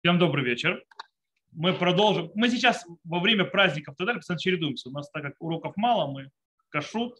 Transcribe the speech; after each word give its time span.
Всем 0.00 0.16
добрый 0.20 0.44
вечер. 0.44 0.84
Мы 1.50 1.72
продолжим. 1.72 2.30
Мы 2.36 2.48
сейчас 2.50 2.86
во 3.02 3.18
время 3.18 3.44
праздников 3.44 3.96
и 3.96 3.98
так 3.98 4.06
далее 4.06 4.20
постоянно 4.20 4.40
чередуемся. 4.40 4.90
У 4.90 4.92
нас, 4.92 5.10
так 5.10 5.24
как 5.24 5.34
уроков 5.40 5.76
мало, 5.76 6.06
мы 6.06 6.30
кашут, 6.68 7.18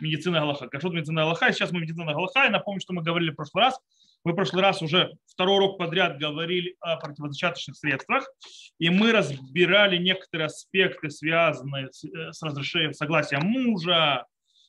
медицина 0.00 0.40
Галаха. 0.40 0.66
Кашут, 0.66 0.92
медицина 0.92 1.22
Галаха. 1.22 1.52
Сейчас 1.52 1.70
мы 1.70 1.78
медицина 1.78 2.12
Галаха. 2.12 2.46
И 2.46 2.48
напомню, 2.48 2.80
что 2.80 2.94
мы 2.94 3.04
говорили 3.04 3.30
в 3.30 3.36
прошлый 3.36 3.62
раз. 3.62 3.80
Мы 4.24 4.32
в 4.32 4.34
прошлый 4.34 4.60
раз 4.60 4.82
уже 4.82 5.12
второй 5.28 5.58
урок 5.58 5.78
подряд 5.78 6.18
говорили 6.18 6.74
о 6.80 6.96
противозачаточных 6.96 7.76
средствах. 7.76 8.28
И 8.80 8.90
мы 8.90 9.12
разбирали 9.12 9.98
некоторые 9.98 10.46
аспекты, 10.46 11.10
связанные 11.10 11.92
с 11.92 12.02
э, 12.02 12.30
разрешением 12.44 12.92
согласия 12.92 13.38
мужа, 13.38 14.26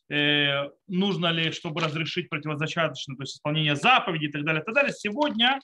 э, 0.10 0.70
нужно 0.88 1.32
ли, 1.32 1.50
чтобы 1.54 1.82
разрешить 1.82 2.30
противозачаточное, 2.30 3.16
то 3.16 3.24
есть 3.24 3.38
исполнение 3.38 3.76
заповедей 3.76 4.28
и 4.28 4.32
так 4.32 4.46
далее, 4.46 4.62
и 4.62 4.66
так 4.66 4.76
далее. 4.76 4.94
Сегодня 4.94 5.60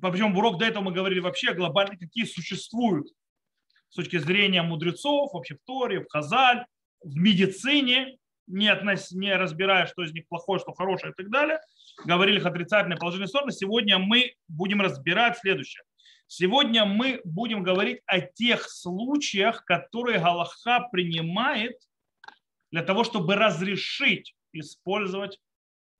причем 0.00 0.36
урок 0.36 0.58
до 0.58 0.66
этого 0.66 0.84
мы 0.84 0.92
говорили 0.92 1.20
вообще 1.20 1.54
глобально, 1.54 1.96
какие 1.96 2.24
существуют 2.24 3.08
с 3.88 3.94
точки 3.96 4.18
зрения 4.18 4.62
мудрецов, 4.62 5.32
вообще 5.32 5.54
в 5.54 5.58
Торе, 5.64 6.00
в 6.00 6.08
Хазаль, 6.08 6.66
в 7.02 7.16
медицине, 7.16 8.18
не, 8.46 8.68
относ, 8.68 9.10
не 9.12 9.34
разбирая, 9.34 9.86
что 9.86 10.02
из 10.04 10.12
них 10.12 10.28
плохое, 10.28 10.60
что 10.60 10.72
хорошее 10.72 11.12
и 11.12 11.14
так 11.14 11.30
далее. 11.30 11.58
Говорили 12.04 12.38
их 12.38 12.46
отрицательные 12.46 12.98
положительные 12.98 13.28
стороны. 13.28 13.52
Сегодня 13.52 13.98
мы 13.98 14.34
будем 14.48 14.80
разбирать 14.80 15.38
следующее. 15.38 15.82
Сегодня 16.28 16.84
мы 16.84 17.20
будем 17.24 17.62
говорить 17.62 18.00
о 18.06 18.20
тех 18.20 18.68
случаях, 18.68 19.64
которые 19.64 20.18
Галаха 20.18 20.88
принимает 20.90 21.76
для 22.72 22.82
того, 22.82 23.04
чтобы 23.04 23.36
разрешить 23.36 24.34
использовать 24.52 25.38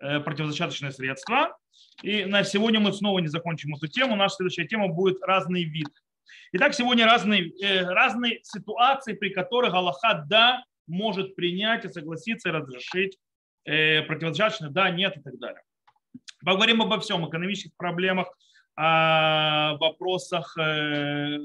э, 0.00 0.20
противозачаточные 0.20 0.90
средства 0.90 1.56
и 2.02 2.24
на 2.24 2.44
сегодня 2.44 2.80
мы 2.80 2.92
снова 2.92 3.18
не 3.20 3.28
закончим 3.28 3.74
эту 3.74 3.88
тему. 3.88 4.16
Наша 4.16 4.36
следующая 4.36 4.66
тема 4.66 4.88
будет 4.88 5.22
разные 5.22 5.64
виды. 5.64 5.90
Итак, 6.52 6.74
сегодня 6.74 7.06
разные, 7.06 7.50
э, 7.62 7.84
разные 7.84 8.40
ситуации, 8.42 9.14
при 9.14 9.30
которых 9.30 9.74
Аллаха 9.74 10.24
да 10.28 10.62
может 10.86 11.34
принять 11.34 11.84
и 11.84 11.88
согласиться 11.88 12.48
и 12.48 12.52
разрешить 12.52 13.18
э, 13.64 14.02
да, 14.70 14.90
нет 14.90 15.16
и 15.16 15.20
так 15.20 15.38
далее. 15.38 15.62
Поговорим 16.44 16.82
обо 16.82 17.00
всем, 17.00 17.28
экономических 17.28 17.76
проблемах, 17.76 18.28
о 18.76 19.76
вопросах, 19.78 20.56
э, 20.58 21.38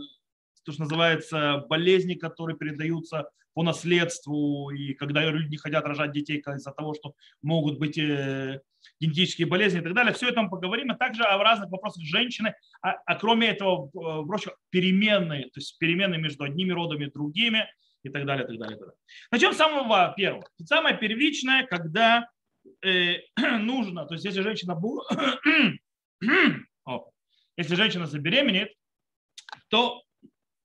то, 0.63 0.71
что 0.71 0.81
называется, 0.83 1.65
болезни, 1.69 2.13
которые 2.13 2.57
передаются 2.57 3.29
по 3.53 3.63
наследству, 3.63 4.69
и 4.71 4.93
когда 4.93 5.23
люди 5.29 5.49
не 5.49 5.57
хотят 5.57 5.85
рожать 5.85 6.11
детей 6.11 6.39
из-за 6.39 6.71
того, 6.71 6.93
что 6.93 7.15
могут 7.41 7.79
быть 7.79 7.97
э, 7.97 8.61
генетические 8.99 9.47
болезни 9.47 9.79
и 9.79 9.83
так 9.83 9.93
далее. 9.93 10.13
Все 10.13 10.29
это 10.29 10.41
мы 10.41 10.49
поговорим, 10.49 10.91
а 10.91 10.95
также 10.95 11.23
о 11.23 11.37
разных 11.37 11.69
вопросах 11.69 12.03
женщины, 12.03 12.55
а, 12.81 12.91
а 13.05 13.15
кроме 13.15 13.47
этого, 13.47 13.89
э, 13.89 14.25
прочих, 14.25 14.53
переменные, 14.69 15.45
то 15.45 15.59
есть 15.59 15.77
переменные 15.79 16.19
между 16.19 16.43
одними 16.43 16.71
родами 16.71 17.05
и 17.05 17.11
другими 17.11 17.67
и 18.03 18.09
так 18.09 18.25
далее, 18.25 18.45
и 18.45 18.47
так 18.47 18.57
далее. 18.57 18.75
И 18.75 18.79
так 18.79 18.87
далее. 18.87 18.99
Начнем 19.31 19.53
с 19.53 19.57
самого 19.57 20.13
первого. 20.15 20.45
Самое 20.63 20.97
первичное, 20.97 21.65
когда 21.65 22.27
э, 22.83 23.15
нужно, 23.59 24.05
то 24.05 24.13
есть 24.13 24.25
если 24.25 24.41
женщина 24.41 24.75
будет, 24.75 25.05
если 27.57 27.75
женщина 27.75 28.05
забеременеет, 28.07 28.71
то 29.69 30.01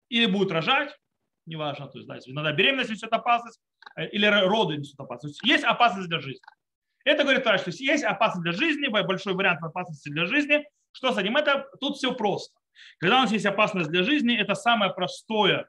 или 0.09 0.27
будет 0.27 0.53
рожать, 0.53 0.97
неважно, 1.47 1.89
то 1.89 1.99
есть, 1.99 2.09
да, 2.09 2.19
иногда 2.27 2.53
беременность 2.53 2.91
несет 2.91 3.13
опасность, 3.13 3.61
э, 3.97 4.09
или 4.09 4.27
роды 4.27 4.77
несут 4.77 4.99
опасность. 5.01 5.43
Есть 5.45 5.65
опасность 5.65 6.09
для 6.09 6.21
жизни. 6.21 6.43
Это 7.05 7.23
говорит 7.23 7.45
врач, 7.45 7.61
что 7.61 7.71
есть 7.71 8.05
опасность 8.05 8.43
для 8.43 8.53
жизни, 8.53 8.89
большой 8.89 9.35
вариант 9.35 9.63
опасности 9.63 10.09
для 10.09 10.27
жизни. 10.27 10.65
Что 10.93 11.13
с 11.13 11.19
этим? 11.19 11.37
Это 11.37 11.69
тут 11.81 11.97
все 11.97 12.13
просто. 12.13 12.59
Когда 12.99 13.19
у 13.19 13.21
нас 13.21 13.33
есть 13.33 13.47
опасность 13.47 13.91
для 13.91 14.03
жизни, 14.03 14.37
это 14.37 14.55
самое 14.55 14.93
простое 14.93 15.69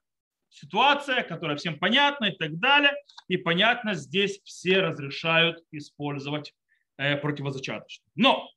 ситуация, 0.50 1.24
которая 1.24 1.58
всем 1.58 1.78
понятна 1.78 2.26
и 2.26 2.38
так 2.38 2.58
далее. 2.58 2.94
И 3.28 3.38
понятно, 3.38 3.94
здесь 3.94 4.42
все 4.44 4.80
разрешают 4.80 5.64
использовать 5.72 6.54
э, 6.98 7.18
противозачаточно. 7.18 8.06
Но 8.16 8.50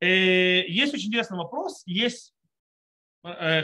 э, 0.00 0.66
есть 0.66 0.94
очень 0.94 1.08
интересный 1.08 1.38
вопрос. 1.38 1.82
Есть, 1.86 2.33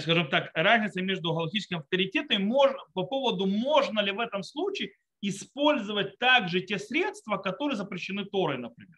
скажем 0.00 0.28
так, 0.31 0.50
разница 0.54 1.03
между 1.03 1.34
галактическим 1.34 1.78
авторитетом 1.78 2.50
и 2.50 2.75
по 2.94 3.04
поводу, 3.04 3.47
можно 3.47 4.00
ли 4.00 4.10
в 4.10 4.19
этом 4.19 4.43
случае 4.43 4.93
использовать 5.21 6.19
также 6.19 6.60
те 6.62 6.78
средства, 6.78 7.37
которые 7.37 7.76
запрещены 7.76 8.25
Торой, 8.25 8.59
например. 8.59 8.97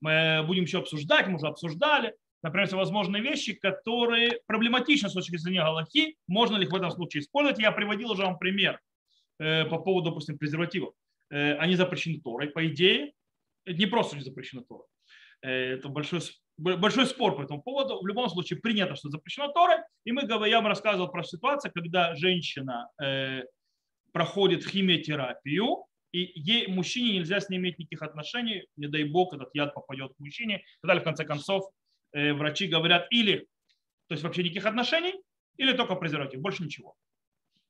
Мы 0.00 0.42
будем 0.46 0.62
еще 0.62 0.78
обсуждать, 0.78 1.26
мы 1.26 1.36
уже 1.36 1.46
обсуждали, 1.46 2.14
например, 2.42 2.66
всевозможные 2.66 3.22
вещи, 3.22 3.52
которые 3.52 4.40
проблематичны 4.46 5.10
с 5.10 5.12
точки 5.12 5.36
зрения 5.36 5.60
Галахи, 5.60 6.16
можно 6.26 6.56
ли 6.56 6.64
их 6.64 6.72
в 6.72 6.76
этом 6.76 6.90
случае 6.90 7.22
использовать. 7.22 7.60
Я 7.60 7.72
приводил 7.72 8.10
уже 8.10 8.22
вам 8.22 8.38
пример 8.38 8.80
э, 9.38 9.66
по 9.66 9.78
поводу, 9.78 10.10
допустим, 10.10 10.38
презервативов. 10.38 10.94
Э, 11.30 11.54
они 11.56 11.76
запрещены 11.76 12.20
Торой, 12.20 12.48
по 12.48 12.66
идее, 12.66 13.12
не 13.66 13.86
просто 13.86 14.16
не 14.16 14.22
запрещены 14.22 14.64
Торой. 14.66 14.86
Э, 15.42 15.74
это 15.74 15.88
большой, 15.88 16.20
большой 16.60 17.06
спор 17.06 17.36
по 17.36 17.42
этому 17.42 17.62
поводу. 17.62 18.00
В 18.00 18.06
любом 18.06 18.28
случае 18.28 18.60
принято, 18.60 18.94
что 18.96 19.08
запрещено 19.08 19.48
Торой. 19.52 19.78
И 20.04 20.12
мы, 20.12 20.22
я 20.48 20.56
вам 20.58 20.66
рассказывал 20.66 21.08
про 21.08 21.22
ситуацию, 21.22 21.72
когда 21.74 22.14
женщина 22.14 22.88
проходит 24.12 24.66
химиотерапию, 24.66 25.84
и 26.12 26.32
ей, 26.34 26.66
мужчине 26.66 27.18
нельзя 27.18 27.40
с 27.40 27.48
ней 27.48 27.58
иметь 27.58 27.78
никаких 27.78 28.02
отношений, 28.02 28.66
не 28.76 28.88
дай 28.88 29.04
бог 29.04 29.32
этот 29.32 29.50
яд 29.54 29.74
попадет 29.74 30.12
к 30.14 30.18
мужчине. 30.18 30.64
И 30.82 30.86
в 30.86 31.02
конце 31.02 31.24
концов, 31.24 31.70
э, 32.12 32.32
врачи 32.32 32.66
говорят 32.66 33.06
или, 33.10 33.46
то 34.08 34.14
есть 34.14 34.24
вообще 34.24 34.42
никаких 34.42 34.66
отношений, 34.66 35.14
или 35.56 35.72
только 35.72 35.94
презерватив, 35.94 36.40
больше 36.40 36.64
ничего. 36.64 36.96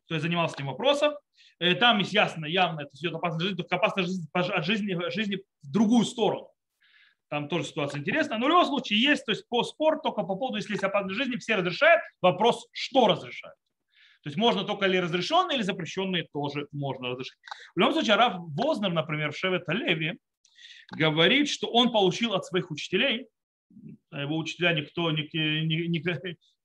То 0.06 0.14
есть 0.14 0.22
занимался 0.22 0.56
этим 0.56 0.66
вопросом. 0.66 1.12
Э, 1.58 1.74
там 1.74 1.98
есть 1.98 2.14
ясно, 2.14 2.46
явно, 2.46 2.80
это 2.80 2.90
идет 2.94 3.14
опасность 3.14 3.44
жизни, 3.44 3.56
только 3.56 3.76
опасность 3.76 4.08
жизни, 4.08 4.26
от 4.32 4.64
жизни, 4.64 5.10
жизни 5.10 5.36
в 5.62 5.70
другую 5.70 6.06
сторону. 6.06 6.49
Там 7.30 7.48
тоже 7.48 7.64
ситуация 7.64 8.00
интересная. 8.00 8.38
Но 8.38 8.46
в 8.46 8.48
любом 8.48 8.66
случае 8.66 9.00
есть, 9.00 9.24
то 9.24 9.30
есть 9.30 9.48
по 9.48 9.62
спорт 9.62 10.02
только 10.02 10.22
по 10.22 10.34
поводу, 10.34 10.56
если 10.56 10.72
есть 10.72 10.82
опасность 10.82 11.16
жизни, 11.16 11.36
все 11.36 11.54
разрешают. 11.54 12.02
Вопрос, 12.20 12.66
что 12.72 13.06
разрешают. 13.06 13.56
То 14.22 14.28
есть 14.28 14.36
можно 14.36 14.64
только 14.64 14.86
ли 14.86 15.00
разрешенные, 15.00 15.56
или 15.56 15.62
запрещенные 15.62 16.28
тоже 16.32 16.66
можно 16.72 17.10
разрешить. 17.10 17.38
В 17.74 17.78
любом 17.78 17.94
случае, 17.94 18.16
Раф 18.16 18.34
Вознер, 18.36 18.92
например, 18.92 19.32
в 19.32 19.36
Шевет 19.36 19.62
Леви, 19.68 20.18
говорит, 20.90 21.48
что 21.48 21.68
он 21.68 21.92
получил 21.92 22.34
от 22.34 22.44
своих 22.44 22.70
учителей, 22.72 23.28
а 24.10 24.22
его 24.22 24.36
учителя 24.36 24.72
никто, 24.72 25.10
ник, 25.12 25.32
ник, 25.32 26.12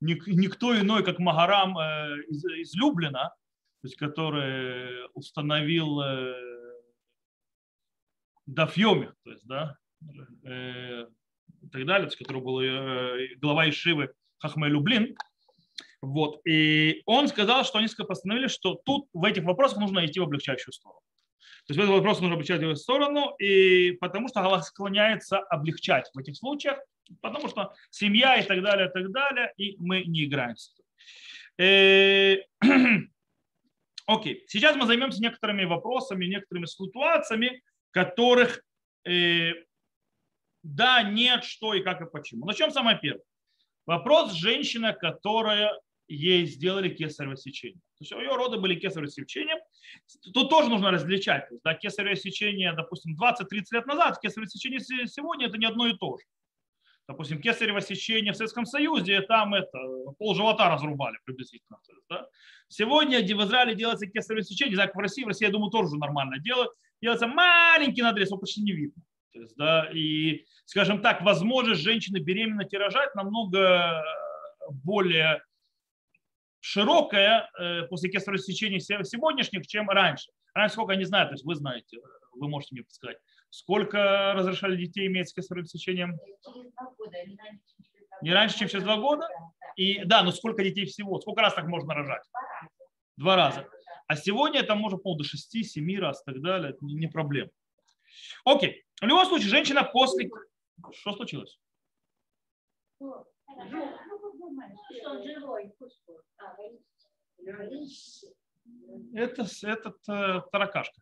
ник, 0.02 0.28
никто 0.28 0.78
иной, 0.78 1.06
как 1.06 1.20
Магарам 1.20 1.78
э, 1.78 2.24
из, 2.28 2.44
из 2.44 2.74
Люблина, 2.74 3.30
то 3.82 3.88
есть 3.88 3.96
который 3.98 5.08
установил 5.14 6.02
э, 6.02 6.34
Дафьоми, 8.48 9.12
то 9.24 9.30
есть, 9.30 9.46
да, 9.46 9.78
и 10.44 11.70
так 11.72 11.86
далее, 11.86 12.10
с 12.10 12.16
которого 12.16 12.44
был 12.44 12.60
э, 12.62 13.36
глава 13.38 13.70
Ишивы 13.70 14.14
Хахмай 14.38 14.70
Люблин, 14.70 15.16
вот. 16.06 16.40
И 16.46 17.02
он 17.06 17.28
сказал, 17.28 17.66
что 17.66 17.80
они 17.80 17.88
постановили, 17.88 18.48
что 18.48 18.76
тут 18.86 19.08
в 19.14 19.24
этих 19.24 19.44
вопросах 19.44 19.80
нужно 19.80 20.06
идти 20.06 20.20
в 20.20 20.24
облегчающую 20.24 20.72
сторону. 20.72 21.02
То 21.66 21.74
есть 21.74 21.80
в 21.80 21.84
этом 21.84 21.96
вопросе 21.96 22.22
нужно 22.22 22.36
облегчать 22.36 22.62
в 22.62 22.76
сторону, 22.76 23.36
и 23.40 23.94
потому 23.94 24.28
что 24.28 24.42
Аллах 24.42 24.66
склоняется 24.66 25.40
облегчать 25.40 26.12
в 26.14 26.20
этих 26.20 26.38
случаях, 26.38 26.78
потому 27.22 27.48
что 27.50 27.74
семья 27.90 28.38
и 28.38 28.44
так 28.44 28.62
далее, 28.62 28.88
и 28.88 28.92
так 28.92 29.12
далее, 29.12 29.52
и 29.58 29.76
мы 29.80 30.04
не 30.04 30.26
играем 30.26 30.56
с 30.56 30.72
этим. 30.72 30.86
Э, 31.58 32.38
окей, 34.06 34.44
сейчас 34.48 34.76
мы 34.76 34.86
займемся 34.86 35.20
некоторыми 35.24 35.66
вопросами, 35.66 36.26
некоторыми 36.26 36.68
ситуациями, 36.68 37.64
которых 37.90 38.62
э, 39.06 39.54
да, 40.66 41.04
нет, 41.04 41.44
что 41.44 41.76
и 41.76 41.82
как 41.82 42.02
и 42.02 42.10
почему. 42.10 42.46
Начнем 42.46 42.72
самое 42.72 42.98
первое. 43.00 43.24
Вопрос 43.86 44.34
женщина, 44.34 44.94
которая 44.94 45.80
ей 46.08 46.48
сделали 46.48 46.90
кесарево 46.90 47.38
сечение. 47.38 47.82
То 47.98 48.02
есть 48.02 48.12
ее 48.12 48.36
роды 48.36 48.58
были 48.58 48.74
кесарево 48.74 49.08
сечением. 49.08 49.60
Тут 50.34 50.50
тоже 50.50 50.70
нужно 50.70 50.90
различать. 50.90 51.48
Да, 51.64 51.76
кесарево 51.76 52.16
сечение, 52.16 52.74
допустим, 52.74 53.16
20-30 53.16 53.46
лет 53.74 53.86
назад, 53.86 54.20
кесарево 54.20 54.50
сечение 54.50 54.80
сегодня 54.80 55.48
это 55.48 55.58
не 55.60 55.68
одно 55.68 55.86
и 55.86 55.96
то 55.96 56.18
же. 56.18 56.26
Допустим, 57.08 57.40
кесарево 57.40 57.80
сечение 57.80 58.34
в 58.34 58.36
Советском 58.36 58.66
Союзе, 58.66 59.22
там 59.22 59.54
это 59.54 59.78
пол 60.18 60.34
живота 60.34 60.68
разрубали 60.68 61.20
приблизительно. 61.26 61.78
Да? 62.10 62.28
Сегодня 62.70 63.20
в 63.20 63.44
Израиле 63.46 63.76
делается 63.76 64.08
кесарево 64.08 64.44
сечение, 64.44 64.76
не 64.76 64.92
в 64.92 64.98
России, 64.98 65.24
в 65.24 65.28
России, 65.28 65.46
я 65.46 65.52
думаю, 65.52 65.70
тоже 65.70 65.90
уже 65.90 65.98
нормально 65.98 66.40
делают. 66.40 66.72
Делается 67.04 67.28
маленький 67.28 68.02
надрез, 68.02 68.30
его 68.30 68.40
почти 68.40 68.64
не 68.64 68.72
видно. 68.72 69.04
То 69.36 69.42
есть, 69.42 69.56
да, 69.58 69.90
и, 69.94 70.46
скажем 70.64 71.02
так, 71.02 71.22
возможность 71.22 71.82
женщины 71.82 72.20
беременна 72.20 72.62
и 72.62 72.78
рожать 72.78 73.14
намного 73.16 74.02
более 74.70 75.44
широкая 76.62 77.50
э, 77.60 77.82
после 77.88 78.10
кесарево 78.10 78.42
сечения 78.42 78.80
сегодняшних, 78.80 79.68
чем 79.68 79.90
раньше. 79.90 80.32
Раньше 80.54 80.76
сколько, 80.76 80.96
не 80.96 81.04
знаю, 81.04 81.28
то 81.28 81.34
есть 81.34 81.44
вы 81.44 81.56
знаете, 81.56 82.00
вы 82.32 82.48
можете 82.48 82.76
мне 82.76 82.84
подсказать, 82.84 83.18
сколько 83.50 84.32
разрешали 84.34 84.78
детей 84.78 85.08
иметь 85.08 85.28
с 85.28 85.34
кесаревым 85.34 85.68
сечением? 85.68 86.18
Не 88.22 88.34
раньше, 88.34 88.60
чем 88.60 88.70
через 88.70 88.86
два 88.86 88.96
года? 88.96 89.28
И 89.76 90.02
да, 90.06 90.24
но 90.24 90.32
сколько 90.32 90.64
детей 90.64 90.86
всего? 90.86 91.20
Сколько 91.20 91.42
раз 91.42 91.56
так 91.56 91.68
можно 91.68 91.94
рожать? 91.94 92.24
Два 93.18 93.36
раза. 93.36 93.68
А 94.08 94.16
сегодня 94.16 94.62
это 94.62 94.76
можно 94.76 94.98
по 94.98 95.16
до 95.16 95.26
6-7 95.26 96.00
раз 96.00 96.22
и 96.22 96.32
так 96.32 96.42
далее. 96.42 96.70
Это 96.70 96.86
не 96.86 97.08
проблема. 97.08 97.50
Окей. 98.46 98.84
В 99.02 99.06
любом 99.06 99.26
случае, 99.26 99.50
женщина 99.50 99.84
после... 99.84 100.30
Что 100.92 101.14
случилось? 101.14 101.60
Это, 109.14 109.46
этот 109.64 109.98
э, 110.10 110.42
таракашка. 110.52 111.02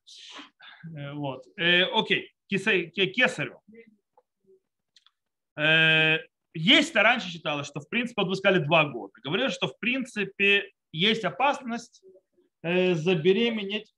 Э, 0.95 1.13
вот. 1.13 1.45
Э, 1.57 1.83
окей. 1.83 2.31
Кесарю. 2.48 3.62
Э, 5.57 6.18
есть, 6.54 6.95
раньше 6.95 7.30
считалось, 7.30 7.68
что 7.68 7.80
в 7.80 7.89
принципе, 7.89 8.21
сказали 8.36 8.63
два 8.63 8.86
года. 8.86 9.13
Говорили, 9.24 9.50
что 9.50 9.68
в 9.68 9.80
принципе 9.80 10.71
есть 10.92 11.24
опасность 11.24 12.04
э, 12.62 12.94
забеременеть, 12.94 13.92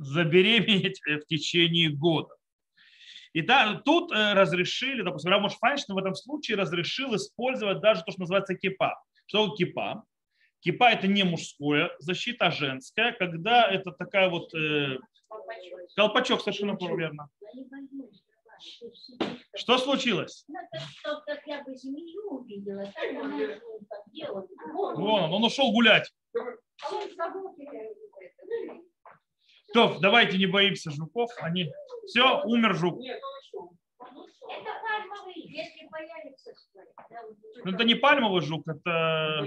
забеременеть 0.00 1.00
в 1.04 1.26
течение 1.26 1.90
года. 1.90 2.34
И 3.32 3.42
да, 3.42 3.80
тут 3.84 4.10
э, 4.10 4.32
разрешили, 4.32 5.02
допустим, 5.02 5.30
Рамош 5.30 5.54
Файнштейн 5.58 5.94
в 5.94 5.98
этом 5.98 6.14
случае 6.14 6.56
разрешил 6.56 7.14
использовать 7.14 7.80
даже 7.80 8.02
то, 8.02 8.10
что 8.10 8.22
называется 8.22 8.56
кипа. 8.56 9.00
Что 9.26 9.54
кипа? 9.54 10.04
Кипа 10.60 10.90
это 10.90 11.06
не 11.06 11.22
мужское, 11.22 11.90
защита 12.00 12.46
а 12.46 12.50
женская, 12.50 13.12
когда 13.12 13.70
это 13.70 13.92
такая 13.92 14.28
вот 14.30 14.52
э, 14.54 14.98
колпачок 15.94 16.40
совершенно 16.40 16.76
верно. 16.96 17.28
Что 19.54 19.78
случилось? 19.78 20.44
Вон 24.96 25.22
он, 25.22 25.32
он 25.32 25.44
ушел 25.44 25.72
гулять. 25.72 26.12
То, 29.72 29.98
давайте 30.00 30.36
не 30.38 30.46
боимся 30.46 30.90
жуков. 30.90 31.30
Они 31.40 31.72
все, 32.06 32.42
умер 32.44 32.74
жук. 32.74 33.00
Это 33.02 34.70
пальмовый, 34.82 35.34
если 35.36 35.88
появится. 35.88 36.52
Ну, 37.64 37.72
это 37.72 37.84
не 37.84 37.94
пальмовый 37.94 38.42
жук, 38.42 38.66
это, 38.66 39.46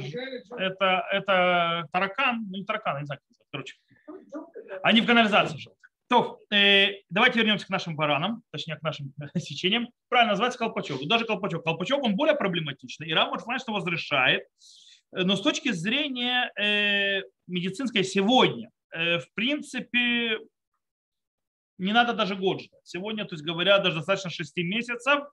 это, 0.58 1.08
это 1.12 1.88
таракан, 1.92 2.46
ну 2.50 2.58
не 2.58 2.64
таракан, 2.64 3.00
не 3.00 3.06
знаю, 3.06 3.20
короче. 3.52 3.76
Они 4.82 5.02
в 5.02 5.06
канализации 5.06 5.58
живут. 5.58 5.78
То, 6.10 6.40
э, 6.54 7.02
давайте 7.10 7.40
вернемся 7.40 7.66
к 7.66 7.70
нашим 7.70 7.96
баранам, 7.96 8.44
точнее 8.52 8.76
к 8.76 8.82
нашим 8.84 9.14
сечениям. 9.38 9.90
Правильно 10.10 10.34
называется 10.34 10.60
колпачок. 10.60 11.06
Даже 11.08 11.26
колпачок. 11.26 11.64
Колпачок, 11.64 12.04
он 12.04 12.16
более 12.16 12.36
проблематичный. 12.36 13.08
И 13.08 13.14
Рамот, 13.14 13.42
что 13.42 13.76
разрешает. 13.76 14.44
Э, 15.12 15.24
но 15.24 15.36
с 15.36 15.42
точки 15.42 15.72
зрения 15.72 16.52
э, 16.60 17.24
медицинской 17.48 18.04
сегодня, 18.04 18.70
в 18.94 19.26
принципе, 19.34 20.40
не 21.78 21.94
надо 21.94 22.14
даже 22.14 22.36
год 22.36 22.62
ждать. 22.62 22.82
Сегодня, 22.84 23.26
то 23.26 23.36
есть 23.36 23.44
говоря, 23.44 23.80
даже 23.80 23.98
достаточно 23.98 24.30
6 24.30 24.58
месяцев 24.58 25.24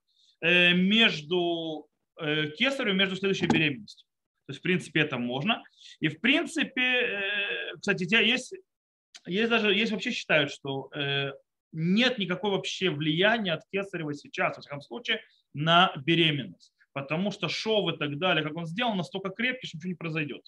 э, 0.41 0.73
между 0.73 1.89
э, 2.21 2.49
кесарем 2.51 2.95
и 2.95 2.99
между 2.99 3.17
следующей 3.17 3.47
беременностью. 3.47 4.07
То 4.47 4.53
есть, 4.53 4.61
в 4.61 4.63
принципе, 4.63 5.01
это 5.01 5.19
можно. 5.19 5.63
И, 6.01 6.09
в 6.09 6.21
принципе, 6.21 6.83
э, 6.83 7.77
кстати, 7.77 8.05
есть 8.25 8.55
есть 9.27 9.51
даже, 9.51 9.75
есть 9.75 9.93
вообще 9.93 10.13
считают, 10.13 10.51
что 10.51 10.91
э, 10.95 11.33
нет 11.73 12.19
никакого 12.19 12.57
вообще 12.57 12.91
влияния 12.91 13.53
от 13.53 13.63
кесарева 13.71 14.15
сейчас, 14.15 14.57
во 14.57 14.63
всяком 14.63 14.81
случае, 14.81 15.21
на 15.53 15.93
беременность. 16.05 16.73
Потому 16.93 17.31
что 17.31 17.49
шов 17.49 17.93
и 17.95 17.99
так 17.99 18.19
далее, 18.19 18.43
как 18.43 18.57
он 18.57 18.67
сделан, 18.67 18.97
настолько 18.97 19.31
крепкий, 19.31 19.67
что 19.67 19.77
ничего 19.77 19.91
не 19.91 19.97
произойдет. 19.97 20.43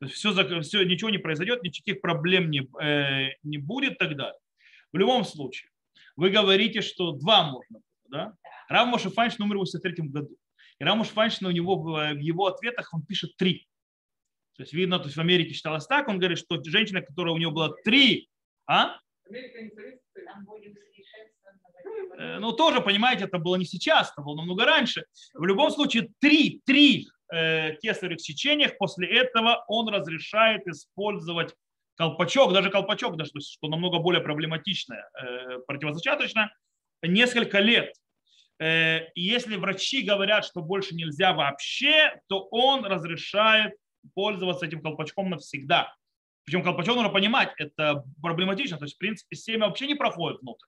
То 0.00 0.06
есть 0.06 0.16
все, 0.16 0.32
все, 0.62 0.82
ничего 0.84 1.10
не 1.10 1.18
произойдет, 1.18 1.62
никаких 1.62 2.00
проблем 2.00 2.50
не, 2.50 2.68
э, 2.80 3.34
не 3.42 3.58
будет 3.58 3.94
и 3.94 3.96
так 3.96 4.16
далее. 4.16 4.38
В 4.92 4.96
любом 4.96 5.24
случае, 5.24 5.70
вы 6.16 6.30
говорите, 6.30 6.80
что 6.82 7.12
два 7.12 7.50
можно. 7.50 7.80
Да? 8.08 8.34
Рав 8.68 8.88
Моше 8.88 9.10
Файнштейн 9.10 9.46
умер 9.46 9.56
в 9.56 9.60
83 9.60 10.08
году. 10.08 10.36
И 10.78 10.84
Рав 10.84 10.96
Моше 10.96 11.12
Файнштейн 11.12 11.50
у 11.50 11.54
него 11.54 11.76
в 11.76 12.18
его 12.18 12.46
ответах 12.46 12.94
он 12.94 13.02
пишет 13.02 13.36
три. 13.36 13.66
То 14.56 14.62
есть 14.62 14.72
видно, 14.72 14.98
то 14.98 15.04
есть 15.04 15.16
в 15.16 15.20
Америке 15.20 15.52
считалось 15.52 15.86
так, 15.86 16.08
он 16.08 16.18
говорит, 16.18 16.38
что 16.38 16.62
женщина, 16.64 17.00
которая 17.00 17.34
у 17.34 17.38
него 17.38 17.52
было 17.52 17.74
три, 17.84 18.28
а? 18.66 18.98
Э, 22.18 22.38
ну, 22.38 22.52
тоже, 22.52 22.80
понимаете, 22.80 23.24
это 23.24 23.38
было 23.38 23.56
не 23.56 23.64
сейчас, 23.64 24.10
это 24.10 24.22
было 24.22 24.34
намного 24.34 24.64
раньше. 24.64 25.04
В 25.34 25.44
любом 25.44 25.70
случае, 25.70 26.08
три, 26.18 26.60
три 26.66 27.06
э, 27.06 27.17
кесаревых 27.30 28.20
сечениях, 28.20 28.78
после 28.78 29.06
этого 29.08 29.64
он 29.68 29.88
разрешает 29.88 30.66
использовать 30.66 31.54
колпачок, 31.98 32.52
даже 32.52 32.70
колпачок, 32.70 33.16
даже, 33.16 33.32
то 33.32 33.38
есть, 33.38 33.52
что 33.52 33.68
намного 33.68 33.98
более 33.98 34.22
проблематичное, 34.22 35.10
э, 35.20 35.58
противозачаточное, 35.66 36.54
несколько 37.02 37.58
лет. 37.58 37.92
Э, 38.60 39.10
и 39.14 39.20
если 39.20 39.56
врачи 39.56 40.02
говорят, 40.02 40.44
что 40.44 40.62
больше 40.62 40.94
нельзя 40.94 41.32
вообще, 41.32 42.20
то 42.28 42.46
он 42.50 42.84
разрешает 42.84 43.74
пользоваться 44.14 44.66
этим 44.66 44.80
колпачком 44.80 45.28
навсегда. 45.30 45.92
Причем 46.44 46.62
колпачок 46.62 46.94
нужно 46.94 47.10
понимать, 47.10 47.52
это 47.58 48.04
проблематично. 48.22 48.78
То 48.78 48.84
есть, 48.84 48.94
в 48.94 48.98
принципе, 48.98 49.36
семя 49.36 49.66
вообще 49.66 49.88
не 49.88 49.96
проходит 49.96 50.40
внутрь. 50.40 50.66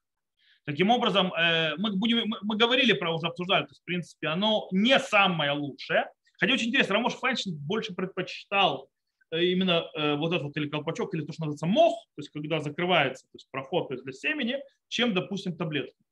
Таким 0.67 0.91
образом, 0.91 1.33
э, 1.33 1.77
мы, 1.79 1.97
будем, 1.97 2.35
мы 2.43 2.57
говорили 2.57 2.93
про, 2.93 3.15
уже 3.15 3.29
обсуждали, 3.29 3.63
то 3.63 3.71
есть, 3.71 3.83
в 3.83 3.85
принципе, 3.85 4.27
оно 4.27 4.69
не 4.73 4.99
самое 4.99 5.53
лучшее. 5.53 6.11
Хотя 6.41 6.55
очень 6.55 6.69
интересно, 6.69 6.95
Рамош 6.95 7.15
Файнштейн 7.15 7.55
больше 7.57 7.95
предпочитал 7.95 8.91
э, 9.31 9.45
именно 9.45 9.85
э, 9.95 10.17
вот 10.17 10.33
этот 10.33 10.45
вот 10.45 10.57
или 10.57 10.69
колпачок, 10.69 11.15
или 11.15 11.25
то, 11.25 11.33
что 11.33 11.43
называется 11.43 11.67
мох, 11.67 12.07
то 12.17 12.21
есть 12.21 12.31
когда 12.31 12.61
закрывается 12.61 13.25
то 13.25 13.37
есть 13.37 13.49
проход 13.51 13.89
то 13.89 13.95
есть 13.95 14.05
для 14.05 14.15
семени, 14.15 14.57
чем, 14.89 15.13
допустим, 15.13 15.55
таблетки. 15.55 16.03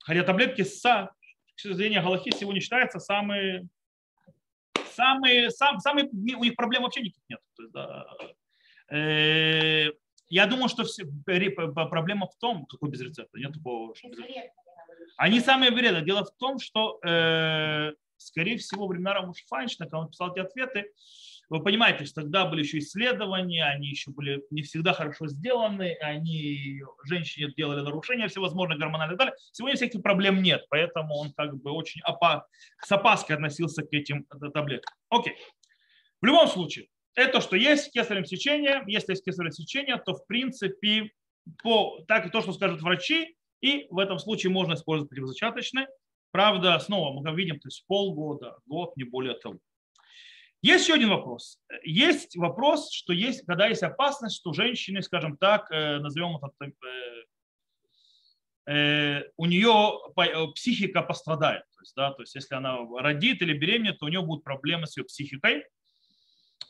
Хотя 0.00 0.22
таблетки 0.22 0.62
с, 0.62 0.80
с 0.80 1.62
зрения 1.62 2.02
Галахи 2.02 2.30
сегодня 2.30 2.60
считаются 2.60 2.98
самые 2.98 3.68
самые, 4.98 5.50
сам, 5.50 5.78
самые, 5.78 6.08
у 6.10 6.44
них 6.44 6.56
проблем 6.56 6.82
вообще 6.82 7.00
никаких 7.00 7.22
нет. 7.28 7.40
То 7.56 7.62
есть, 7.62 7.72
да, 7.72 8.06
э, 8.90 9.92
я 10.28 10.46
думаю, 10.46 10.68
что 10.68 10.84
все, 10.84 11.04
проблема 11.24 12.26
в 12.26 12.36
том, 12.38 12.66
какой 12.66 12.90
без 12.90 13.00
рецепта, 13.00 13.38
нет 13.38 13.52
такого. 13.52 13.94
Что 13.94 14.08
без 14.08 14.18
рецепта. 14.18 14.52
Они 15.16 15.40
самые 15.40 15.70
вредные. 15.70 16.04
Дело 16.04 16.24
в 16.24 16.30
том, 16.36 16.58
что, 16.58 16.98
э, 17.04 17.92
скорее 18.18 18.58
всего, 18.58 18.86
времена 18.86 19.14
Рамуш 19.14 19.44
Файнштейна, 19.48 19.88
когда 19.88 20.00
он 20.00 20.10
писал 20.10 20.32
эти 20.32 20.40
ответы, 20.40 20.92
вы 21.48 21.62
понимаете, 21.62 22.04
что 22.04 22.22
тогда 22.22 22.44
были 22.44 22.62
еще 22.62 22.78
исследования, 22.78 23.64
они 23.64 23.88
еще 23.88 24.10
были 24.10 24.44
не 24.50 24.62
всегда 24.62 24.92
хорошо 24.92 25.28
сделаны, 25.28 25.96
они 26.02 26.82
женщине 27.04 27.52
делали 27.56 27.80
нарушения 27.80 28.28
всевозможные 28.28 28.78
гормональные 28.78 29.14
и 29.14 29.18
так 29.18 29.26
далее. 29.28 29.34
Сегодня 29.52 29.76
всяких 29.76 30.02
проблем 30.02 30.42
нет, 30.42 30.66
поэтому 30.68 31.14
он 31.16 31.32
как 31.32 31.56
бы 31.60 31.70
очень 31.70 32.02
опа- 32.02 32.42
с 32.84 32.92
опаской 32.92 33.36
относился 33.36 33.82
к 33.82 33.92
этим 33.92 34.26
таблеткам. 34.52 34.94
Окей. 35.08 35.36
В 36.20 36.26
любом 36.26 36.48
случае, 36.48 36.88
это 37.14 37.40
что 37.40 37.56
есть 37.56 37.92
кесарем 37.92 38.24
сечение, 38.24 38.82
если 38.86 39.12
есть 39.12 39.24
кесарем 39.24 39.52
сечение, 39.52 39.96
то 39.96 40.14
в 40.14 40.26
принципе 40.26 41.12
по, 41.62 42.04
так 42.06 42.26
и 42.26 42.30
то, 42.30 42.42
что 42.42 42.52
скажут 42.52 42.82
врачи, 42.82 43.36
и 43.60 43.86
в 43.90 43.98
этом 43.98 44.18
случае 44.18 44.52
можно 44.52 44.74
использовать 44.74 45.10
противозачаточные. 45.10 45.88
Правда, 46.30 46.78
снова 46.78 47.18
мы 47.18 47.34
видим, 47.34 47.58
то 47.58 47.68
есть 47.68 47.84
полгода, 47.86 48.58
год, 48.66 48.96
не 48.96 49.04
более 49.04 49.34
того. 49.34 49.58
Есть 50.60 50.84
еще 50.84 50.94
один 50.94 51.10
вопрос. 51.10 51.60
Есть 51.84 52.36
вопрос, 52.36 52.92
что 52.92 53.12
есть, 53.12 53.46
когда 53.46 53.68
есть 53.68 53.82
опасность, 53.82 54.36
что 54.36 54.52
женщины, 54.52 55.02
скажем 55.02 55.36
так, 55.36 55.70
э, 55.70 55.98
назовем 55.98 56.36
это, 56.36 56.72
э, 58.66 58.72
э, 58.72 59.22
у 59.36 59.46
нее 59.46 60.00
психика 60.54 61.02
пострадает. 61.02 61.62
То 61.76 61.82
есть, 61.82 61.94
да, 61.94 62.12
то 62.12 62.22
есть 62.22 62.34
если 62.34 62.56
она 62.56 62.76
родит 62.98 63.40
или 63.40 63.56
беременна, 63.56 63.94
то 63.94 64.06
у 64.06 64.08
нее 64.08 64.20
будут 64.20 64.42
проблемы 64.44 64.86
с 64.88 64.96
ее 64.96 65.04
психикой. 65.04 65.64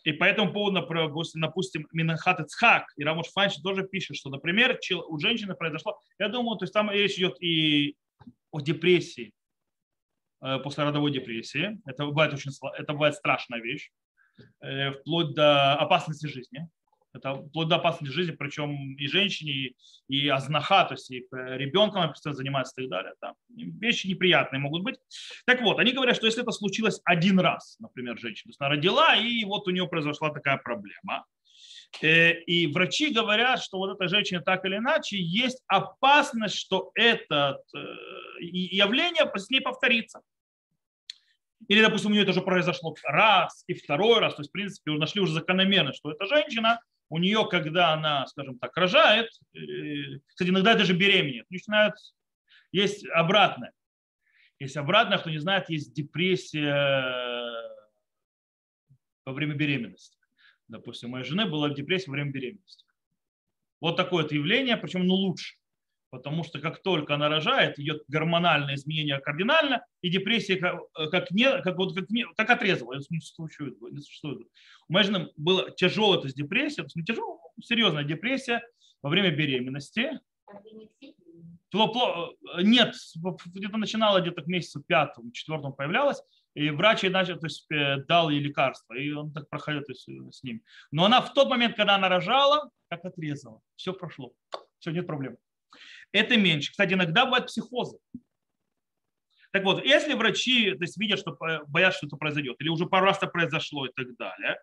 И 0.04 0.12
по 0.12 0.24
этому 0.24 0.52
поводу, 0.52 0.86
допустим, 1.34 1.88
Минахат 1.92 2.40
Ицхак 2.40 2.92
и 2.96 3.04
Рамош 3.04 3.28
Фанч 3.28 3.56
тоже 3.62 3.84
пишет, 3.84 4.16
что, 4.16 4.28
например, 4.30 4.78
у 5.08 5.18
женщины 5.18 5.54
произошло, 5.54 5.98
я 6.18 6.28
думаю, 6.28 6.58
то 6.58 6.64
есть 6.64 6.74
там 6.74 6.90
речь 6.90 7.18
идет 7.18 7.42
и 7.42 7.96
о 8.50 8.60
депрессии, 8.60 9.32
Э, 9.32 9.37
после 10.58 10.84
родовой 10.84 11.12
депрессии. 11.12 11.80
Это 11.86 12.06
бывает 12.06 12.32
очень 12.32 12.52
это 12.78 12.92
бывает 12.92 13.14
страшная 13.14 13.60
вещь, 13.60 13.90
э, 14.60 14.92
вплоть 14.92 15.34
до 15.34 15.74
опасности 15.74 16.26
жизни. 16.26 16.68
Это 17.14 17.34
вплоть 17.34 17.68
до 17.68 17.76
опасности 17.76 18.14
жизни, 18.14 18.32
причем 18.32 18.94
и 18.94 19.06
женщине, 19.08 19.72
и, 20.08 20.28
ознаха, 20.28 20.84
то 20.84 20.94
есть 20.94 21.10
и 21.10 21.26
ребенком 21.32 22.12
занимается 22.14 22.74
и 22.80 22.84
так 22.84 22.90
далее. 22.90 23.14
Там 23.20 23.34
вещи 23.48 24.06
неприятные 24.06 24.60
могут 24.60 24.82
быть. 24.82 24.96
Так 25.46 25.62
вот, 25.62 25.78
они 25.78 25.92
говорят, 25.92 26.16
что 26.16 26.26
если 26.26 26.42
это 26.42 26.52
случилось 26.52 27.00
один 27.04 27.40
раз, 27.40 27.76
например, 27.80 28.18
женщина, 28.18 28.44
то 28.44 28.50
есть 28.50 28.60
она 28.60 28.70
родила, 28.70 29.16
и 29.16 29.44
вот 29.44 29.66
у 29.66 29.70
нее 29.70 29.88
произошла 29.88 30.30
такая 30.30 30.58
проблема, 30.58 31.24
э, 31.24 31.37
и 32.00 32.70
врачи 32.72 33.12
говорят, 33.12 33.62
что 33.62 33.78
вот 33.78 33.94
эта 33.94 34.08
женщина 34.08 34.40
так 34.40 34.64
или 34.64 34.76
иначе 34.76 35.16
есть 35.18 35.62
опасность, 35.66 36.56
что 36.56 36.90
это 36.94 37.60
явление 38.40 39.30
с 39.34 39.50
ней 39.50 39.60
повторится. 39.60 40.20
или, 41.66 41.82
допустим, 41.82 42.10
у 42.10 42.12
нее 42.12 42.22
это 42.22 42.30
уже 42.30 42.42
произошло 42.42 42.94
раз 43.04 43.64
и 43.66 43.74
второй 43.74 44.20
раз, 44.20 44.34
то 44.34 44.42
есть, 44.42 44.50
в 44.50 44.52
принципе, 44.52 44.92
уже 44.92 45.00
нашли 45.00 45.20
уже 45.20 45.32
закономерность, 45.32 45.98
что 45.98 46.12
эта 46.12 46.26
женщина, 46.26 46.80
у 47.10 47.18
нее, 47.18 47.46
когда 47.50 47.94
она, 47.94 48.26
скажем 48.26 48.58
так, 48.58 48.76
рожает, 48.76 49.30
э, 49.54 50.18
кстати, 50.26 50.50
иногда 50.50 50.74
даже 50.74 50.94
беременеет, 50.94 51.50
начинает, 51.50 51.94
есть 52.70 53.06
обратное. 53.08 53.72
Есть 54.58 54.76
обратное, 54.76 55.18
кто 55.18 55.30
не 55.30 55.38
знает, 55.38 55.70
есть 55.70 55.94
депрессия 55.94 56.62
во 59.24 59.32
время 59.32 59.54
беременности. 59.54 60.17
Допустим, 60.68 61.10
моей 61.10 61.24
жены 61.24 61.46
была 61.46 61.70
депрессия 61.70 62.10
во 62.10 62.14
время 62.14 62.30
беременности. 62.30 62.84
Вот 63.80 63.96
такое 63.96 64.22
вот 64.22 64.32
явление, 64.32 64.76
причем 64.76 65.06
ну 65.06 65.14
лучше. 65.14 65.56
Потому 66.10 66.42
что 66.42 66.58
как 66.58 66.82
только 66.82 67.14
она 67.14 67.28
рожает, 67.28 67.78
идет 67.78 68.02
гормональное 68.08 68.76
изменение 68.76 69.20
кардинально, 69.20 69.84
и 70.00 70.08
депрессия 70.08 70.56
как, 70.56 70.80
как, 71.10 71.30
не, 71.30 71.60
как, 71.60 71.76
вот, 71.76 71.94
как, 71.94 72.08
не, 72.08 72.24
как 72.34 72.48
отрезала, 72.48 72.94
не 73.10 73.20
существует, 73.20 73.80
не 73.92 74.00
существует. 74.00 74.48
У 74.88 74.92
моей 74.94 75.06
жены 75.06 75.30
была 75.36 75.70
тяжелая 75.70 76.16
то 76.16 76.22
то 76.22 76.28
есть 76.28 76.96
не 76.96 77.04
тяжелая, 77.04 77.38
серьезная 77.62 78.04
депрессия 78.04 78.62
во 79.02 79.10
время 79.10 79.30
беременности. 79.30 80.18
Нет, 82.62 82.94
где-то 83.46 83.76
начинала 83.76 84.20
где-то 84.22 84.42
к 84.42 84.46
месяцу 84.46 84.82
пятому, 84.82 85.30
четвертому 85.32 85.74
появлялась, 85.74 86.22
и 86.54 86.70
врач 86.70 87.02
ей 87.02 87.10
начал, 87.10 87.38
то 87.38 87.46
есть, 87.46 87.66
э, 87.70 87.98
дал 88.08 88.30
ей 88.30 88.40
лекарство, 88.40 88.94
и 88.94 89.10
он 89.12 89.32
так 89.32 89.48
проходил 89.48 89.82
то 89.82 89.92
есть, 89.92 90.08
э, 90.08 90.12
с 90.32 90.42
ним. 90.42 90.62
Но 90.90 91.04
она 91.04 91.20
в 91.20 91.32
тот 91.32 91.48
момент, 91.48 91.76
когда 91.76 91.94
она 91.94 92.08
рожала, 92.08 92.70
как 92.88 93.04
отрезала. 93.04 93.60
Все 93.76 93.92
прошло. 93.92 94.32
Все, 94.78 94.90
нет 94.90 95.06
проблем. 95.06 95.36
Это 96.12 96.36
меньше. 96.36 96.70
Кстати, 96.70 96.94
иногда 96.94 97.24
бывают 97.24 97.46
психозы. 97.46 97.98
Так 99.52 99.64
вот, 99.64 99.84
если 99.84 100.14
врачи 100.14 100.72
то 100.72 100.82
есть, 100.82 100.98
видят, 100.98 101.20
что 101.20 101.36
боятся, 101.68 101.98
что 101.98 102.06
это 102.08 102.16
произойдет, 102.16 102.56
или 102.60 102.68
уже 102.68 102.86
пару 102.86 103.06
раз 103.06 103.18
это 103.18 103.28
произошло 103.28 103.86
и 103.86 103.92
так 103.94 104.16
далее, 104.16 104.58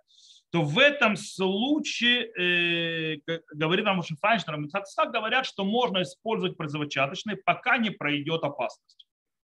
то 0.52 0.62
в 0.62 0.78
этом 0.80 1.16
случае, 1.16 2.32
э, 2.38 3.18
говорит 3.54 3.86
нам 3.86 4.02
Файнштейн, 4.02 4.70
говорят, 5.12 5.46
что 5.46 5.66
можно 5.66 6.02
использовать 6.04 6.56
противозачаточные, 6.56 7.38
пока 7.38 7.78
не 7.78 7.90
пройдет 7.90 8.44
опасность. 8.44 9.05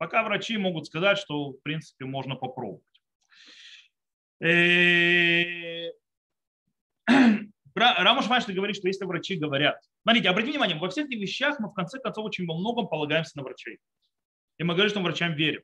Пока 0.02 0.24
врачи 0.24 0.58
могут 0.58 0.88
сказать, 0.88 1.20
что 1.20 1.52
в 1.52 1.62
принципе 1.62 2.06
можно 2.06 2.36
попробовать. 2.36 2.82
Э, 4.40 5.92
Рамуш 7.76 8.26
Файнштейн 8.26 8.56
говорит, 8.56 8.78
что 8.78 8.88
если 8.88 9.06
врачи 9.06 9.36
говорят, 9.36 9.80
смотрите, 10.02 10.30
обратите 10.30 10.54
внимание, 10.54 10.80
во 10.80 10.90
всех 10.90 11.06
этих 11.06 11.20
вещах 11.20 11.60
мы 11.60 11.70
в 11.70 11.74
конце 11.74 12.00
концов 12.00 12.26
очень 12.26 12.48
во 12.48 12.58
многом 12.58 12.88
полагаемся 12.88 13.38
на 13.38 13.44
врачей. 13.44 13.78
И 14.58 14.64
мы 14.64 14.74
говорим, 14.74 14.90
что 14.90 15.02
мы 15.02 15.06
врачам 15.06 15.36
верим. 15.36 15.62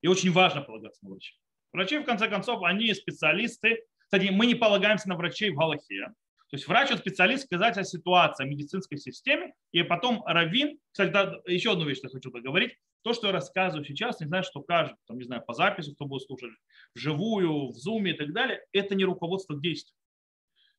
И 0.00 0.08
очень 0.08 0.32
важно 0.32 0.60
полагаться 0.60 1.04
на 1.04 1.10
врачей. 1.10 1.38
Врачи, 1.72 1.98
в 1.98 2.04
конце 2.04 2.28
концов, 2.28 2.64
они 2.64 2.92
специалисты. 2.92 3.84
Кстати, 3.98 4.30
мы 4.32 4.46
не 4.46 4.56
полагаемся 4.56 5.08
на 5.08 5.14
врачей 5.14 5.50
в 5.50 5.54
Галахе. 5.54 6.08
То 6.54 6.56
есть 6.56 6.68
врач– 6.68 6.88
специалист 6.96 7.46
сказать 7.46 7.76
о 7.78 7.82
ситуации, 7.82 8.44
о 8.44 8.46
медицинской 8.46 8.96
системе, 8.96 9.54
и 9.72 9.82
потом 9.82 10.22
раввин, 10.24 10.78
кстати, 10.92 11.10
да, 11.10 11.40
еще 11.46 11.72
одну 11.72 11.84
вещь 11.84 11.98
я 12.04 12.08
хочу 12.08 12.30
договорить, 12.30 12.76
то, 13.02 13.12
что 13.12 13.26
я 13.26 13.32
рассказываю 13.32 13.84
сейчас, 13.84 14.20
не 14.20 14.28
знаю, 14.28 14.44
что 14.44 14.62
каждый, 14.62 14.94
там, 15.08 15.18
не 15.18 15.24
знаю, 15.24 15.42
по 15.44 15.52
записи, 15.52 15.92
кто 15.92 16.04
будет 16.04 16.22
слушать, 16.22 16.52
вживую, 16.94 17.70
в 17.70 17.74
зуме 17.74 18.12
и 18.12 18.16
так 18.16 18.32
далее, 18.32 18.60
это 18.72 18.94
не 18.94 19.04
руководство 19.04 19.54
к 19.54 19.62
действию. 19.62 19.96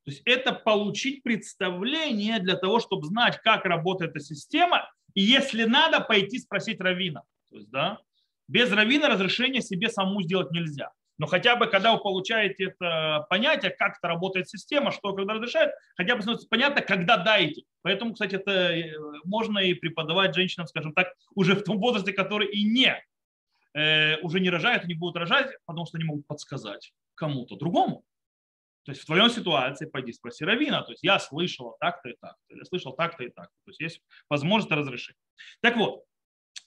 То 0.05 0.11
есть 0.11 0.21
это 0.23 0.53
получить 0.53 1.23
представление 1.23 2.39
для 2.39 2.55
того, 2.55 2.79
чтобы 2.79 3.05
знать, 3.07 3.41
как 3.43 3.65
работает 3.65 4.11
эта 4.11 4.21
система, 4.21 4.89
и 5.13 5.19
если 5.19 5.65
надо, 5.65 5.99
пойти 5.99 6.39
спросить 6.39 6.79
равина. 6.79 7.23
То 7.49 7.57
есть, 7.57 7.69
да, 7.69 7.99
без 8.47 8.71
равина 8.71 9.09
разрешение 9.09 9.61
себе 9.61 9.89
саму 9.89 10.21
сделать 10.21 10.51
нельзя. 10.51 10.91
Но 11.17 11.27
хотя 11.27 11.55
бы, 11.55 11.67
когда 11.67 11.93
вы 11.93 11.99
получаете 11.99 12.65
это 12.65 13.25
понятие, 13.29 13.71
как 13.71 13.97
это 13.97 14.07
работает 14.07 14.49
система, 14.49 14.91
что 14.91 15.13
когда 15.13 15.33
разрешает, 15.33 15.73
хотя 15.95 16.15
бы 16.15 16.21
становится 16.21 16.47
понятно, 16.49 16.81
когда 16.81 17.17
дайте. 17.17 17.63
Поэтому, 17.83 18.13
кстати, 18.13 18.35
это 18.35 18.51
э, 18.51 18.93
можно 19.23 19.59
и 19.59 19.73
преподавать 19.73 20.35
женщинам, 20.35 20.67
скажем 20.67 20.93
так, 20.93 21.13
уже 21.33 21.55
в 21.55 21.63
том 21.63 21.79
возрасте, 21.79 22.11
который 22.11 22.47
и 22.47 22.63
не, 22.65 23.01
э, 23.73 24.17
уже 24.21 24.39
не 24.39 24.49
рожают, 24.49 24.85
не 24.85 24.93
будут 24.93 25.15
рожать, 25.15 25.55
потому 25.65 25.85
что 25.85 25.97
они 25.97 26.05
могут 26.05 26.27
подсказать 26.27 26.93
кому-то 27.15 27.55
другому. 27.55 28.03
То 28.83 28.91
есть 28.91 29.01
в 29.01 29.05
твоем 29.05 29.29
ситуации 29.29 29.87
пойди 29.87 30.13
спроси 30.13 30.45
Равина. 30.45 30.83
То 30.83 30.91
есть 30.91 31.03
я 31.03 31.17
слышал 31.17 31.75
так-то 31.79 32.09
и 32.09 32.15
так. 32.21 32.35
Я 32.49 32.63
слышал 32.65 32.93
так-то 32.93 33.23
и 33.23 33.29
так. 33.29 33.47
То 33.47 33.71
есть 33.71 33.79
есть 33.79 34.01
возможность 34.29 34.71
разрешить. 34.71 35.15
Так 35.61 35.75
вот, 35.75 36.03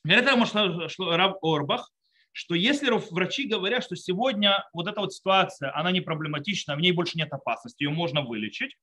для 0.03 0.17
этого 0.17 0.37
может 0.37 0.55
Раб 0.99 1.45
Орбах, 1.45 1.91
что 2.33 2.55
если 2.55 2.91
врачи 3.11 3.49
говорят, 3.49 3.85
что 3.85 3.97
сегодня 3.97 4.69
вот 4.73 4.87
эта 4.87 5.01
вот 5.01 5.13
ситуация, 5.13 5.75
она 5.77 5.91
не 5.91 6.01
проблематична, 6.01 6.77
в 6.77 6.81
ней 6.81 6.93
больше 6.93 7.19
нет 7.19 7.33
опасности, 7.33 7.83
ее 7.85 7.91
можно 7.91 8.23
вылечить, 8.23 8.77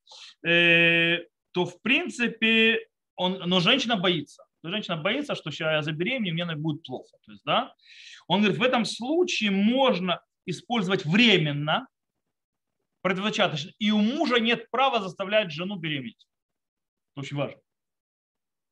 э, 0.45 1.19
то 1.51 1.65
в 1.65 1.81
принципе, 1.81 2.87
он, 3.15 3.39
но 3.45 3.59
женщина 3.59 3.95
боится. 3.95 4.43
Женщина 4.63 4.97
боится, 4.97 5.35
что 5.35 5.51
сейчас 5.51 5.71
я 5.71 5.81
забеременею, 5.81 6.33
мне 6.33 6.55
будет 6.55 6.83
плохо. 6.83 7.17
То 7.25 7.31
есть, 7.31 7.43
да? 7.45 7.73
Он 8.27 8.41
говорит, 8.41 8.59
в 8.59 8.63
этом 8.63 8.83
случае 8.83 9.51
можно 9.51 10.21
использовать 10.45 11.05
временно 11.05 11.87
противозачаточно. 13.01 13.71
И 13.77 13.91
у 13.91 13.99
мужа 13.99 14.39
нет 14.39 14.69
права 14.71 14.99
заставлять 14.99 15.51
жену 15.51 15.75
беременеть. 15.75 16.27
Это 17.13 17.21
очень 17.21 17.37
важно. 17.37 17.59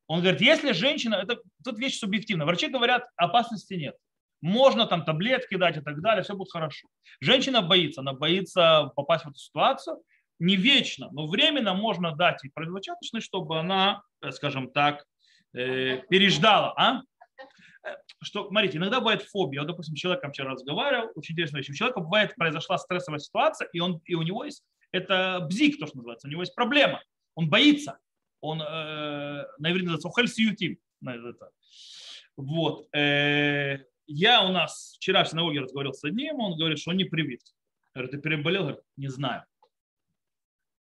Он 0.07 0.21
говорит, 0.21 0.41
если 0.41 0.73
женщина, 0.73 1.15
это 1.15 1.39
тут 1.63 1.79
вещь 1.79 1.99
субъективная. 1.99 2.45
Врачи 2.45 2.67
говорят, 2.67 3.07
опасности 3.15 3.75
нет. 3.75 3.95
Можно 4.43 4.87
там 4.87 5.05
таблетки 5.05 5.55
дать 5.55 5.77
и 5.77 5.79
так 5.79 6.01
далее, 6.01 6.21
все 6.21 6.35
будет 6.35 6.51
хорошо. 6.51 6.89
Женщина 7.21 7.61
боится, 7.61 8.01
она 8.01 8.11
боится 8.11 8.91
попасть 8.93 9.23
в 9.23 9.29
эту 9.29 9.37
ситуацию. 9.37 10.03
Не 10.37 10.57
вечно, 10.57 11.07
но 11.13 11.27
временно 11.27 11.73
можно 11.73 12.13
дать 12.13 12.43
ей 12.43 12.51
противозачаточность, 12.53 13.25
чтобы 13.25 13.57
она, 13.57 14.03
э, 14.21 14.31
скажем 14.31 14.69
так, 14.69 15.05
э, 15.53 15.99
переждала. 16.09 16.73
А? 16.77 17.03
что, 18.21 18.49
смотрите, 18.49 18.79
иногда 18.79 18.99
бывает 18.99 19.23
фобия. 19.23 19.61
Вот, 19.61 19.67
допустим, 19.67 19.95
с 19.95 19.99
человеком 19.99 20.31
вчера 20.31 20.51
разговаривал, 20.51 21.09
очень 21.15 21.33
интересная 21.33 21.61
вещь. 21.61 21.69
У 21.69 21.73
человека 21.73 22.01
бывает, 22.01 22.35
произошла 22.35 22.77
стрессовая 22.77 23.19
ситуация, 23.19 23.69
и, 23.71 23.79
он, 23.79 24.01
и 24.05 24.15
у 24.15 24.23
него 24.23 24.43
есть, 24.43 24.61
это 24.91 25.45
бзик, 25.49 25.79
то, 25.79 25.87
что 25.87 25.97
называется, 25.97 26.27
у 26.27 26.31
него 26.31 26.41
есть 26.41 26.55
проблема. 26.55 27.01
Он 27.35 27.49
боится. 27.49 27.97
Он, 28.41 28.61
э, 28.61 28.65
на 28.65 29.69
называется 29.69 30.09
ухальсиютим. 30.09 30.77
Вот. 32.35 32.87
Э, 32.93 33.79
я 34.07 34.45
у 34.45 34.51
нас 34.51 34.95
вчера 34.97 35.23
в 35.23 35.29
синагоге 35.29 35.61
разговаривал 35.61 35.93
с 35.93 36.03
одним, 36.03 36.39
он 36.39 36.57
говорит, 36.57 36.79
что 36.79 36.91
он 36.91 36.97
не 36.97 37.05
привит. 37.05 37.41
Говорит, 37.93 38.11
ты 38.11 38.17
переболел? 38.19 38.63
Говорит, 38.63 38.81
не 38.97 39.07
знаю. 39.07 39.43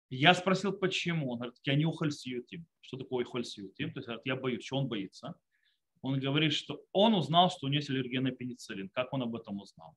Я 0.09 0.33
спросил, 0.33 0.73
почему. 0.73 1.31
Он 1.31 1.37
говорит, 1.37 1.55
я 1.63 1.75
не 1.75 1.85
ухальсиютим. 1.85 2.65
Что 2.81 2.97
такое 2.97 3.25
ухальсиютим? 3.25 3.93
То 3.93 3.99
есть, 3.99 4.09
я 4.25 4.35
боюсь, 4.35 4.65
что 4.65 4.77
он 4.77 4.87
боится 4.87 5.35
он 6.01 6.19
говорит, 6.19 6.53
что 6.53 6.83
он 6.91 7.13
узнал, 7.13 7.49
что 7.49 7.67
у 7.67 7.69
него 7.69 7.77
есть 7.77 7.89
аллергия 7.89 8.21
на 8.21 8.31
пенициллин. 8.31 8.89
Как 8.89 9.13
он 9.13 9.21
об 9.21 9.35
этом 9.35 9.59
узнал? 9.61 9.95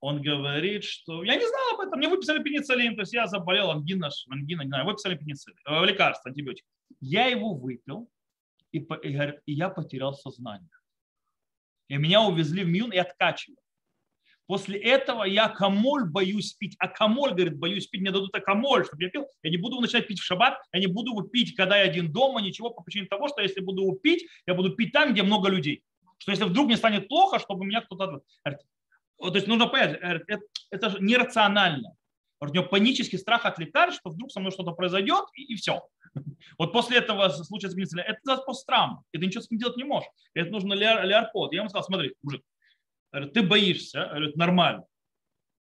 Он 0.00 0.20
говорит, 0.20 0.84
что 0.84 1.24
я 1.24 1.36
не 1.36 1.46
знал 1.46 1.74
об 1.74 1.80
этом, 1.80 1.98
мне 1.98 2.08
выписали 2.08 2.42
пенициллин, 2.42 2.96
то 2.96 3.02
есть 3.02 3.14
я 3.14 3.26
заболел, 3.26 3.70
ангина, 3.70 4.10
ангина, 4.28 4.62
не 4.62 4.68
знаю, 4.68 4.84
выписали 4.84 5.16
пенициллин, 5.16 5.58
э, 5.66 5.86
лекарство, 5.86 6.28
антибиотик. 6.28 6.66
Я 7.00 7.26
его 7.26 7.54
выпил, 7.54 8.10
и, 8.72 8.78
и, 8.78 9.40
и 9.46 9.52
я 9.52 9.70
потерял 9.70 10.12
сознание. 10.14 10.68
И 11.88 11.96
меня 11.96 12.22
увезли 12.22 12.64
в 12.64 12.68
Мюн 12.68 12.92
и 12.92 12.96
откачивали. 12.96 13.58
После 14.46 14.78
этого 14.78 15.24
я 15.24 15.48
камоль 15.48 16.04
боюсь 16.04 16.52
пить. 16.52 16.76
А 16.78 16.86
камоль, 16.86 17.30
говорит, 17.30 17.58
боюсь 17.58 17.88
пить, 17.88 18.00
мне 18.00 18.12
дадут 18.12 18.34
акамоль, 18.34 18.84
чтобы 18.84 19.02
я 19.02 19.10
пил. 19.10 19.26
Я 19.42 19.50
не 19.50 19.56
буду 19.56 19.80
начинать 19.80 20.06
пить 20.06 20.20
в 20.20 20.24
шаббат, 20.24 20.58
я 20.72 20.80
не 20.80 20.86
буду 20.86 21.10
его 21.10 21.22
пить, 21.22 21.54
когда 21.56 21.76
я 21.76 21.84
один 21.84 22.12
дома, 22.12 22.40
ничего, 22.40 22.70
по 22.70 22.82
причине 22.82 23.06
того, 23.06 23.26
что 23.28 23.42
если 23.42 23.60
буду 23.60 23.82
его 23.82 23.96
пить, 23.96 24.26
я 24.46 24.54
буду 24.54 24.70
пить 24.74 24.92
там, 24.92 25.12
где 25.12 25.22
много 25.22 25.48
людей. 25.48 25.82
Что 26.18 26.30
если 26.30 26.44
вдруг 26.44 26.66
мне 26.66 26.76
станет 26.76 27.08
плохо, 27.08 27.40
чтобы 27.40 27.66
меня 27.66 27.80
кто-то... 27.80 28.20
То 28.44 29.34
есть 29.34 29.48
нужно 29.48 29.66
понять, 29.66 29.98
это, 30.00 30.40
это 30.70 30.90
же 30.90 30.98
нерационально. 31.00 31.96
У 32.38 32.46
него 32.46 32.66
панический 32.66 33.18
страх 33.18 33.46
от 33.46 33.58
лекарств, 33.58 34.00
что 34.00 34.10
вдруг 34.10 34.30
со 34.30 34.40
мной 34.40 34.52
что-то 34.52 34.72
произойдет, 34.72 35.24
и, 35.34 35.54
и 35.54 35.56
все. 35.56 35.82
Вот 36.58 36.72
после 36.72 36.98
этого 36.98 37.28
случая 37.28 37.68
с 37.68 37.76
это 37.76 38.36
посттравма. 38.42 39.04
И 39.12 39.18
ты 39.18 39.26
ничего 39.26 39.42
с 39.42 39.50
ним 39.50 39.60
делать 39.60 39.76
не 39.76 39.84
можешь. 39.84 40.08
Это 40.34 40.50
нужно 40.50 40.74
леарпод. 40.74 41.52
Я 41.52 41.60
ему 41.60 41.68
сказал, 41.68 41.84
смотри, 41.84 42.14
мужик, 42.22 42.42
ты 43.12 43.42
боишься? 43.42 44.06
Говорит, 44.06 44.36
нормально. 44.36 44.84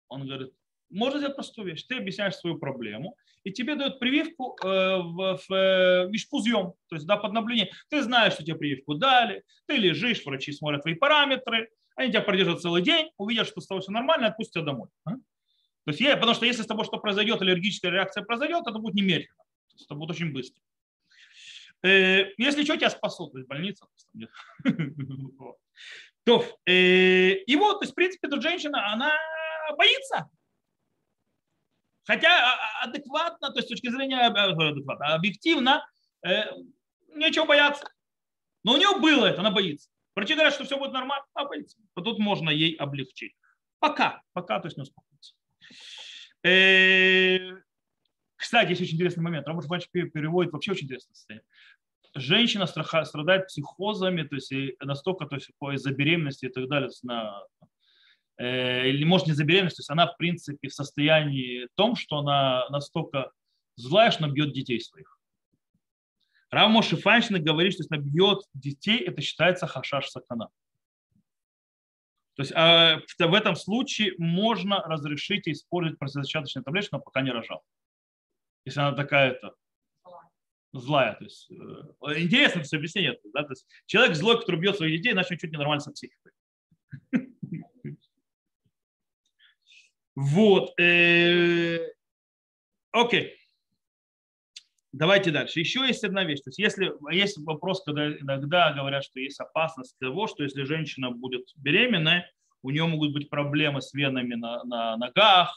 Он 0.09 0.27
говорит, 0.27 0.53
можно 0.91 1.19
сделать 1.19 1.37
простую 1.37 1.69
вещь. 1.69 1.85
Ты 1.85 1.97
объясняешь 1.97 2.35
свою 2.35 2.59
проблему, 2.59 3.17
и 3.43 3.53
тебе 3.53 3.75
дают 3.75 3.99
прививку 3.99 4.57
э, 4.63 4.67
в, 4.67 5.39
в, 5.49 5.53
э, 5.53 6.07
в 6.07 6.13
то 6.89 6.97
есть 6.97 7.07
да, 7.07 7.17
под 7.17 7.33
наблюдение. 7.33 7.73
Ты 7.91 8.03
знаешь, 8.03 8.35
что 8.35 8.45
тебе 8.45 8.57
прививку 8.57 8.95
дали, 8.95 9.43
ты 9.67 9.77
лежишь, 9.77 10.25
врачи 10.25 10.53
смотрят 10.53 10.83
твои 10.83 10.95
параметры, 10.95 11.69
они 11.97 12.11
тебя 12.11 12.23
продержат 12.23 12.63
целый 12.63 12.83
день, 12.83 13.11
увидят, 13.19 13.47
что 13.47 13.61
с 13.61 13.67
тобой 13.67 13.83
все 13.83 13.93
нормально, 13.93 14.29
отпустят 14.29 14.55
тебя 14.55 14.65
домой. 14.65 14.89
А? 15.05 15.13
То 15.13 15.91
есть, 15.91 16.01
я, 16.01 16.17
потому 16.17 16.35
что 16.35 16.47
если 16.47 16.63
с 16.63 16.67
тобой 16.67 16.85
что 16.87 16.97
произойдет, 16.99 17.43
аллергическая 17.43 17.91
реакция 17.91 18.25
произойдет, 18.25 18.63
это 18.67 18.79
будет 18.79 18.95
немедленно. 18.95 19.44
То 19.77 19.85
это 19.85 19.95
будет 19.95 20.11
очень 20.11 20.33
быстро. 20.33 20.61
Э, 21.83 22.33
если 22.39 22.65
что, 22.65 22.77
тебя 22.77 22.91
спасут, 22.91 23.33
то 23.33 23.39
есть 23.39 23.49
больница. 23.49 23.87
То, 26.25 26.43
э, 26.65 27.35
и 27.45 27.57
вот, 27.57 27.81
то 27.81 27.85
есть, 27.85 27.93
в 27.93 27.95
принципе, 27.95 28.29
эта 28.29 28.41
женщина, 28.41 28.91
она 28.91 29.13
боится. 29.77 30.31
Хотя 32.07 32.29
а, 32.29 32.55
а, 32.55 32.85
адекватно, 32.85 33.51
то 33.51 33.57
есть 33.57 33.69
с 33.69 33.71
точки 33.71 33.91
зрения 33.91 34.19
адекватно, 34.21 35.15
объективно, 35.15 35.87
нечего 37.15 37.45
бояться. 37.45 37.85
Но 38.63 38.75
у 38.75 38.77
нее 38.79 38.99
было 38.99 39.27
это, 39.27 39.41
она 39.41 39.51
боится. 39.51 39.91
Врачи 40.17 40.35
говорят, 40.35 40.55
что 40.55 40.65
все 40.65 40.79
будет 40.79 40.93
нормально, 40.93 41.27
а 41.35 41.45
боится. 41.45 41.77
Вот 41.95 42.05
тут 42.05 42.19
можно 42.19 42.49
ей 42.51 42.75
облегчить. 42.77 43.35
Пока, 43.79 44.23
пока, 44.33 44.61
то 44.61 44.67
есть 44.69 44.79
не 44.79 44.83
успокоится. 44.83 45.35
Э, 48.45 48.47
кстати, 48.47 48.71
есть 48.71 48.83
очень 48.83 48.95
интересный 48.95 49.23
момент. 49.23 49.47
Рамуш 49.47 49.67
Ванч 49.67 49.89
переводит 49.91 50.53
вообще 50.53 50.73
очень 50.73 50.85
интересное 50.85 51.15
состояние. 51.15 51.47
Женщина 52.15 52.67
страдает 52.67 53.49
психозами, 53.49 54.23
то 54.23 54.37
есть 54.37 54.53
настолько, 54.81 55.27
то 55.27 55.37
есть 55.37 55.51
из-за 55.73 55.91
беременности 55.91 56.47
и 56.47 56.49
так 56.49 56.69
далее, 56.69 56.91
на, 57.03 57.43
э, 58.37 58.89
или 58.89 59.05
может 59.05 59.27
не 59.27 59.33
из-за 59.33 59.45
беременности, 59.45 59.79
то 59.79 59.81
есть 59.81 59.91
она 59.91 60.07
в 60.07 60.17
принципе 60.17 60.69
в 60.69 60.75
состоянии 60.75 61.69
том, 61.75 61.97
что 61.97 62.19
она 62.19 62.69
настолько 62.69 63.33
злая, 63.77 64.11
что 64.13 64.25
она 64.25 64.33
бьет 64.33 64.53
детей 64.53 64.81
своих. 64.81 65.19
Рав 66.51 66.71
Моше 66.71 66.97
Файнштейн 66.97 67.43
говорит, 67.43 67.73
что 67.73 67.83
если 67.83 67.97
бьет 67.97 68.43
детей, 68.53 68.99
это 68.99 69.21
считается 69.23 69.67
хашаш 69.67 70.09
сакана. 70.09 70.51
То 72.37 72.43
есть 72.43 72.53
а 72.55 73.01
в 73.19 73.35
этом 73.35 73.57
случае 73.57 74.15
можно 74.19 74.81
разрешить 74.83 75.49
использовать 75.49 75.99
противозачаточные 75.99 76.63
таблетки, 76.63 76.91
но 76.93 77.01
пока 77.01 77.23
не 77.23 77.33
рожал. 77.33 77.65
Если 78.65 78.81
она 78.81 78.93
такая-то 78.93 79.55
злая. 80.73 81.15
То 81.15 81.25
есть, 81.25 81.51
э, 81.51 82.21
интересно 82.21 82.61
это 82.61 82.77
объяснение. 82.77 83.19
Да? 83.33 83.43
То 83.43 83.53
есть, 83.53 83.67
человек 83.87 84.17
злой, 84.17 84.41
который 84.41 84.61
бьет 84.61 84.77
своих 84.77 84.97
детей, 84.97 85.13
иначе 85.13 85.35
он 85.35 85.39
чуть 85.39 85.53
не 85.53 85.59
нормально 85.59 85.81
со 85.81 85.93
психикой. 85.93 86.33
Вот. 90.17 90.79
Э, 90.79 91.79
окей. 92.93 93.37
Давайте 94.93 95.33
дальше. 95.33 95.59
Еще 95.59 95.81
есть 95.81 96.05
одна 96.05 96.23
вещь. 96.23 96.41
То 96.43 96.51
есть 96.51 96.59
если 96.61 96.93
есть 97.13 97.37
вопрос, 97.39 97.83
когда 97.83 98.13
иногда 98.17 98.73
говорят, 98.73 99.03
что 99.03 99.19
есть 99.19 99.41
опасность 99.41 99.99
того, 99.99 100.29
что 100.29 100.45
если 100.45 100.63
женщина 100.63 101.11
будет 101.11 101.49
беременной, 101.57 102.23
у 102.63 102.71
нее 102.71 102.87
могут 102.87 103.13
быть 103.13 103.29
проблемы 103.29 103.83
с 103.83 103.93
венами 103.93 104.35
на, 104.35 104.63
на 104.63 104.97
ногах, 104.97 105.53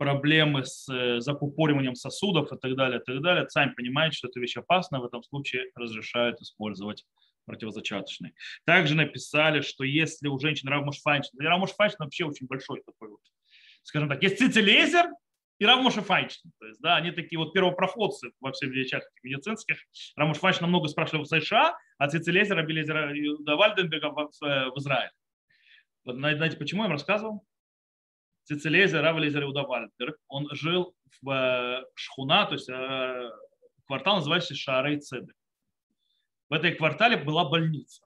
проблемы 0.00 0.64
с 0.64 0.88
э, 0.90 1.20
закупориванием 1.20 1.94
сосудов 1.94 2.50
и 2.50 2.56
так 2.56 2.74
далее, 2.74 3.00
и 3.00 3.04
так 3.04 3.20
далее. 3.20 3.46
Сами 3.50 3.74
понимаете, 3.74 4.16
что 4.16 4.28
эта 4.28 4.40
вещь 4.40 4.56
опасна, 4.56 4.98
в 4.98 5.04
этом 5.04 5.22
случае 5.22 5.66
разрешают 5.74 6.40
использовать 6.40 7.04
противозачаточный. 7.44 8.32
Также 8.64 8.94
написали, 8.94 9.60
что 9.60 9.84
если 9.84 10.28
у 10.28 10.38
женщины 10.38 10.70
Равмуш 10.70 11.02
Файнштейн, 11.02 11.46
Равмуш 11.46 11.72
Файнштейн 11.72 12.06
вообще 12.06 12.24
очень 12.24 12.46
большой 12.46 12.82
такой 12.82 13.10
вот, 13.10 13.20
скажем 13.82 14.08
так, 14.08 14.22
есть 14.22 14.38
цицелезер, 14.38 15.06
и 15.58 15.66
Рамоша 15.66 16.00
Файнштейн. 16.00 16.50
То 16.58 16.66
есть, 16.66 16.80
да, 16.80 16.96
они 16.96 17.10
такие 17.10 17.38
вот 17.38 17.52
первопроходцы 17.52 18.30
во 18.40 18.52
всех 18.52 18.70
вещах 18.70 19.02
медицинских. 19.22 19.76
Рамош 20.16 20.38
Файнштейн 20.38 20.70
много 20.70 20.88
спрашивали 20.88 21.24
в 21.24 21.26
США, 21.26 21.76
а 21.98 22.08
Цицелезер, 22.08 22.58
Абелезера 22.58 23.14
Юда 23.14 23.56
Вальденберга 23.56 24.08
в, 24.08 24.30
в 24.40 24.78
Израиле. 24.78 25.12
Вот, 26.06 26.16
знаете, 26.16 26.56
почему 26.56 26.84
я 26.84 26.86
им 26.86 26.92
рассказывал? 26.92 27.44
Цицелезер, 28.50 29.00
Равелезер 29.00 29.44
Юда 29.44 29.62
Вальденберг, 29.62 30.18
он 30.26 30.48
жил 30.50 30.92
в 31.22 31.30
э, 31.30 31.84
Шхуна, 31.94 32.46
то 32.46 32.54
есть 32.54 32.68
э, 32.68 33.30
квартал 33.86 34.16
называется 34.16 34.56
Шарей 34.56 34.98
Цеды. 34.98 35.32
В 36.48 36.54
этой 36.54 36.74
квартале 36.74 37.16
была 37.16 37.48
больница, 37.48 38.02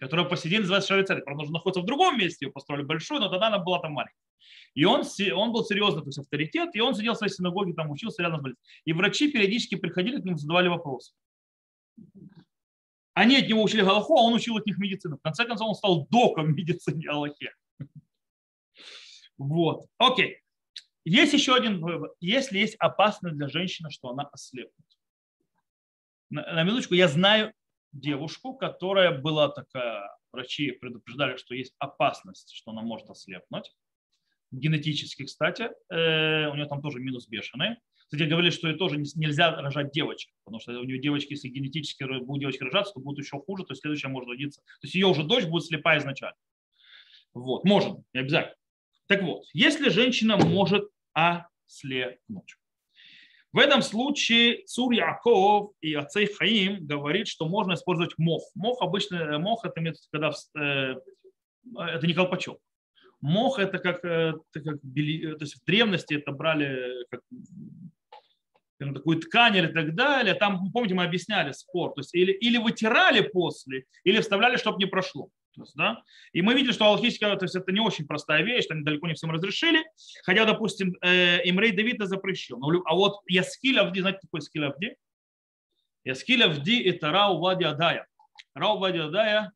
которая 0.00 0.24
по 0.24 0.38
сей 0.38 0.48
день 0.48 0.60
называется 0.60 0.88
Шарей 0.88 1.04
Цеды. 1.04 1.20
Правда, 1.20 1.42
она 1.42 1.52
находится 1.52 1.82
в 1.82 1.84
другом 1.84 2.16
месте, 2.16 2.46
ее 2.46 2.50
построили 2.50 2.82
большую, 2.82 3.20
но 3.20 3.28
тогда 3.28 3.48
она 3.48 3.58
была 3.58 3.78
там 3.80 3.92
маленькая. 3.92 4.16
И 4.72 4.86
он, 4.86 5.02
он 5.34 5.52
был 5.52 5.62
серьезный 5.66 6.00
то 6.00 6.08
есть 6.08 6.18
авторитет, 6.18 6.70
и 6.74 6.80
он 6.80 6.94
сидел 6.94 7.12
в 7.12 7.18
своей 7.18 7.32
синагоге, 7.32 7.74
там 7.74 7.90
учился 7.90 8.22
рядом 8.22 8.38
с 8.38 8.42
больницей. 8.42 8.62
И 8.86 8.94
врачи 8.94 9.30
периодически 9.30 9.74
приходили 9.74 10.18
к 10.18 10.24
нему, 10.24 10.38
задавали 10.38 10.68
вопросы. 10.68 11.12
Они 13.12 13.36
от 13.36 13.48
него 13.48 13.62
учили 13.62 13.82
Галаху, 13.82 14.16
а 14.16 14.22
он 14.22 14.32
учил 14.32 14.56
от 14.56 14.64
них 14.64 14.78
медицину. 14.78 15.18
В 15.18 15.20
конце 15.20 15.44
концов, 15.44 15.68
он 15.68 15.74
стал 15.74 16.06
доком 16.08 16.54
медицины 16.54 17.06
Аллахе. 17.06 17.52
Вот, 19.38 19.86
окей. 19.98 20.40
Есть 21.04 21.34
еще 21.34 21.54
один 21.54 21.80
вывод. 21.80 22.14
Если 22.20 22.58
есть 22.58 22.76
опасность 22.78 23.36
для 23.36 23.48
женщины, 23.48 23.90
что 23.90 24.08
она 24.10 24.24
ослепнет. 24.32 24.86
На, 26.30 26.42
на 26.54 26.62
минуточку, 26.62 26.94
я 26.94 27.08
знаю 27.08 27.52
девушку, 27.92 28.54
которая 28.54 29.16
была 29.18 29.48
такая, 29.48 30.10
врачи 30.32 30.70
предупреждали, 30.72 31.36
что 31.36 31.54
есть 31.54 31.74
опасность, 31.78 32.54
что 32.54 32.70
она 32.70 32.82
может 32.82 33.10
ослепнуть 33.10 33.72
генетически, 34.58 35.24
кстати, 35.24 35.70
э, 35.90 36.48
у 36.48 36.54
нее 36.54 36.66
там 36.66 36.80
тоже 36.80 37.00
минус 37.00 37.28
бешеный. 37.28 37.76
Кстати, 38.04 38.28
говорили, 38.28 38.50
что 38.50 38.68
и 38.68 38.76
тоже 38.76 38.98
нельзя 38.98 39.50
рожать 39.60 39.90
девочек, 39.92 40.32
потому 40.44 40.60
что 40.60 40.78
у 40.78 40.84
нее 40.84 40.98
девочки, 40.98 41.32
если 41.32 41.48
генетически 41.48 42.04
будут 42.04 42.40
девочки 42.40 42.62
рожаться, 42.62 42.94
то 42.94 43.00
будет 43.00 43.18
еще 43.18 43.38
хуже, 43.40 43.64
то 43.64 43.72
есть 43.72 43.80
следующая 43.80 44.08
может 44.08 44.28
родиться. 44.28 44.60
То 44.60 44.84
есть 44.84 44.94
ее 44.94 45.06
уже 45.06 45.24
дочь 45.24 45.46
будет 45.46 45.64
слепая 45.64 45.98
изначально. 45.98 46.36
Вот, 47.32 47.64
можно, 47.64 48.04
не 48.12 48.20
обязательно. 48.20 48.56
Так 49.06 49.22
вот, 49.22 49.44
если 49.52 49.88
женщина 49.90 50.36
может 50.36 50.88
ослепнуть, 51.12 52.56
в 53.54 53.58
этом 53.58 53.82
случае 53.82 54.64
Цур 54.66 54.92
Яков 54.92 55.74
и 55.80 55.94
Ацей 55.94 56.26
Хаим 56.26 56.84
говорит, 56.84 57.28
что 57.28 57.46
можно 57.48 57.74
использовать 57.74 58.18
мох. 58.18 58.42
Мох 58.56 58.82
обычно, 58.82 59.38
мох 59.38 59.64
это, 59.64 59.80
когда, 60.10 60.32
э, 60.58 60.96
это 61.78 62.06
не 62.06 62.14
колпачок. 62.14 62.58
Мох 63.20 63.60
это 63.60 63.78
как, 63.78 64.04
э, 64.04 64.34
это 64.52 64.60
как 64.60 64.74
э, 64.76 65.36
то 65.36 65.44
есть 65.44 65.54
в 65.54 65.64
древности 65.64 66.14
это 66.14 66.32
брали 66.32 67.06
как 67.10 67.20
такую 68.78 69.20
ткань 69.20 69.56
или 69.56 69.68
так 69.68 69.94
далее. 69.94 70.34
Там, 70.34 70.72
помните, 70.72 70.94
мы 70.94 71.04
объясняли 71.04 71.52
спор. 71.52 71.92
То 71.94 72.00
есть 72.00 72.12
или, 72.12 72.32
или 72.32 72.58
вытирали 72.58 73.20
после, 73.20 73.84
или 74.02 74.20
вставляли, 74.20 74.56
чтобы 74.56 74.78
не 74.78 74.86
прошло. 74.86 75.28
Да? 75.74 76.02
И 76.32 76.42
мы 76.42 76.54
видели, 76.54 76.72
что 76.72 76.86
алхимическая, 76.86 77.36
то 77.36 77.44
есть 77.44 77.56
это 77.56 77.72
не 77.72 77.80
очень 77.80 78.06
простая 78.06 78.42
вещь, 78.42 78.66
там 78.66 78.84
далеко 78.84 79.06
не 79.06 79.14
всем 79.14 79.30
разрешили. 79.30 79.84
Хотя, 80.24 80.44
допустим, 80.44 80.96
э, 81.02 81.40
Имрей 81.48 81.72
Давида 81.72 82.06
запрещил. 82.06 82.58
Но, 82.58 82.82
а 82.84 82.94
вот 82.94 83.20
Яскиль 83.28 83.78
Авди, 83.78 84.00
знаете, 84.00 84.20
какой 84.22 84.40
Яскиль 84.40 84.64
Авди? 84.64 84.96
Яскиль 86.04 86.44
Авди– 86.44 86.82
это 86.84 87.10
Рау 87.10 87.38
Вади 87.38 87.64
Адая. 87.64 88.06
Рау 88.54 88.78
Вади 88.78 88.98
Адая 88.98 89.52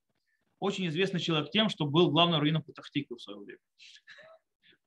очень 0.61 0.89
известный 0.89 1.21
человек 1.21 1.51
тем, 1.51 1.69
что 1.69 1.87
был 1.87 2.11
главным 2.11 2.41
раввином 2.41 2.63
Патахтики 2.63 3.15
в 3.15 3.21
свое 3.21 3.39
время. 3.39 3.61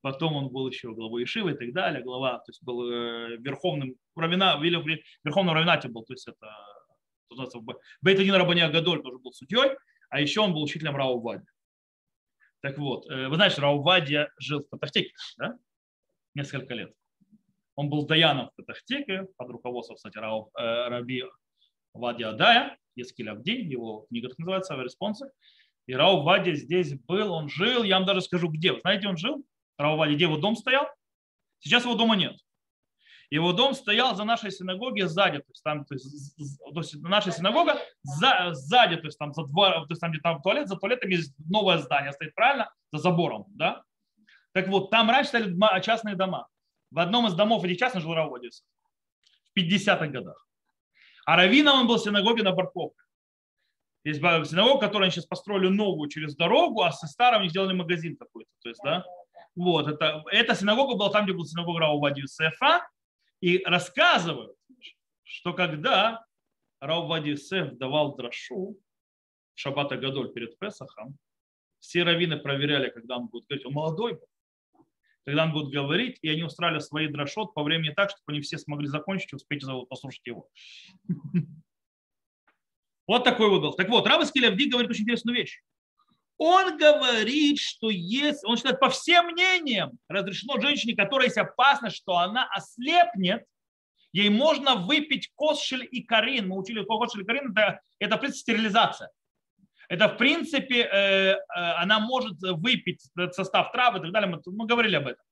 Потом 0.01 0.35
он 0.35 0.49
был 0.49 0.67
еще 0.67 0.93
главой 0.93 1.23
Ишивы 1.23 1.51
и 1.51 1.53
так 1.53 1.73
далее, 1.73 2.03
глава, 2.03 2.39
то 2.39 2.49
есть 2.49 2.63
был 2.63 2.91
э, 2.91 3.37
верховным 3.37 3.95
равина, 4.15 4.59
верховным 4.59 5.53
равинате 5.53 5.89
был, 5.89 6.03
то 6.03 6.13
есть 6.13 6.27
это 6.27 6.47
Бейтадин 8.01 8.33
Рабания 8.33 8.69
Гадоль 8.69 9.01
тоже 9.01 9.19
был 9.19 9.31
судьей, 9.31 9.77
а 10.11 10.19
еще 10.19 10.41
он 10.41 10.53
был 10.53 10.61
учителем 10.61 10.95
Рау 10.95 11.19
Вади. 11.19 11.45
Так 12.61 12.77
вот, 12.77 13.09
э, 13.09 13.27
вы 13.27 13.35
знаете, 13.35 13.53
что 13.53 13.63
Рау 13.63 13.81
Вадия 13.81 14.31
жил 14.37 14.59
в 14.59 14.69
Патахтике, 14.69 15.13
да? 15.37 15.57
Несколько 16.35 16.75
лет. 16.75 16.93
Он 17.75 17.89
был 17.89 18.05
даяном 18.05 18.49
в 18.49 18.55
Патахтике 18.57 19.27
под 19.37 19.49
руководством, 19.49 19.95
кстати, 19.95 20.17
Рау, 20.17 20.51
э, 20.55 20.89
Раби 20.89 21.23
Вадия 21.93 22.33
Дая, 22.33 22.77
Ескиль 22.95 23.29
его 23.71 24.05
книга 24.09 24.29
так 24.29 24.37
называется, 24.37 24.75
«Респонсы». 24.75 25.31
И 25.87 25.95
Рау 25.95 26.23
Вади 26.23 26.53
здесь 26.53 26.93
был, 26.93 27.31
он 27.31 27.49
жил, 27.49 27.83
я 27.83 27.97
вам 27.97 28.05
даже 28.05 28.21
скажу, 28.21 28.49
где. 28.49 28.73
Вы 28.73 28.81
знаете, 28.81 29.07
он 29.07 29.17
жил? 29.17 29.43
Рау 29.77 29.97
Вади, 29.97 30.15
где 30.15 30.25
его 30.25 30.37
дом 30.37 30.55
стоял? 30.55 30.87
Сейчас 31.59 31.85
его 31.85 31.95
дома 31.95 32.15
нет. 32.15 32.37
Его 33.31 33.53
дом 33.53 33.73
стоял 33.73 34.13
за 34.13 34.25
нашей 34.25 34.51
синагогой 34.51 35.07
сзади, 35.07 35.37
то 35.37 35.45
есть 35.47 35.63
там, 35.63 35.85
то 35.85 35.93
есть, 35.95 36.35
то 36.37 36.79
есть 36.81 37.01
наша 37.01 37.31
синагога 37.31 37.77
за, 38.03 38.49
сзади, 38.51 38.97
то 38.97 39.05
есть 39.05 39.17
там 39.17 39.33
за 39.33 39.45
два, 39.45 39.85
то 39.85 39.87
есть 39.89 40.01
там 40.01 40.11
где 40.11 40.19
там 40.19 40.41
туалет, 40.41 40.67
за 40.67 40.75
туалетом 40.75 41.09
есть 41.09 41.33
новое 41.49 41.77
здание 41.77 42.11
стоит, 42.11 42.35
правильно? 42.35 42.69
За 42.91 42.99
забором, 42.99 43.45
да? 43.47 43.83
Так 44.51 44.67
вот, 44.67 44.91
там 44.91 45.09
раньше 45.09 45.29
стояли 45.29 45.81
частные 45.81 46.15
дома. 46.15 46.49
В 46.91 46.99
одном 46.99 47.25
из 47.25 47.33
домов 47.33 47.63
этих 47.63 47.77
частных 47.77 48.03
жил 48.03 48.13
Раводис 48.13 48.65
в 49.53 49.57
50-х 49.57 50.07
годах. 50.07 50.45
А 51.25 51.37
раввином 51.37 51.79
он 51.79 51.87
был 51.87 51.95
в 51.95 52.03
синагоге 52.03 52.43
на 52.43 52.51
Барковке. 52.51 53.01
Есть 54.03 54.19
синагога, 54.19 54.81
которую 54.81 55.03
они 55.03 55.11
сейчас 55.11 55.25
построили 55.25 55.69
новую 55.69 56.09
через 56.09 56.35
дорогу, 56.35 56.81
а 56.81 56.91
со 56.91 57.07
старым 57.07 57.41
они 57.41 57.49
сделали 57.49 57.73
магазин 57.73 58.17
какой-то. 58.17 58.51
То 58.61 58.67
есть, 58.67 58.81
да, 58.83 59.05
вот, 59.55 59.87
это, 59.87 60.21
эта 60.31 60.53
синагога 60.53 60.97
была 60.97 61.09
там, 61.11 61.23
где 61.23 61.33
был 61.33 61.45
синагога 61.45 61.79
Раувади 61.79 62.21
Юсефа, 62.21 62.85
и 63.41 63.63
рассказывают, 63.65 64.55
что 65.23 65.53
когда 65.53 66.25
Раувади 66.79 67.31
Юсеф 67.31 67.73
давал 67.77 68.15
драшу 68.15 68.77
Шабата 69.55 69.97
Гадоль 69.97 70.31
перед 70.31 70.57
Песахом, 70.57 71.17
все 71.79 72.03
раввины 72.03 72.37
проверяли, 72.37 72.89
когда 72.89 73.17
он 73.17 73.27
будет 73.27 73.47
говорить, 73.47 73.65
он 73.65 73.73
молодой 73.73 74.13
был, 74.13 74.85
когда 75.25 75.43
он 75.43 75.51
будет 75.51 75.73
говорить, 75.73 76.17
и 76.21 76.29
они 76.29 76.43
устраивали 76.43 76.79
свои 76.79 77.07
дрошот 77.07 77.53
по 77.53 77.63
времени 77.63 77.93
так, 77.93 78.11
чтобы 78.11 78.23
они 78.27 78.41
все 78.41 78.57
смогли 78.57 78.87
закончить 78.87 79.33
и 79.33 79.35
успеть 79.35 79.63
послушать 79.89 80.25
его. 80.25 80.47
Вот 83.07 83.25
такой 83.25 83.49
вот 83.49 83.61
был. 83.61 83.73
Так 83.73 83.89
вот, 83.89 84.07
Рав 84.07 84.23
Искелевди 84.23 84.69
говорит 84.69 84.89
очень 84.89 85.03
интересную 85.03 85.35
вещь. 85.35 85.61
Он 86.43 86.75
говорит, 86.75 87.59
что 87.59 87.91
есть, 87.91 88.43
он 88.43 88.57
считает, 88.57 88.79
по 88.79 88.89
всем 88.89 89.27
мнениям, 89.27 89.91
разрешено 90.07 90.59
женщине, 90.59 90.95
которая 90.95 91.27
есть 91.27 91.37
опасность, 91.37 91.97
что 91.97 92.17
она 92.17 92.49
ослепнет, 92.51 93.45
ей 94.11 94.29
можно 94.29 94.73
выпить 94.73 95.29
косшель 95.35 95.87
и 95.91 96.01
карин. 96.01 96.47
Мы 96.47 96.57
учили, 96.57 96.83
косшель 96.83 97.21
и 97.21 97.25
карин 97.25 97.51
это, 97.55 97.79
это 97.99 98.17
в 98.17 98.21
принципе, 98.21 98.41
стерилизация. 98.53 99.11
Это, 99.87 100.07
в 100.07 100.17
принципе, 100.17 100.81
э, 100.81 100.87
э, 100.91 101.37
она 101.53 101.99
может 101.99 102.37
выпить 102.41 103.07
состав 103.33 103.71
травы 103.71 103.99
и 103.99 104.01
так 104.01 104.11
далее. 104.11 104.31
Мы, 104.31 104.41
мы 104.51 104.65
говорили 104.65 104.95
об 104.95 105.05
этом. 105.05 105.23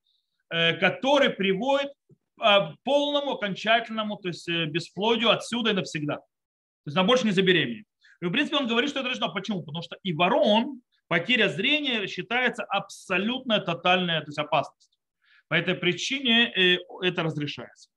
Э, 0.50 0.74
который 0.74 1.30
приводит 1.30 1.90
к 2.38 2.76
полному, 2.84 3.32
окончательному, 3.32 4.14
то 4.14 4.28
есть 4.28 4.48
бесплодию 4.48 5.30
отсюда 5.30 5.70
и 5.70 5.72
навсегда. 5.74 6.18
То 6.18 6.86
есть 6.86 6.96
она 6.96 7.04
больше 7.04 7.26
не 7.26 7.32
забеременеет. 7.32 7.86
И, 8.22 8.26
в 8.26 8.30
принципе, 8.30 8.58
он 8.58 8.68
говорит, 8.68 8.90
что 8.90 9.00
это 9.00 9.08
решено. 9.08 9.30
Почему? 9.30 9.64
Потому 9.64 9.82
что 9.82 9.96
и 10.04 10.12
ворон, 10.12 10.82
потеря 11.10 11.48
зрения 11.48 12.06
считается 12.06 12.62
абсолютно 12.62 13.58
тотальная 13.58 14.20
то 14.20 14.28
есть 14.28 14.38
опасность. 14.38 14.96
По 15.48 15.54
этой 15.54 15.74
причине 15.74 16.52
это 17.02 17.24
разрешается. 17.24 17.90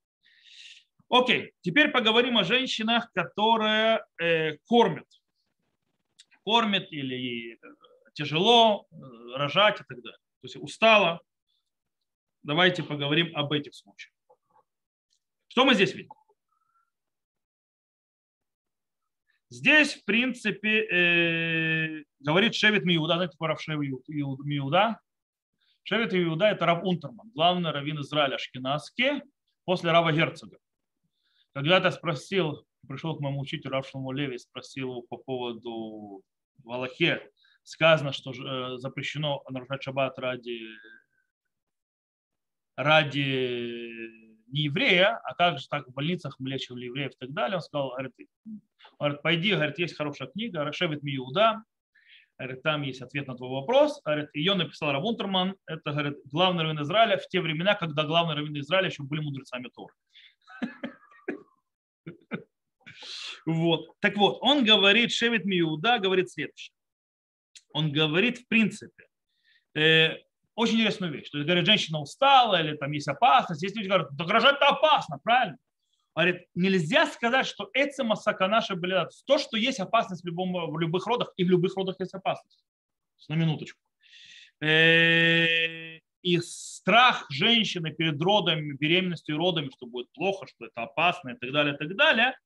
Окей, 1.10 1.54
теперь 1.62 1.92
поговорим 1.92 2.40
о 2.40 2.44
женщинах, 2.44 3.12
которые 3.14 4.04
кормят 4.66 5.08
кормит 6.44 6.92
или 6.92 7.60
тяжело 8.14 8.88
э, 8.92 8.96
рожать 9.36 9.82
и 9.82 9.84
так 9.84 10.02
далее. 10.02 10.18
То 10.42 10.46
есть 10.46 10.56
устала. 10.58 11.22
Давайте 12.44 12.84
поговорим 12.84 13.36
об 13.36 13.54
этих 13.54 13.74
случаях. 13.74 14.14
Что 15.48 15.66
мы 15.66 15.74
здесь 15.74 15.94
видим? 15.94 16.12
Здесь, 19.54 19.94
в 19.94 20.06
принципе, 20.06 20.82
э, 20.82 22.04
говорит 22.20 22.56
Шевит 22.56 22.86
Миуда, 22.86 23.14
знаете, 23.14 23.34
такой 23.34 23.50
Рав 23.50 23.62
Шевит 23.62 24.08
Миуда? 24.08 25.00
Шевит 25.84 26.12
Миуда– 26.12 26.46
это 26.48 26.66
Рав 26.66 26.84
Унтерман, 26.84 27.30
главный 27.36 27.70
раввин 27.70 28.00
Израиля 28.02 28.36
Ашкеназский 28.36 29.22
после 29.64 29.92
Рава 29.92 30.12
Герцога. 30.12 30.58
Когда-то 31.54 31.92
спросил, 31.92 32.66
пришел 32.88 33.16
к 33.16 33.20
моему 33.20 33.42
учителю 33.42 33.74
Рав 33.74 33.88
Шлому 33.88 34.12
Леви, 34.12 34.40
спросил 34.40 34.90
его 34.90 35.02
по 35.04 35.18
поводу 35.18 36.24
в 36.64 36.72
Аллахе 36.72 37.22
сказано, 37.62 38.12
что 38.12 38.32
э, 38.32 38.78
запрещено 38.78 39.44
нарушать 39.52 39.84
шаббат 39.84 40.18
ради, 40.18 40.62
ради 42.76 44.33
не 44.54 44.62
еврея, 44.64 45.20
а 45.24 45.34
также 45.34 45.68
так 45.68 45.88
в 45.88 45.94
больницах 45.94 46.36
мы 46.40 46.50
лечим 46.50 46.78
евреев 46.78 47.12
и 47.12 47.18
так 47.20 47.34
далее. 47.34 47.58
Он 47.58 47.62
сказал, 47.62 47.90
говорит, 47.90 48.14
говорит 49.00 49.22
пойди, 49.22 49.54
говорит, 49.54 49.80
есть 49.80 49.98
хорошая 49.98 50.30
книга, 50.30 50.64
Рашевит 50.64 51.02
Миуда, 51.04 51.64
говорит, 52.38 52.62
там 52.62 52.84
есть 52.84 53.02
ответ 53.02 53.28
на 53.28 53.36
твой 53.36 53.50
вопрос. 53.50 54.00
Говорит, 54.06 54.30
ее 54.34 54.54
написал 54.54 54.92
Равунтерман, 54.92 55.56
это 55.66 55.92
говорит, 55.92 56.18
главный 56.32 56.64
раввин 56.64 56.84
Израиля 56.84 57.18
в 57.18 57.28
те 57.28 57.42
времена, 57.42 57.74
когда 57.76 58.04
главные 58.04 58.38
раввины 58.38 58.60
Израиля 58.60 58.90
еще 58.90 59.04
были 59.04 59.22
мудрецами 59.22 59.70
Торы. 59.74 59.94
Вот. 63.46 64.00
Так 64.00 64.16
вот, 64.16 64.38
он 64.40 64.64
говорит, 64.64 65.12
Шевит 65.12 65.44
Миуда 65.44 66.00
говорит 66.00 66.32
следующее. 66.32 66.74
Он 67.74 67.92
говорит, 67.92 68.38
в 68.38 68.48
принципе, 68.48 69.08
э, 69.76 70.20
очень 70.56 70.76
интересную 70.76 71.12
вещь. 71.12 71.30
То 71.30 71.38
есть, 71.38 71.48
говорит, 71.48 71.66
женщина 71.66 72.00
устала 72.00 72.62
или 72.62 72.76
там 72.76 72.92
есть 72.92 73.08
опасность. 73.08 73.64
Есть 73.64 73.76
люди 73.76 73.88
говорят, 73.88 74.16
да 74.16 74.26
рожать-то 74.26 74.68
опасно, 74.68 75.20
правильно? 75.24 75.58
Говорит, 76.16 76.46
нельзя 76.54 77.08
сказать, 77.08 77.48
что 77.48 77.70
это 77.74 78.04
масака 78.04 78.48
наша 78.48 78.76
были 78.76 79.08
то, 79.26 79.38
что 79.40 79.58
есть 79.58 79.80
опасность 79.80 80.24
в, 80.24 80.28
любом, 80.28 80.54
в 80.72 80.80
любых 80.80 81.08
родах, 81.08 81.34
и 81.38 81.44
в 81.44 81.50
любых 81.50 81.76
родах 81.76 81.96
есть 82.00 82.14
опасность. 82.14 82.64
На 83.30 83.36
минуточку. 83.36 83.80
Э, 84.62 85.98
и 86.22 86.40
страх 86.40 87.26
женщины 87.30 87.92
перед 87.92 88.22
родами, 88.22 88.74
беременностью 88.74 89.36
и 89.36 89.38
родами, 89.38 89.70
что 89.76 89.88
будет 89.88 90.12
плохо, 90.14 90.46
что 90.48 90.66
это 90.66 90.84
опасно 90.84 91.32
и 91.32 91.36
так 91.36 91.52
далее, 91.52 91.74
и 91.74 91.78
так 91.78 91.96
далее, 91.96 92.38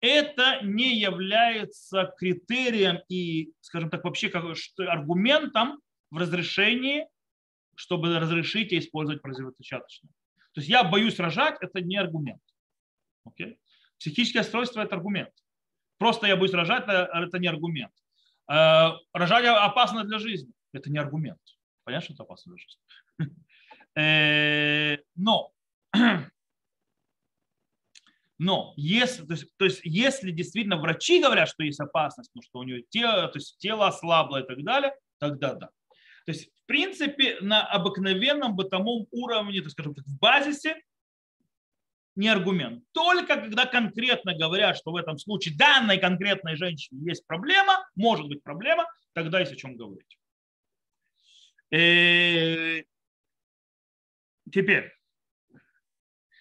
это 0.00 0.60
не 0.62 0.98
является 0.98 2.12
критерием 2.18 2.98
и, 3.08 3.52
скажем 3.60 3.88
так, 3.88 4.02
вообще 4.04 4.28
как, 4.28 4.44
аргументом 4.78 5.80
в 6.10 6.18
разрешении, 6.18 7.06
чтобы 7.82 8.16
разрешить 8.16 8.72
и 8.72 8.78
использовать 8.78 9.22
противозачаточное. 9.22 10.12
То 10.52 10.60
есть 10.60 10.68
я 10.68 10.84
боюсь 10.84 11.18
рожать, 11.18 11.56
это 11.60 11.80
не 11.80 11.96
аргумент. 11.96 12.40
Okay? 13.28 13.56
Психическое 13.98 14.38
расстройство– 14.38 14.80
это 14.82 14.94
аргумент. 14.94 15.32
Просто 15.98 16.28
я 16.28 16.36
боюсь 16.36 16.52
рожать– 16.52 16.84
это 16.86 17.38
не 17.40 17.48
аргумент. 17.48 17.92
Э, 18.48 18.90
рожать 19.12 19.44
опасно 19.46 20.04
для 20.04 20.20
жизни– 20.20 20.52
это 20.72 20.92
не 20.92 20.98
аргумент. 20.98 21.40
Понятно, 21.82 22.04
что 22.04 22.14
это 22.14 22.22
опасно 22.22 22.52
для 22.52 22.62
жизни? 22.62 22.80
Э, 23.94 24.96
но 25.16 25.52
но 28.38 28.72
если, 28.76 29.26
то 29.26 29.32
есть, 29.32 29.56
то 29.58 29.64
есть, 29.66 29.80
если 29.84 30.30
действительно 30.30 30.78
врачи 30.78 31.20
говорят, 31.20 31.50
что 31.50 31.62
есть 31.62 31.78
опасность, 31.78 32.30
ну, 32.32 32.40
что 32.40 32.60
у 32.60 32.62
нее 32.62 32.84
тело, 32.88 33.28
то 33.28 33.38
есть 33.38 33.58
тело 33.58 33.88
ослабло 33.88 34.40
и 34.40 34.46
так 34.46 34.64
далее, 34.64 34.94
тогда 35.18 35.54
да. 35.54 35.68
То 36.24 36.32
есть, 36.32 36.50
в 36.54 36.66
принципе, 36.66 37.38
на 37.40 37.66
обыкновенном 37.66 38.54
бытовом 38.54 39.06
уровне, 39.10 39.60
так 39.60 39.72
скажем 39.72 39.94
так, 39.94 40.04
в 40.06 40.18
базисе 40.18 40.76
не 42.14 42.28
аргумент. 42.28 42.84
Только 42.92 43.36
когда 43.36 43.66
конкретно 43.66 44.36
говорят, 44.36 44.76
что 44.76 44.92
в 44.92 44.96
этом 44.96 45.18
случае 45.18 45.56
данной 45.56 45.98
конкретной 45.98 46.56
женщине 46.56 47.00
есть 47.04 47.26
проблема, 47.26 47.88
может 47.94 48.28
быть 48.28 48.42
проблема, 48.42 48.86
тогда 49.14 49.40
есть 49.40 49.52
о 49.52 49.56
чем 49.56 49.76
говорить. 49.76 50.18
Э, 51.70 52.82
теперь, 54.52 54.92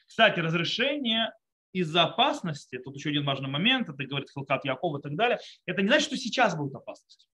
кстати, 0.05 0.39
разрешение 0.41 1.33
из-за 1.71 2.03
опасности, 2.03 2.77
тут 2.77 2.95
еще 2.95 3.11
один 3.11 3.23
важный 3.23 3.47
момент, 3.47 3.87
это 3.87 4.03
говорит 4.03 4.29
Хилкат 4.29 4.65
Яков 4.65 4.99
и 4.99 5.01
так 5.01 5.15
далее, 5.15 5.39
это 5.65 5.81
не 5.81 5.87
значит, 5.87 6.07
что 6.07 6.17
сейчас 6.17 6.55
будет 6.55 6.75
опасность. 6.75 7.30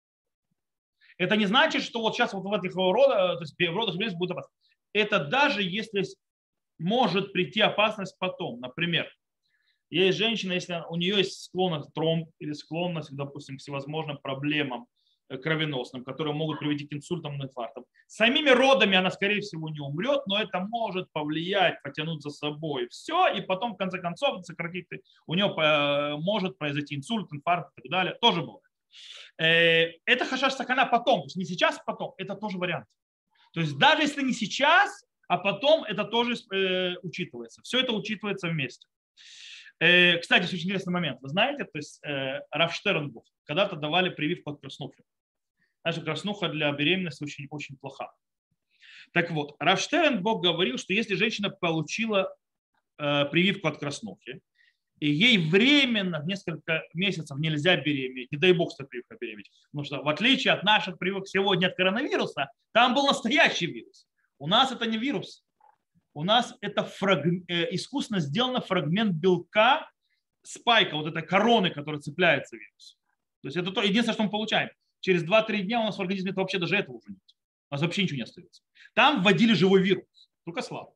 Это 1.21 1.35
не 1.37 1.45
значит, 1.45 1.83
что 1.83 2.01
вот 2.01 2.15
сейчас 2.15 2.33
вот 2.33 2.43
в 2.43 2.53
этих 2.53 2.75
родах, 2.75 3.37
то 3.37 3.41
есть 3.41 3.55
в 3.57 3.75
родах 3.75 3.95
будет 4.17 4.31
опасность. 4.31 4.55
Это 4.93 5.25
даже 5.25 5.61
если 5.61 6.03
может 6.79 7.31
прийти 7.31 7.61
опасность 7.61 8.17
потом. 8.19 8.59
Например, 8.59 9.07
есть 9.89 10.17
женщина, 10.17 10.53
если 10.53 10.83
у 10.89 10.95
нее 10.95 11.17
есть 11.17 11.43
склонность 11.43 11.89
к 11.89 11.93
тромб 11.93 12.29
или 12.39 12.53
склонность, 12.53 13.15
допустим, 13.15 13.57
к 13.57 13.59
всевозможным 13.59 14.17
проблемам 14.17 14.87
Э, 15.31 15.37
кровеносным, 15.37 16.03
которые 16.03 16.33
могут 16.33 16.59
привести 16.59 16.87
к 16.87 16.93
инсультам 16.93 17.41
и 17.41 17.45
инфарктам. 17.45 17.85
Самими 18.07 18.49
родами 18.49 18.97
она, 18.97 19.11
скорее 19.11 19.39
всего, 19.39 19.69
не 19.69 19.79
умрет, 19.79 20.27
но 20.27 20.41
это 20.41 20.59
может 20.59 21.09
повлиять, 21.13 21.81
потянуть 21.83 22.21
за 22.21 22.31
собой 22.31 22.89
все, 22.89 23.27
и 23.29 23.39
потом, 23.39 23.73
в 23.73 23.77
конце 23.77 23.99
концов, 23.99 24.45
сократить, 24.45 24.87
у 25.27 25.33
нее 25.33 25.45
э, 25.45 26.17
может 26.17 26.57
произойти 26.57 26.95
инсульт, 26.95 27.31
инфаркт 27.31 27.71
и 27.77 27.83
так 27.83 27.91
далее. 27.91 28.17
Тоже 28.19 28.41
бывает. 28.41 28.70
Э, 29.37 29.91
это 30.05 30.25
хашаш 30.25 30.53
сакана 30.53 30.85
потом, 30.85 31.21
то 31.21 31.25
есть 31.25 31.37
не 31.37 31.45
сейчас, 31.45 31.79
потом. 31.85 32.13
Это 32.17 32.35
тоже 32.35 32.57
вариант. 32.57 32.87
То 33.53 33.61
есть 33.61 33.77
даже 33.77 34.01
если 34.03 34.21
не 34.21 34.33
сейчас, 34.33 35.05
а 35.27 35.37
потом 35.37 35.83
это 35.83 36.03
тоже 36.03 36.33
учитывается. 37.03 37.61
Все 37.63 37.79
это 37.79 37.93
учитывается 37.93 38.49
вместе. 38.49 38.87
Кстати, 39.79 40.43
очень 40.43 40.59
интересный 40.59 40.93
момент. 40.93 41.21
Вы 41.21 41.29
знаете, 41.29 41.63
то 41.63 41.77
есть 41.77 42.01
Рафштерн 42.51 43.13
когда-то 43.45 43.75
давали 43.75 44.09
прививку 44.09 44.51
от 44.51 44.61
краснухи. 44.61 45.03
Знаешь, 45.83 46.03
краснуха 46.03 46.49
для 46.49 46.71
беременности 46.71 47.23
очень, 47.23 47.47
очень 47.49 47.77
плоха. 47.77 48.13
Так 49.13 49.31
вот, 49.31 49.55
Рафштерн 49.59 50.21
Бог 50.21 50.43
говорил, 50.43 50.77
что 50.77 50.93
если 50.93 51.15
женщина 51.15 51.49
получила 51.49 52.33
э, 52.97 53.25
прививку 53.25 53.67
от 53.67 53.79
краснухи, 53.79 54.41
и 55.01 55.11
ей 55.11 55.49
временно 55.49 56.21
несколько 56.25 56.83
месяцев 56.93 57.37
нельзя 57.39 57.75
беременеть, 57.75 58.31
не 58.31 58.37
дай 58.37 58.53
бог, 58.53 58.71
что 58.71 58.85
прививка 58.85 59.17
беременеть, 59.19 59.51
потому 59.71 59.83
что 59.83 60.01
в 60.03 60.07
отличие 60.07 60.53
от 60.53 60.63
наших 60.63 60.99
прививок 60.99 61.27
сегодня 61.27 61.67
от 61.67 61.75
коронавируса, 61.75 62.51
там 62.71 62.93
был 62.93 63.07
настоящий 63.07 63.65
вирус. 63.65 64.07
У 64.37 64.47
нас 64.47 64.71
это 64.71 64.85
не 64.85 64.97
вирус. 64.97 65.43
У 66.13 66.23
нас 66.23 66.55
это 66.61 66.83
фраг... 66.83 67.25
э, 67.25 67.73
искусственно 67.73 68.19
сделано 68.19 68.61
фрагмент 68.61 69.13
белка 69.13 69.89
спайка, 70.43 70.95
вот 70.95 71.07
этой 71.07 71.23
короны, 71.23 71.71
которая 71.71 71.99
цепляется 71.99 72.55
вирус. 72.55 72.97
То 73.41 73.47
есть 73.47 73.57
это 73.57 73.71
то, 73.71 73.81
единственное, 73.81 74.13
что 74.13 74.23
мы 74.23 74.29
получаем 74.29 74.69
через 74.99 75.23
2-3 75.23 75.61
дня 75.61 75.81
у 75.81 75.85
нас 75.85 75.97
в 75.97 76.01
организме 76.01 76.31
вообще 76.31 76.59
даже 76.59 76.75
этого 76.75 76.97
уже 76.97 77.09
нет. 77.09 77.19
У 77.71 77.73
нас 77.73 77.81
вообще 77.81 78.03
ничего 78.03 78.17
не 78.17 78.23
остается. 78.23 78.61
Там 78.93 79.23
вводили 79.23 79.53
живой 79.53 79.81
вирус, 79.81 80.29
только 80.45 80.61
слабо. 80.61 80.93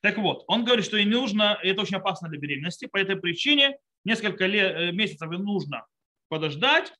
Так 0.00 0.18
вот, 0.18 0.44
он 0.46 0.64
говорит, 0.64 0.84
что 0.84 0.96
и 0.96 1.04
нужно, 1.04 1.58
это 1.62 1.82
очень 1.82 1.96
опасно 1.96 2.28
для 2.28 2.38
беременности, 2.38 2.86
по 2.86 2.98
этой 2.98 3.16
причине 3.16 3.78
несколько 4.04 4.46
лет, 4.46 4.76
э, 4.76 4.92
месяцев 4.92 5.30
и 5.32 5.36
нужно 5.36 5.86
подождать. 6.28 6.92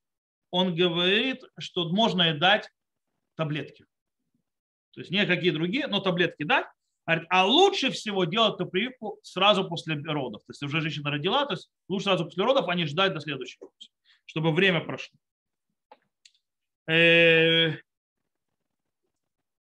Он 0.51 0.75
говорит, 0.75 1.43
что 1.59 1.89
можно 1.91 2.31
и 2.31 2.39
дать 2.39 2.71
таблетки. 3.37 3.85
То 4.93 5.01
есть 5.01 5.11
не 5.11 5.27
какие 5.27 5.51
другие, 5.51 5.87
но 5.87 6.01
таблетки 6.01 6.43
дать. 6.43 6.67
А 7.05 7.47
лучше 7.47 7.91
всего 7.91 8.25
делать 8.25 8.57
эту 8.57 8.67
прививку 8.67 9.19
сразу 9.23 9.67
после 9.67 9.95
родов. 9.95 10.43
То 10.45 10.51
есть 10.51 10.63
уже 10.63 10.83
женщина 10.83 11.11
родила, 11.11 11.47
то 11.47 11.55
есть 11.55 11.71
лучше 11.89 12.05
сразу 12.05 12.25
после 12.25 12.45
родов, 12.45 12.69
а 12.69 12.75
не 12.75 12.85
ждать 12.85 13.15
до 13.15 13.21
следующего. 13.21 13.71
чтобы 14.27 14.53
время 14.53 14.81
прошло. 14.81 15.17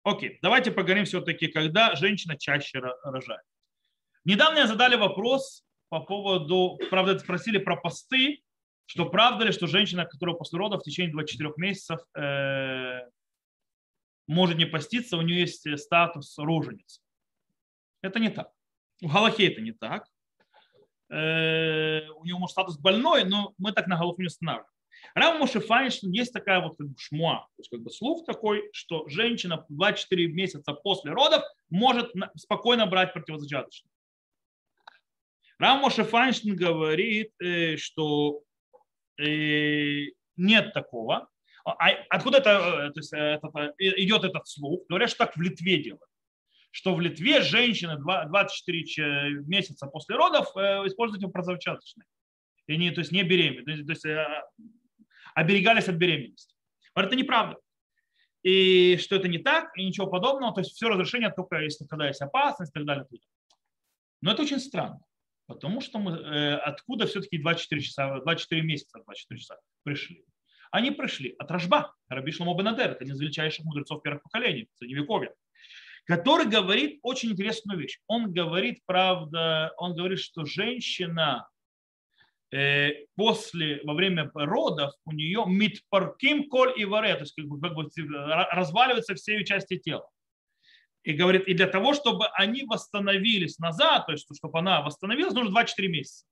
Э, 0.07 0.11
окей, 0.11 0.39
давайте 0.43 0.71
поговорим 0.71 1.05
все-таки, 1.05 1.49
когда 1.49 1.95
женщина 1.95 2.39
чаще 2.39 2.81
рожает. 3.03 3.43
Недавно 4.25 4.59
я 4.59 4.67
задали 4.67 4.97
вопрос 4.97 5.65
по 5.89 6.01
поводу, 6.01 6.79
правда, 6.91 7.19
спросили 7.19 7.59
про 7.59 7.77
посты, 7.77 8.43
что 8.87 9.07
правда 9.07 9.45
ли, 9.45 9.53
что 9.53 9.67
женщина, 9.67 10.05
которая 10.05 10.37
после 10.37 10.59
родов 10.59 10.81
в 10.81 10.85
течение 10.85 11.13
24 11.13 11.53
месяцев 11.57 12.01
э, 12.17 13.01
может 14.27 14.59
не 14.59 14.67
поститься, 14.67 15.17
у 15.17 15.23
нее 15.23 15.41
есть 15.41 15.67
статус 15.79 16.39
роженицы. 16.39 17.01
Это 18.03 18.19
не 18.19 18.31
так. 18.31 18.51
У 19.03 19.09
Галахе 19.09 19.49
это 19.49 19.61
не 19.61 19.73
так. 19.73 20.07
Э, 21.09 22.09
у 22.11 22.25
него 22.25 22.39
может 22.39 22.53
статус 22.53 22.79
больной, 22.79 23.25
но 23.25 23.55
мы 23.59 23.73
так 23.73 23.87
на 23.87 23.97
Галаху 23.97 24.21
не 24.21 24.27
останавливаем. 24.27 24.76
Рав 25.15 25.39
Моше 25.39 25.61
Файнштейн 25.61 26.13
есть 26.13 26.33
такая 26.33 26.61
вот 26.61 26.77
как 26.77 26.89
бы 26.89 26.95
шмуа, 26.99 27.47
то 27.57 27.61
есть 27.61 27.71
как 27.71 27.81
бы 27.81 27.91
слух 27.91 28.25
такой, 28.27 28.69
что 28.73 29.09
женщина 29.09 29.65
24 29.69 30.29
месяца 30.29 30.73
после 30.73 31.13
родов 31.13 31.43
может 31.71 32.13
спокойно 32.37 32.87
брать 32.87 33.13
противозачаточные. 33.13 33.91
Рав 35.59 35.81
Моше 35.81 36.05
Файнштейн 36.05 36.57
говорит, 36.57 37.33
э, 37.41 37.77
что 37.77 38.43
э, 39.19 40.07
нет 40.37 40.73
такого. 40.75 41.29
А 41.65 41.89
откуда 42.11 42.39
это, 42.39 42.93
то 42.95 43.01
есть, 43.01 43.13
это, 43.13 43.75
идет 43.79 44.23
этот 44.23 44.47
слух? 44.47 44.83
Говорят, 44.89 45.11
что 45.11 45.27
так 45.27 45.37
в 45.37 45.41
Литве 45.41 45.83
делают 45.83 46.09
что 46.77 46.95
в 46.95 47.01
Литве 47.01 47.41
женщины 47.41 47.97
24 47.97 49.41
месяца 49.47 49.87
после 49.87 50.15
родов 50.15 50.55
э, 50.57 50.87
используют 50.87 51.23
противозачаточные. 51.33 52.05
И 52.67 52.77
не, 52.77 52.91
то 52.91 53.01
есть 53.01 53.13
не 53.13 53.23
беременны, 53.23 53.83
то 53.83 53.93
есть 53.93 54.05
э, 54.05 54.27
оберегались 55.37 55.89
от 55.89 55.97
беременности. 55.97 56.55
Но 56.97 57.03
это 57.03 57.15
неправда. 57.15 57.59
И 58.43 58.97
что 58.97 59.17
это 59.17 59.29
не 59.29 59.39
так, 59.39 59.77
и 59.77 59.85
ничего 59.85 60.07
подобного. 60.07 60.55
То 60.55 60.61
есть 60.63 60.73
все 60.73 60.89
разрешение 60.89 61.31
только 61.31 61.59
если 61.61 61.85
когда 61.87 62.09
есть 62.09 62.23
опасность 62.23 62.73
и 62.73 62.75
так 62.75 62.87
далее. 62.87 63.07
Но 64.23 64.33
это 64.33 64.43
очень 64.43 64.59
странно. 64.59 64.99
Потому 65.47 65.81
что 65.81 65.99
мы, 65.99 66.13
э, 66.13 66.57
откуда 66.57 67.07
все-таки 67.07 67.39
24 67.39 67.81
часа, 67.83 68.21
24 68.21 68.63
месяца, 68.63 68.99
24 69.05 69.41
часа 69.41 69.59
пришли? 69.85 70.25
Они 70.73 70.91
пришли 70.91 71.37
от 71.39 71.51
Рожба, 71.51 71.95
Раби 72.09 72.33
Шломо 72.33 72.57
Бенадер, 72.57 72.93
это 72.93 73.05
один 73.05 73.15
из 73.15 73.21
величайших 73.21 73.65
мудрецов 73.65 74.03
первых 74.03 74.23
поколений, 74.25 74.69
Средневековья 74.75 75.33
который 76.07 76.47
говорит 76.47 77.01
очень 77.03 77.33
интересную 77.33 77.81
вещь. 77.81 77.99
Он 78.07 78.33
говорит, 78.33 78.79
правда, 78.87 79.73
он 79.77 79.97
говорит, 79.97 80.21
что 80.21 80.45
женщина 80.45 81.49
после, 83.17 83.81
во 83.85 83.95
время 83.95 84.31
родов 84.35 84.93
у 85.05 85.13
нее 85.13 85.45
митпарким 85.47 86.49
коль 86.49 86.73
и 86.77 86.85
варе, 86.85 87.15
то 87.15 87.23
есть 87.23 87.35
как 87.35 87.47
бы, 87.47 87.61
как 87.61 87.75
бы 87.75 87.89
разваливаются 88.53 89.15
все 89.15 89.35
ее 89.35 89.45
части 89.45 89.79
тела. 89.79 90.09
И 91.03 91.13
говорит, 91.13 91.47
и 91.47 91.55
для 91.55 91.69
того, 91.69 91.95
чтобы 91.95 92.27
они 92.35 92.65
восстановились 92.65 93.59
назад, 93.59 94.07
то 94.07 94.13
есть 94.13 94.27
чтобы 94.37 94.59
она 94.59 94.83
восстановилась, 94.83 95.35
нужно 95.35 95.53
24 95.53 95.89
месяца. 95.89 96.27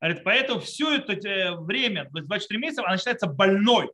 Говорит, 0.00 0.22
поэтому 0.24 0.60
все 0.60 0.96
это 0.96 1.12
э, 1.12 1.56
время, 1.56 2.08
24 2.10 2.60
месяца, 2.60 2.84
она 2.84 2.96
считается 2.96 3.26
больной. 3.26 3.90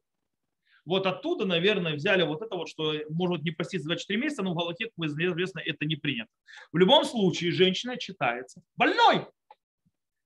Вот 0.84 1.06
оттуда, 1.06 1.46
наверное, 1.46 1.94
взяли 1.94 2.22
вот 2.22 2.42
это 2.42 2.56
вот, 2.56 2.68
что 2.68 2.94
может 3.08 3.42
не 3.42 3.50
поститься 3.50 3.88
24 3.88 4.18
месяца, 4.18 4.42
но 4.42 4.52
в 4.52 4.56
Галахе, 4.56 4.90
как 4.96 5.06
известно, 5.06 5.60
это 5.60 5.86
не 5.86 5.96
принято. 5.96 6.30
В 6.72 6.76
любом 6.76 7.04
случае, 7.04 7.52
женщина 7.52 7.96
читается 7.96 8.62
больной. 8.76 9.26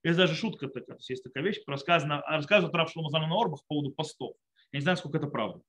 Есть 0.03 0.17
даже 0.17 0.35
шутка 0.35 0.69
такая, 0.69 0.99
есть 1.01 1.25
такая 1.25 1.43
вещь, 1.43 1.59
рассказана, 1.67 2.23
рассказывает 2.23 2.75
Рав 2.75 2.91
Шломазан 2.91 3.29
на 3.29 3.41
Орбах 3.41 3.61
по 3.63 3.75
поводу 3.75 3.91
постов. 3.91 4.37
Я 4.71 4.79
не 4.79 4.83
знаю, 4.83 4.97
сколько 4.97 5.19
это 5.19 5.27
правда. 5.27 5.63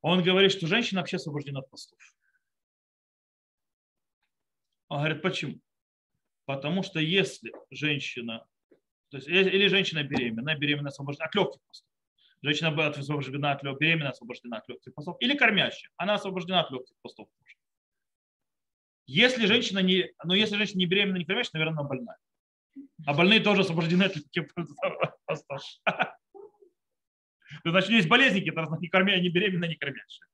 Он 0.00 0.22
говорит, 0.22 0.52
что 0.52 0.66
женщина 0.66 1.00
вообще 1.00 1.16
освобождена 1.16 1.60
от 1.60 1.70
постов. 1.70 1.98
Он 4.88 4.98
говорит, 4.98 5.22
почему? 5.22 5.60
Потому 6.44 6.82
что 6.82 7.00
если 7.00 7.52
женщина, 7.70 8.46
то 9.10 9.16
есть 9.16 9.28
или 9.28 9.66
женщина 9.68 10.02
беременна, 10.02 10.56
беременна 10.56 10.88
освобождена 10.88 11.26
от 11.26 11.34
легких 11.34 11.60
постов, 11.62 11.88
Женщина 12.42 12.68
освобождена 12.68 13.52
от 13.52 13.62
легких, 13.62 13.80
беременна 13.80 14.10
освобождена 14.10 14.58
от 14.58 14.68
легких 14.68 14.94
постов. 14.94 15.16
Или 15.20 15.36
кормящая, 15.36 15.90
она 15.96 16.14
освобождена 16.14 16.60
от 16.60 16.70
легких 16.70 16.94
постов. 17.02 17.28
Если 19.06 19.46
женщина 19.46 19.80
не, 19.80 20.12
но 20.22 20.34
если 20.34 20.56
женщина 20.56 20.78
не 20.78 20.86
беременна, 20.86 21.16
не 21.16 21.24
кормящая, 21.24 21.52
наверное, 21.54 21.80
она 21.80 21.88
больная. 21.88 22.18
А 23.06 23.14
больные 23.14 23.40
тоже 23.40 23.62
освобождены 23.62 24.04
от 24.04 24.14
постов. 25.26 25.62
Значит, 27.64 27.90
есть 27.90 28.08
болезни, 28.08 28.40
которые 28.40 28.80
не 28.80 28.88
кормя, 28.88 29.20
не 29.20 29.28
беременна, 29.28 29.66
не 29.66 29.76
кормящая. 29.76 30.28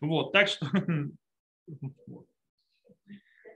Вот, 0.00 0.32
так 0.32 0.48
что 0.48 0.66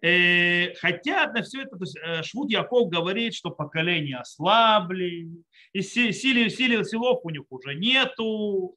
Э, 0.05 0.75
хотя 0.75 1.31
на 1.33 1.42
все 1.42 1.62
это, 1.62 1.77
то 1.77 1.85
есть 1.85 1.96
э, 1.96 2.25
Швуд 2.25 2.51
Яков 2.51 2.88
говорит, 2.88 3.35
что 3.35 3.51
поколения 3.51 4.16
ослабли, 4.16 5.29
и 5.72 5.81
силы, 5.81 6.12
силы 6.51 6.85
силов 6.85 7.20
у 7.22 7.31
них 7.31 7.44
уже 7.51 7.77
нету, 7.77 8.77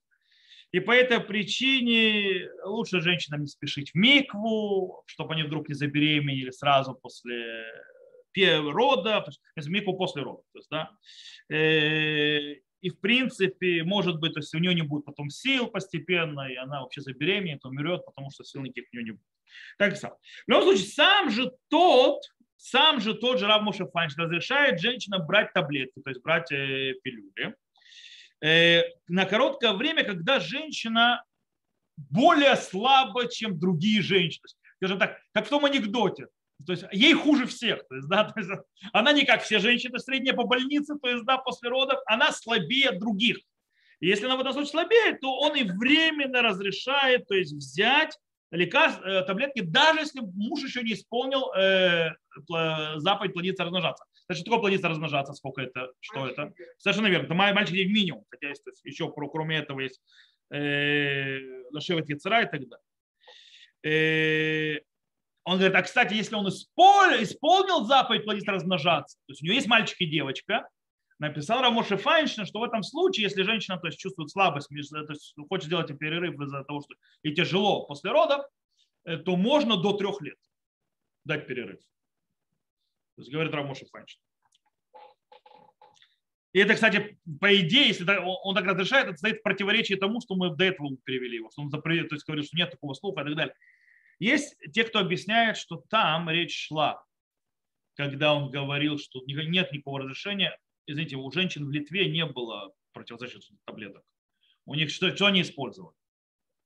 и 0.71 0.79
по 0.79 0.91
этой 0.91 1.19
причине 1.19 2.47
лучше 2.63 3.01
женщинам 3.01 3.41
не 3.41 3.47
спешить 3.47 3.91
в 3.91 3.95
микву, 3.95 5.01
чтобы 5.07 5.33
они 5.33 5.41
вдруг 5.43 5.67
не 5.67 5.73
забеременели 5.73 6.51
сразу 6.51 6.93
после 6.93 7.65
рода, 8.35 9.21
то 9.21 9.31
есть 9.55 9.69
микву 9.69 9.97
после 9.97 10.23
рода. 10.23 10.43
То 10.53 10.59
есть, 10.59 10.69
да, 10.69 10.91
э, 11.49 12.55
и 12.81 12.89
в 12.89 12.99
принципе, 12.99 13.83
может 13.83 14.19
быть, 14.19 14.33
то 14.33 14.39
есть 14.39 14.53
у 14.53 14.59
нее 14.59 14.75
не 14.75 14.83
будет 14.83 15.05
потом 15.05 15.29
сил 15.29 15.67
постепенно, 15.67 16.41
и 16.41 16.55
она 16.55 16.81
вообще 16.81 17.01
забеременеет, 17.01 17.65
умрет, 17.65 18.05
потому 18.05 18.29
что 18.29 18.43
сил 18.43 18.61
никаких 18.61 18.85
у 18.91 18.95
нее 18.95 19.05
не 19.05 19.11
будет. 19.11 19.25
Так 19.77 19.97
сам. 19.97 20.11
В 20.45 20.51
любом 20.51 20.63
случае, 20.63 20.87
сам 20.87 21.31
же 21.31 21.51
тот, 21.69 22.21
сам 22.57 23.01
же 23.01 23.15
тот 23.15 23.39
же 23.39 23.47
Рав 23.47 23.63
Моше 23.63 23.87
разрешает 24.17 24.79
женщинам 24.79 25.25
брать 25.25 25.51
таблетки, 25.53 26.01
то 26.03 26.09
есть 26.09 26.21
брать 26.21 26.51
э, 26.51 26.93
пилюли, 27.03 27.55
э, 28.43 28.83
на 29.07 29.25
короткое 29.25 29.73
время, 29.73 30.03
когда 30.03 30.39
женщина 30.39 31.23
более 31.97 32.55
слаба, 32.55 33.27
чем 33.29 33.59
другие 33.59 34.01
женщины. 34.01 34.47
Скажем 34.77 34.99
так, 34.99 35.19
как 35.33 35.47
в 35.47 35.49
том 35.49 35.65
анекдоте. 35.65 36.27
То 36.65 36.73
есть 36.73 36.85
ей 36.91 37.13
хуже 37.13 37.45
всех. 37.45 37.87
То 37.87 37.95
есть, 37.95 38.07
да, 38.07 38.23
то 38.23 38.39
есть, 38.39 38.49
она 38.93 39.11
не 39.11 39.25
как 39.25 39.43
все 39.43 39.59
женщины 39.59 39.99
средние 39.99 40.33
по 40.33 40.45
больнице, 40.45 40.95
то 41.01 41.09
есть 41.09 41.25
да, 41.25 41.37
после 41.37 41.69
родов, 41.69 41.99
она 42.05 42.31
слабее 42.31 42.91
других. 42.91 43.37
И 43.99 44.07
если 44.07 44.25
она 44.25 44.35
в 44.35 44.41
этом 44.41 44.53
случае 44.53 44.71
слабее, 44.71 45.17
то 45.19 45.37
он 45.37 45.55
и 45.55 45.63
временно 45.63 46.41
разрешает 46.41 47.27
то 47.27 47.35
есть, 47.35 47.53
взять 47.53 48.17
лекарств, 48.51 49.01
э, 49.03 49.23
таблетки, 49.23 49.61
даже 49.61 49.99
если 49.99 50.21
муж 50.21 50.63
еще 50.63 50.81
не 50.83 50.93
исполнил 50.93 51.51
э, 51.53 52.11
заповедь 52.97 53.33
плодиться 53.33 53.63
размножаться. 53.63 54.05
Значит, 54.27 54.41
что 54.41 54.51
такое 54.51 54.61
плодиться 54.61 54.89
размножаться? 54.89 55.33
Сколько 55.33 55.61
это? 55.61 55.91
Что 55.99 56.27
это? 56.27 56.53
Совершенно 56.77 57.07
верно. 57.07 57.25
Это 57.25 57.33
мальчик 57.35 57.73
минимум. 57.73 58.25
Хотя 58.29 58.49
есть 58.49 58.63
еще 58.83 59.11
кроме 59.11 59.57
этого 59.57 59.81
есть 59.81 60.01
э, 60.51 61.39
Лашевет 61.71 62.09
Яцера 62.09 62.41
и 62.43 62.49
так 62.49 62.61
далее. 63.83 64.81
Он 65.45 65.57
говорит, 65.57 65.75
а 65.75 65.83
кстати, 65.83 66.15
если 66.15 66.35
он 66.35 66.47
исполнил 66.49 67.85
заповедь 67.85 68.25
плодиться 68.25 68.51
размножаться, 68.51 69.17
то 69.27 69.31
есть 69.31 69.43
у 69.43 69.45
него 69.45 69.53
есть 69.53 69.67
мальчик 69.67 70.01
и 70.01 70.07
девочка, 70.07 70.67
написал 71.19 71.61
Рамоше 71.61 71.97
Файнштейн, 71.97 72.47
что 72.47 72.59
в 72.59 72.63
этом 72.63 72.81
случае, 72.81 73.25
если 73.25 73.43
женщина 73.43 73.77
то 73.77 73.85
есть, 73.87 73.99
чувствует 73.99 74.31
слабость, 74.31 74.69
то 74.69 75.13
есть 75.13 75.35
хочет 75.47 75.67
сделать 75.67 75.97
перерыв 75.99 76.41
из-за 76.41 76.63
того, 76.63 76.81
что 76.81 76.95
ей 77.21 77.35
тяжело 77.35 77.85
после 77.85 78.11
родов, 78.11 78.43
э, 79.05 79.17
то 79.17 79.35
можно 79.35 79.77
до 79.77 79.93
трех 79.93 80.19
лет 80.21 80.37
дать 81.25 81.45
перерыв. 81.47 81.79
То 83.15 83.21
есть 83.21 83.31
говорит 83.31 83.53
Рамоше 83.53 83.85
Файнштейн. 83.85 84.21
И 86.53 86.59
это, 86.59 86.73
кстати, 86.73 87.19
по 87.39 87.55
идее, 87.55 87.89
если 87.89 88.05
он 88.17 88.55
так 88.55 88.65
разрешает, 88.65 89.09
это 89.09 89.17
стоит 89.17 89.39
в 89.39 89.43
противоречии 89.43 89.95
тому, 89.95 90.21
что 90.21 90.35
мы 90.35 90.55
до 90.55 90.63
этого 90.63 90.95
перевели 91.03 91.35
его. 91.35 91.51
Что 91.51 91.63
он 91.63 91.69
запрет, 91.69 92.09
то 92.09 92.15
есть 92.15 92.25
говорит, 92.25 92.45
что 92.45 92.57
нет 92.57 92.71
такого 92.71 92.93
слуха 92.93 93.21
и 93.21 93.25
так 93.25 93.35
далее. 93.35 93.55
Есть 94.19 94.55
те, 94.73 94.83
кто 94.83 94.99
объясняет, 94.99 95.57
что 95.57 95.83
там 95.89 96.29
речь 96.29 96.67
шла, 96.67 97.03
когда 97.95 98.33
он 98.33 98.51
говорил, 98.51 98.97
что 98.97 99.21
нет 99.25 99.71
никакого 99.71 99.99
разрешения 99.99 100.57
извините, 100.87 101.15
у 101.17 101.31
женщин 101.31 101.65
в 101.65 101.71
Литве 101.71 102.09
не 102.09 102.25
было 102.25 102.73
противозащитных 102.93 103.59
таблеток. 103.65 104.03
У 104.65 104.75
них 104.75 104.89
что, 104.89 105.15
что 105.15 105.27
они 105.27 105.41
использовали? 105.41 105.95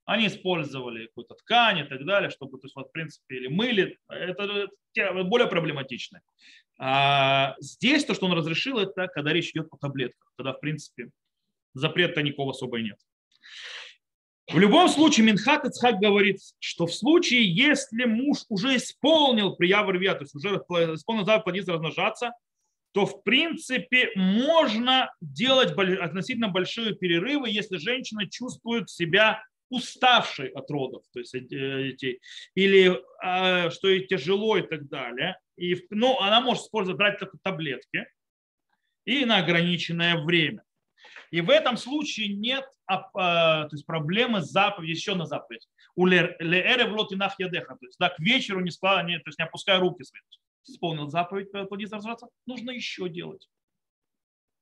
Они 0.05 0.27
использовали 0.27 1.07
какую-то 1.07 1.35
ткань 1.35 1.79
и 1.79 1.83
так 1.83 2.05
далее, 2.05 2.29
чтобы, 2.29 2.57
то 2.57 2.65
есть, 2.65 2.75
вот, 2.75 2.87
в 2.87 2.91
принципе, 2.91 3.35
или 3.35 3.47
мыли. 3.47 3.99
Это, 4.07 4.69
это 4.95 5.23
более 5.23 5.47
проблематично. 5.47 6.21
А 6.79 7.55
здесь 7.59 8.05
то, 8.05 8.15
что 8.15 8.25
он 8.25 8.33
разрешил, 8.33 8.79
это 8.79 9.07
когда 9.07 9.33
речь 9.33 9.51
идет 9.51 9.67
о 9.71 9.77
таблетках, 9.77 10.31
когда, 10.35 10.53
в 10.53 10.59
принципе, 10.59 11.09
запрета 11.73 12.23
никакого 12.23 12.51
особо 12.51 12.79
нет. 12.79 12.97
В 14.51 14.57
любом 14.57 14.89
случае, 14.89 15.27
Минхат 15.27 15.65
Ицхак 15.65 15.99
говорит, 15.99 16.39
что 16.59 16.87
в 16.87 16.93
случае, 16.93 17.53
если 17.53 18.05
муж 18.05 18.39
уже 18.49 18.77
исполнил 18.77 19.55
приявр 19.55 19.99
то 19.99 20.21
есть 20.21 20.35
уже 20.35 20.55
исполнил 20.55 21.25
заповедь 21.25 21.67
размножаться, 21.67 22.31
то 22.91 23.05
в 23.05 23.21
принципе 23.23 24.09
можно 24.15 25.13
делать 25.21 25.71
относительно 25.71 26.47
большие 26.47 26.95
перерывы, 26.95 27.49
если 27.49 27.77
женщина 27.77 28.27
чувствует 28.27 28.89
себя 28.89 29.43
уставшей 29.69 30.47
от 30.47 30.71
родов, 30.71 31.03
то 31.13 31.19
есть 31.19 31.35
э, 31.35 31.91
детей, 31.91 32.19
или 32.55 32.99
а, 33.21 33.69
что 33.69 33.87
ей 33.87 34.07
тяжело 34.07 34.57
и 34.57 34.63
так 34.63 34.87
далее. 34.87 35.37
И, 35.57 35.75
ну, 35.91 36.19
она 36.19 36.41
может 36.41 36.63
использовать, 36.63 36.97
брать 36.97 37.19
только 37.19 37.37
таблетки 37.43 38.07
и 39.05 39.25
на 39.25 39.37
ограниченное 39.37 40.17
время. 40.17 40.63
И 41.31 41.41
в 41.41 41.49
этом 41.49 41.77
случае 41.77 42.33
нет 42.35 42.65
а, 42.87 43.67
то 43.67 43.75
есть 43.75 43.85
проблемы 43.85 44.41
с 44.41 44.49
заповедью, 44.49 44.95
еще 44.95 45.15
на 45.15 45.25
заповедь. 45.25 45.67
У 45.95 46.05
леэре 46.07 46.85
в 46.85 46.93
лотинах 46.93 47.39
ядеха, 47.39 47.75
то 47.75 47.85
есть 47.85 47.99
да, 47.99 48.09
к 48.09 48.19
вечеру 48.19 48.61
не, 48.61 48.71
скла, 48.71 49.03
не, 49.03 49.17
то 49.19 49.27
есть 49.27 49.37
не 49.37 49.45
опуская 49.45 49.79
руки 49.79 50.03
свои. 50.03 50.21
Исполнил 50.67 51.07
заповедь 51.07 51.51
плодиться 51.51 51.97
развиваться, 51.97 52.27
нужно 52.45 52.71
еще 52.71 53.09
делать. 53.09 53.47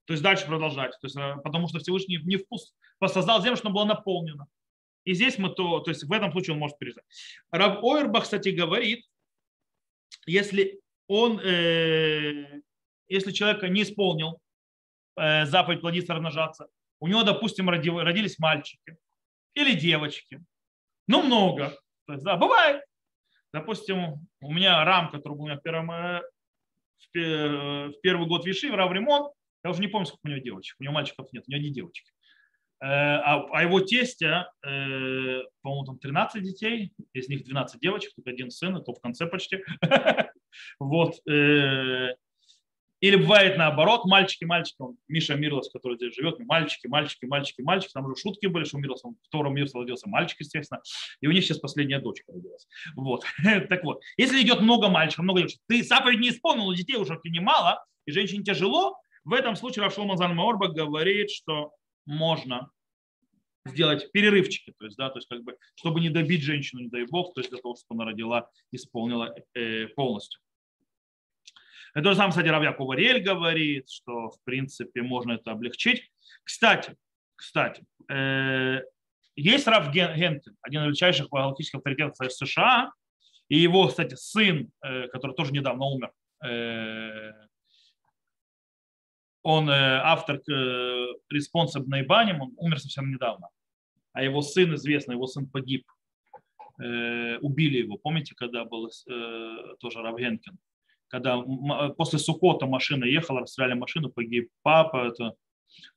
То 0.05 0.13
есть 0.13 0.23
дальше 0.23 0.45
продолжать. 0.45 0.91
То 1.01 1.05
есть, 1.05 1.17
э, 1.17 1.35
потому 1.43 1.67
что 1.67 1.79
Всевышний 1.79 2.17
не 2.17 2.37
вкус 2.37 2.73
создал 3.07 3.41
землю, 3.41 3.57
чтобы 3.57 3.75
было 3.75 3.85
наполнено. 3.85 4.47
И 5.03 5.13
здесь 5.13 5.37
мы 5.37 5.49
то, 5.49 5.79
то 5.79 5.91
есть 5.91 6.03
в 6.03 6.11
этом 6.11 6.31
случае 6.31 6.53
он 6.53 6.59
может 6.59 6.77
пережать. 6.77 7.03
Раб 7.51 7.83
Ойрбах, 7.83 8.23
кстати, 8.23 8.49
говорит, 8.49 9.05
если 10.25 10.81
он, 11.07 11.39
э, 11.39 12.61
если 13.07 13.31
человек 13.31 13.63
не 13.63 13.83
исполнил 13.83 14.31
э, 14.31 14.46
заповедь 15.17 15.81
плодиться, 15.81 16.13
размножаться, 16.13 16.67
у 16.99 17.07
него, 17.07 17.23
допустим, 17.23 17.69
родились 17.69 18.39
мальчики 18.39 18.97
или 19.53 19.73
девочки, 19.73 20.41
ну 21.07 21.23
много, 21.23 21.73
то 22.05 22.13
есть, 22.13 22.23
да, 22.23 22.37
бывает. 22.37 22.81
Допустим, 23.53 24.27
у 24.41 24.53
меня 24.53 24.83
рам, 24.83 25.09
который 25.09 25.33
был 25.33 25.43
у 25.43 25.47
меня 25.47 25.57
в, 25.57 25.61
первом, 25.61 25.91
э, 25.91 26.21
в 27.13 27.93
первый 28.01 28.27
год 28.27 28.45
Виши, 28.45 28.71
в 28.71 28.93
ремонт, 28.93 29.33
я 29.63 29.69
уже 29.71 29.81
не 29.81 29.87
помню, 29.87 30.05
сколько 30.05 30.25
у 30.25 30.29
него 30.29 30.39
девочек. 30.39 30.75
У 30.79 30.83
него 30.83 30.93
мальчиков 30.93 31.27
нет, 31.31 31.43
у 31.47 31.51
него 31.51 31.61
не 31.61 31.71
девочки. 31.71 32.11
Э, 32.79 32.85
а, 32.85 33.45
а 33.51 33.63
его 33.63 33.79
тестя, 33.79 34.51
э, 34.63 35.41
по-моему, 35.61 35.85
там 35.85 35.99
13 35.99 36.43
детей, 36.43 36.93
из 37.13 37.27
них 37.29 37.43
12 37.43 37.79
девочек, 37.79 38.13
только 38.15 38.29
один 38.31 38.51
сын, 38.51 38.75
это 38.75 38.93
в 38.93 38.99
конце 38.99 39.25
почти. 39.27 39.63
Вот. 40.79 41.15
Или 42.99 43.15
бывает 43.15 43.57
наоборот, 43.57 44.05
мальчики, 44.05 44.43
мальчики, 44.45 44.75
он, 44.79 44.97
Миша 45.07 45.35
Мирлос, 45.35 45.69
который 45.69 45.97
здесь 45.97 46.15
живет, 46.15 46.39
мальчики, 46.39 46.87
мальчики, 46.87 47.25
мальчики, 47.25 47.61
мальчики, 47.61 47.91
там 47.93 48.05
уже 48.05 48.15
шутки 48.15 48.47
были, 48.47 48.63
что 48.63 48.77
у 48.77 48.79
Мирлоса, 48.79 49.09
втором 49.23 49.53
Мирлоса 49.53 49.79
родился 49.79 50.09
мальчик, 50.09 50.39
естественно, 50.39 50.81
и 51.21 51.27
у 51.27 51.31
них 51.31 51.43
сейчас 51.43 51.59
последняя 51.59 51.99
дочка 51.99 52.31
родилась. 52.31 52.67
Вот. 52.95 53.23
так 53.69 53.83
вот, 53.83 54.01
если 54.17 54.41
идет 54.41 54.61
много 54.61 54.89
мальчиков, 54.89 55.23
много 55.23 55.39
девочек, 55.39 55.59
ты 55.67 55.83
заповедь 55.83 56.19
не 56.19 56.29
исполнил, 56.29 56.73
детей 56.73 56.97
уже 56.97 57.19
немало, 57.25 57.85
и 58.05 58.11
женщине 58.11 58.43
тяжело, 58.43 58.97
в 59.23 59.33
этом 59.33 59.55
случае 59.55 59.83
Рафшул 59.83 60.05
Мазан 60.05 60.33
Маорба 60.35 60.69
говорит, 60.69 61.29
что 61.29 61.73
можно 62.05 62.71
сделать 63.65 64.11
перерывчики, 64.11 64.73
то 64.77 64.85
есть, 64.85 64.97
да, 64.97 65.09
то 65.09 65.17
есть 65.17 65.27
как 65.27 65.43
бы, 65.43 65.57
чтобы 65.75 65.99
не 65.99 66.09
добить 66.09 66.41
женщину, 66.41 66.81
не 66.81 66.89
дай 66.89 67.05
бог, 67.05 67.33
то 67.33 67.41
есть 67.41 67.51
для 67.51 67.59
того, 67.59 67.75
чтобы 67.75 68.01
она 68.01 68.11
родила, 68.11 68.49
исполнила 68.71 69.35
э, 69.53 69.87
полностью. 69.87 70.39
Это 71.97 72.11
же 72.11 72.15
сам, 72.15 72.29
кстати, 72.29 72.47
Равья 72.47 72.73
Куварель 72.73 73.23
говорит, 73.23 73.89
что, 73.89 74.29
в 74.29 74.43
принципе, 74.43 75.01
можно 75.01 75.31
это 75.31 75.49
облегчить. 75.49 76.11
Кстати, 76.43 76.95
кстати, 77.35 77.83
э, 78.07 78.81
есть 79.35 79.65
Раф 79.65 79.91
Гентин, 79.91 80.55
один 80.61 80.81
из 80.81 80.85
величайших 80.85 81.27
галактических 81.29 81.79
авторитетов 81.79 82.31
США, 82.31 82.91
и 83.49 83.57
его, 83.57 83.87
кстати, 83.87 84.13
сын, 84.13 84.69
э, 84.83 85.07
который 85.07 85.35
тоже 85.35 85.51
недавно 85.53 85.85
умер, 85.85 86.11
э, 86.45 87.31
он 89.41 89.67
автор 89.67 90.39
респонса 91.31 91.79
Бней 91.79 92.04
Баним, 92.04 92.41
он 92.41 92.53
умер 92.57 92.79
совсем 92.79 93.09
недавно. 93.09 93.49
А 94.13 94.21
его 94.21 94.43
сын 94.43 94.75
известный, 94.75 95.15
его 95.15 95.25
сын 95.25 95.47
погиб. 95.47 95.83
Убили 96.77 97.77
его. 97.77 97.97
Помните, 97.97 98.35
когда 98.35 98.65
был 98.65 98.91
тоже 99.79 100.01
рав 100.01 100.17
Хенкин? 100.17 100.59
Когда 101.09 101.41
после 101.97 102.19
Сукота 102.19 102.65
машина 102.65 103.05
ехала, 103.05 103.41
расстреляли 103.41 103.73
машину, 103.77 104.09
погиб 104.09 104.49
папа. 104.61 105.07
Это, 105.07 105.33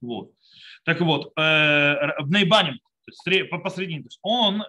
вот. 0.01 0.33
Так 0.85 1.01
вот, 1.01 1.33
Бней 1.37 2.27
Баним, 2.29 2.79
то 2.79 3.31
есть 3.31 3.51
посредине, 3.51 4.03
то 4.03 4.07
есть 4.07 4.19
он, 4.23 4.63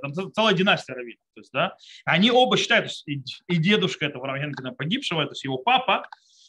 там 0.00 0.32
целая 0.32 0.54
династия 0.54 0.94
раввинов, 0.94 1.24
то 1.34 1.40
есть, 1.40 1.52
да, 1.52 1.76
они 2.04 2.30
оба 2.30 2.56
считают, 2.56 2.86
то 2.86 2.92
есть 3.06 3.42
и 3.48 3.56
дедушка 3.56 4.06
этого 4.06 4.26
Равгенкина 4.26 4.72
погибшего, 4.74 5.24
то 5.24 5.32
есть 5.32 5.44
его 5.44 5.58
папа, 5.58 6.06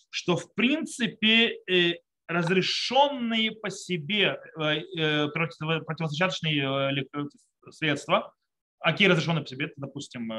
что 0.09 0.35
в 0.35 0.53
принципе 0.53 1.59
э, 1.69 1.95
разрешенные 2.27 3.51
по 3.51 3.69
себе 3.69 4.39
э, 4.59 4.81
э, 4.97 5.27
противозачаточные 5.29 7.05
средства, 7.69 8.33
а 8.79 8.91
какие 8.91 9.07
разрешенные 9.07 9.43
по 9.43 9.49
себе, 9.49 9.65
это, 9.65 9.75
допустим, 9.77 10.31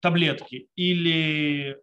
таблетки 0.00 0.68
или 0.76 1.78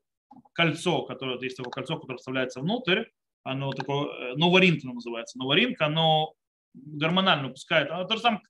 кольцо, 0.53 1.03
которое, 1.03 1.39
есть 1.41 1.57
такое 1.57 1.71
кольцо, 1.71 1.97
которое 1.97 2.17
вставляется 2.17 2.61
внутрь, 2.61 3.03
оно 3.43 3.71
такое, 3.71 4.35
новоринка 4.35 4.87
называется, 4.87 5.37
новоринка, 5.37 5.85
оно 5.85 6.33
гормонально 6.73 7.47
выпускает, 7.47 7.89
оно 7.89 8.05
то 8.05 8.15
же 8.15 8.21
самое, 8.21 8.41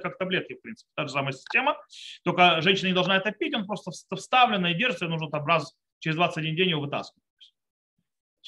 как 0.00 0.18
таблетки, 0.18 0.54
в 0.54 0.60
принципе, 0.60 0.90
та 0.94 1.06
же 1.06 1.12
самая 1.12 1.32
система, 1.32 1.76
только 2.24 2.60
женщина 2.60 2.88
не 2.88 2.94
должна 2.94 3.16
это 3.16 3.30
пить, 3.30 3.54
он 3.54 3.66
просто 3.66 3.90
вставлен 4.16 4.66
и 4.66 4.74
держится, 4.74 5.06
и 5.06 5.08
нужно 5.08 5.30
там 5.30 5.46
раз 5.46 5.74
через 6.00 6.16
21 6.16 6.56
день 6.56 6.70
его 6.70 6.82
вытаскивать. 6.82 7.24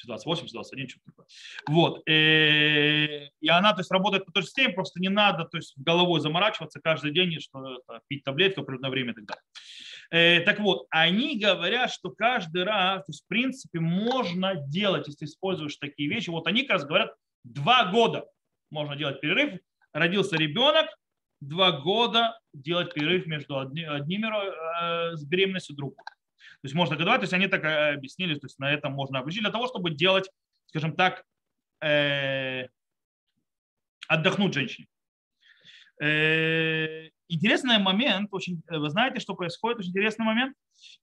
28, 0.05 0.49
21, 0.49 0.89
что-то 0.89 1.05
такое. 1.07 1.27
Вот. 1.69 2.09
Э, 2.09 3.29
и 3.41 3.49
она 3.49 3.73
то 3.73 3.81
есть, 3.81 3.91
работает 3.91 4.25
по 4.25 4.33
той 4.33 4.43
же 4.43 4.49
системе, 4.49 4.75
просто 4.75 5.01
не 5.01 5.09
надо 5.09 5.45
то 5.45 5.59
есть, 5.59 5.75
головой 5.77 6.21
заморачиваться 6.21 6.81
каждый 6.81 7.13
день, 7.13 7.39
что 7.41 7.77
это, 7.77 8.01
пить 8.09 8.25
таблетки 8.25 8.59
в 8.59 8.63
определенное 8.63 8.91
время 8.91 9.13
и 9.13 9.15
так 9.15 9.25
далее. 9.27 9.43
Э, 10.13 10.41
так 10.41 10.61
вот, 10.61 10.87
они 10.91 11.39
говорят, 11.39 11.91
что 11.91 12.11
каждый 12.11 12.65
раз, 12.65 13.07
то 13.07 13.11
есть, 13.11 13.25
в 13.25 13.29
принципе, 13.29 13.81
можно 13.81 14.55
делать, 14.55 15.09
если 15.09 15.25
используешь 15.25 15.77
такие 15.77 16.07
вещи. 16.11 16.29
Вот 16.29 16.47
они 16.47 16.63
как 16.63 16.73
раз 16.73 16.85
говорят, 16.85 17.15
два 17.45 17.91
года 17.91 18.27
можно 18.71 18.95
делать 18.95 19.23
перерыв. 19.23 19.59
Родился 19.95 20.37
ребенок, 20.37 20.87
два 21.41 21.73
года 21.81 22.39
делать 22.53 22.93
перерыв 22.93 23.27
между 23.27 23.59
одни, 23.59 23.85
одними 23.85 24.27
э, 24.27 25.17
с 25.17 25.25
беременностью 25.25 25.75
другой. 25.75 25.97
То 25.97 26.65
есть 26.65 26.75
можно 26.75 26.95
годовать, 26.95 27.21
то 27.21 27.25
есть 27.25 27.33
они 27.33 27.47
так 27.47 27.65
э, 27.65 27.95
объяснили, 27.95 28.35
то 28.35 28.45
есть 28.45 28.59
на 28.59 28.71
этом 28.71 28.93
можно 28.93 29.19
обучить 29.19 29.41
для 29.41 29.51
того, 29.51 29.67
чтобы 29.67 29.93
делать, 29.93 30.31
скажем 30.67 30.95
так, 30.95 31.25
э, 31.81 32.69
отдохнуть 34.09 34.53
женщине. 34.53 34.89
Э, 36.03 37.09
интересный 37.33 37.79
момент, 37.79 38.29
очень, 38.33 38.63
вы 38.69 38.91
знаете, 38.91 39.21
что 39.21 39.35
происходит, 39.35 39.79
очень 39.79 39.91
интересный 39.91 40.25
момент. 40.25 40.57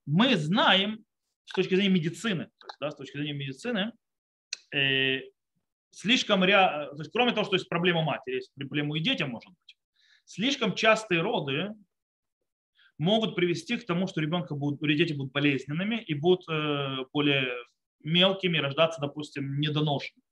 Мы 0.06 0.36
знаем 0.36 1.04
с 1.44 1.52
точки 1.52 1.74
зрения 1.74 1.90
медицины, 1.94 2.48
то 2.58 2.66
есть, 2.66 2.76
да, 2.80 2.90
с 2.90 2.96
точки 2.96 3.16
зрения 3.16 3.32
медицины, 3.32 3.92
э, 4.74 5.20
слишком 5.90 6.44
ря... 6.44 6.88
то 6.90 6.98
есть, 6.98 7.10
кроме 7.12 7.32
того, 7.32 7.44
что 7.44 7.56
есть 7.56 7.68
проблема 7.68 8.02
матери, 8.02 8.36
есть 8.36 8.52
проблема 8.54 8.96
и 8.96 9.00
детям 9.00 9.30
может 9.30 9.48
быть, 9.48 9.76
слишком 10.24 10.74
частые 10.74 11.20
роды 11.22 11.74
могут 12.98 13.34
привести 13.34 13.76
к 13.76 13.86
тому, 13.86 14.06
что 14.06 14.20
ребенка 14.20 14.54
будут, 14.54 14.80
дети 14.80 15.14
будут 15.14 15.32
болезненными 15.32 15.96
и 15.96 16.14
будут 16.14 16.48
э, 16.48 16.98
более 17.12 17.48
мелкими, 18.04 18.58
рождаться, 18.58 19.00
допустим, 19.00 19.58
недоношенными. 19.58 20.22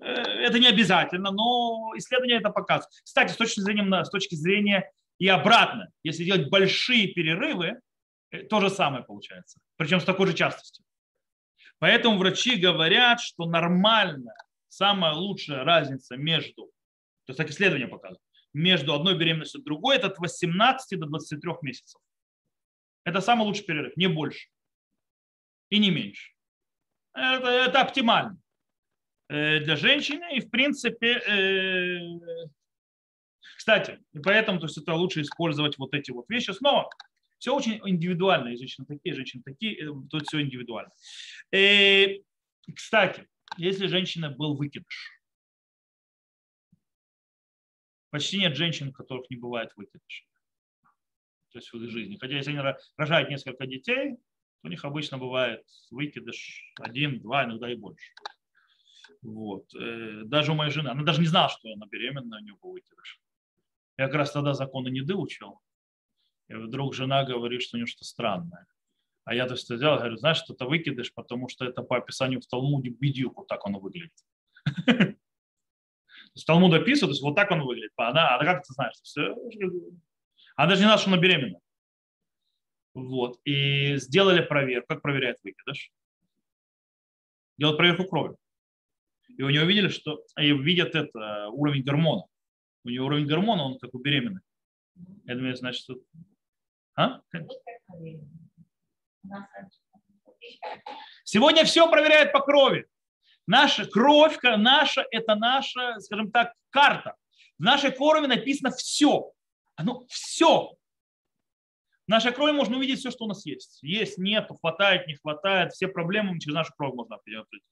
Э, 0.00 0.12
это 0.12 0.58
не 0.58 0.68
обязательно, 0.68 1.30
но 1.30 1.92
исследования 1.96 2.36
это 2.36 2.50
показывают. 2.50 2.94
Кстати, 3.04 3.32
с 3.32 3.36
точки 3.36 3.60
зрения, 3.60 4.04
с 4.04 4.10
точки 4.10 4.34
зрения 4.34 4.90
и 5.18 5.28
обратно, 5.28 5.90
если 6.02 6.24
делать 6.24 6.48
большие 6.48 7.08
перерывы, 7.08 7.80
э, 8.30 8.42
то 8.44 8.60
же 8.60 8.70
самое 8.70 9.04
получается. 9.04 9.60
Причем 9.76 10.00
с 10.00 10.04
такой 10.04 10.26
же 10.26 10.34
частостью. 10.34 10.84
Поэтому 11.78 12.18
врачи 12.18 12.56
говорят, 12.56 13.20
что 13.20 13.46
нормально, 13.46 14.34
самая 14.68 15.12
лучшая 15.12 15.64
разница 15.64 16.16
между, 16.16 16.66
то 17.26 17.30
есть 17.30 17.38
так 17.38 17.50
исследования 17.50 17.88
показывают, 17.88 18.22
между 18.52 18.94
одной 18.94 19.18
беременностью 19.18 19.60
и 19.60 19.64
другой, 19.64 19.96
это 19.96 20.06
от 20.06 20.18
18 20.18 20.98
до 20.98 21.06
23 21.06 21.52
месяцев. 21.62 22.00
Это 23.04 23.20
самый 23.20 23.42
лучший 23.42 23.64
перерыв, 23.64 23.96
не 23.96 24.06
больше 24.06 24.48
и 25.70 25.78
не 25.78 25.90
меньше. 25.90 26.32
Это, 27.12 27.48
это 27.48 27.80
оптимально 27.80 28.38
э, 29.28 29.60
для 29.60 29.76
женщины 29.76 30.36
и 30.36 30.40
в 30.40 30.50
принципе, 30.50 31.18
э, 31.18 31.98
кстати, 33.64 33.98
и 34.12 34.18
поэтому 34.18 34.60
то 34.60 34.66
есть 34.66 34.76
это 34.76 34.92
лучше 34.92 35.22
использовать 35.22 35.78
вот 35.78 35.94
эти 35.94 36.10
вот 36.10 36.28
вещи. 36.28 36.50
Снова, 36.50 36.90
все 37.38 37.56
очень 37.56 37.80
индивидуально, 37.82 38.50
и 38.50 38.56
женщины 38.58 38.86
такие, 38.86 39.14
женщины 39.14 39.42
такие, 39.42 39.74
э, 39.82 39.90
тут 40.10 40.26
все 40.26 40.42
индивидуально. 40.42 40.92
И, 41.50 42.22
кстати, 42.76 43.26
если 43.56 43.86
женщина 43.86 44.28
был 44.28 44.54
выкидыш, 44.54 45.12
Почти 48.10 48.38
нет 48.38 48.54
женщин, 48.54 48.88
у 48.88 48.92
которых 48.92 49.30
не 49.30 49.36
бывает 49.36 49.72
выкидыша. 49.76 50.24
То 51.50 51.58
есть 51.58 51.72
в 51.72 51.82
их 51.82 51.90
жизни. 51.90 52.18
Хотя 52.20 52.36
если 52.36 52.50
они 52.50 52.60
рожают 52.96 53.30
несколько 53.30 53.66
детей, 53.66 54.18
У 54.62 54.68
них 54.68 54.84
обычно 54.84 55.18
бывает 55.18 55.62
выкидыш 55.90 56.72
один, 56.80 57.20
два, 57.20 57.44
иногда 57.44 57.70
и 57.70 57.76
больше. 57.76 58.12
Вот. 59.22 59.74
Э, 59.74 60.22
даже 60.24 60.52
у 60.52 60.54
моей 60.54 60.70
жены, 60.70 60.88
она 60.88 61.02
даже 61.02 61.20
не 61.20 61.26
знала, 61.26 61.48
что 61.48 61.72
она 61.72 61.86
беременна, 61.86 62.36
у 62.36 62.40
нее 62.40 62.56
был 62.62 62.72
выкидыш. 62.72 63.23
Я 63.96 64.06
как 64.06 64.16
раз 64.16 64.32
тогда 64.32 64.54
законы 64.54 64.88
не 64.88 65.02
учил. 65.02 65.60
И 66.48 66.54
вдруг 66.54 66.94
жена 66.94 67.24
говорит, 67.24 67.62
что 67.62 67.76
у 67.76 67.78
нее 67.78 67.86
что-то 67.86 68.04
странное. 68.04 68.66
А 69.24 69.34
я 69.34 69.46
то 69.46 69.54
есть 69.54 69.68
сделал, 69.68 69.96
говорю, 69.98 70.16
знаешь, 70.16 70.38
что 70.38 70.52
это 70.52 70.66
выкидыш, 70.66 71.14
потому 71.14 71.48
что 71.48 71.64
это 71.64 71.82
по 71.82 71.96
описанию 71.96 72.40
в 72.40 72.46
Талмуде 72.46 72.90
бедюк, 72.90 73.36
вот 73.36 73.46
так 73.46 73.64
оно 73.64 73.80
выглядит. 73.80 74.12
То 76.34 76.38
есть 76.38 76.46
Талмуд 76.46 76.74
описывает, 76.74 77.10
то 77.10 77.14
есть 77.14 77.22
вот 77.22 77.36
так 77.36 77.50
он 77.52 77.62
выглядит. 77.62 77.92
Она, 77.96 78.34
а 78.34 78.44
как 78.44 78.66
ты 78.66 78.72
знаешь? 78.72 78.96
Все, 79.04 79.36
она 80.56 80.68
даже 80.68 80.80
не 80.80 80.86
знала, 80.86 80.98
что 80.98 81.10
она 81.10 81.20
беременна. 81.20 81.60
Вот. 82.94 83.38
И 83.44 83.96
сделали 83.98 84.42
проверку. 84.42 84.88
Как 84.88 85.02
проверяет 85.02 85.38
выкидыш? 85.44 85.92
Делают 87.56 87.78
проверку 87.78 88.04
крови. 88.04 88.36
И 89.28 89.42
у 89.42 89.50
нее 89.50 89.62
увидели, 89.62 89.88
что 89.88 90.24
и 90.36 90.52
видят 90.52 90.96
это 90.96 91.48
уровень 91.50 91.84
гормона. 91.84 92.24
У 92.84 92.88
нее 92.88 93.02
уровень 93.02 93.26
гормона, 93.26 93.64
он 93.64 93.78
как 93.78 93.94
у 93.94 93.98
беременной. 93.98 94.42
Я 95.24 95.34
думаю, 95.34 95.56
значит, 95.56 95.82
что... 95.82 95.96
А? 96.96 97.20
Сегодня 101.24 101.64
все 101.64 101.90
проверяют 101.90 102.32
по 102.32 102.40
крови. 102.40 102.86
Наша 103.46 103.86
кровь, 103.86 104.38
наша, 104.42 105.06
это 105.10 105.34
наша, 105.34 105.98
скажем 106.00 106.30
так, 106.30 106.54
карта. 106.70 107.16
В 107.58 107.62
нашей 107.62 107.92
крови 107.92 108.26
написано 108.26 108.70
все. 108.70 109.32
Оно 109.76 110.04
все. 110.08 110.74
В 112.06 112.10
нашей 112.10 112.32
крови 112.32 112.52
можно 112.52 112.76
увидеть 112.76 112.98
все, 113.00 113.10
что 113.10 113.24
у 113.24 113.28
нас 113.28 113.46
есть. 113.46 113.82
Есть, 113.82 114.18
нет, 114.18 114.50
хватает, 114.60 115.06
не 115.06 115.14
хватает. 115.14 115.72
Все 115.72 115.88
проблемы 115.88 116.38
через 116.38 116.54
нашу 116.54 116.72
кровь 116.76 116.94
можно 116.94 117.16
определить. 117.16 117.62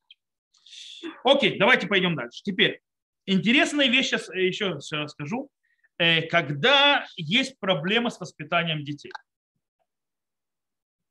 Окей, 1.25 1.59
давайте 1.59 1.87
пойдем 1.87 2.17
дальше. 2.17 2.43
Теперь, 2.43 2.81
интересная 3.27 3.89
вещь 3.89 4.07
сейчас 4.07 4.29
э, 4.31 4.47
еще 4.47 4.79
расскажу. 4.93 5.51
Э, 5.99 6.23
когда 6.23 7.07
есть 7.17 7.59
проблема 7.61 8.11
с 8.11 8.19
воспитанием 8.19 8.85
детей. 8.85 9.13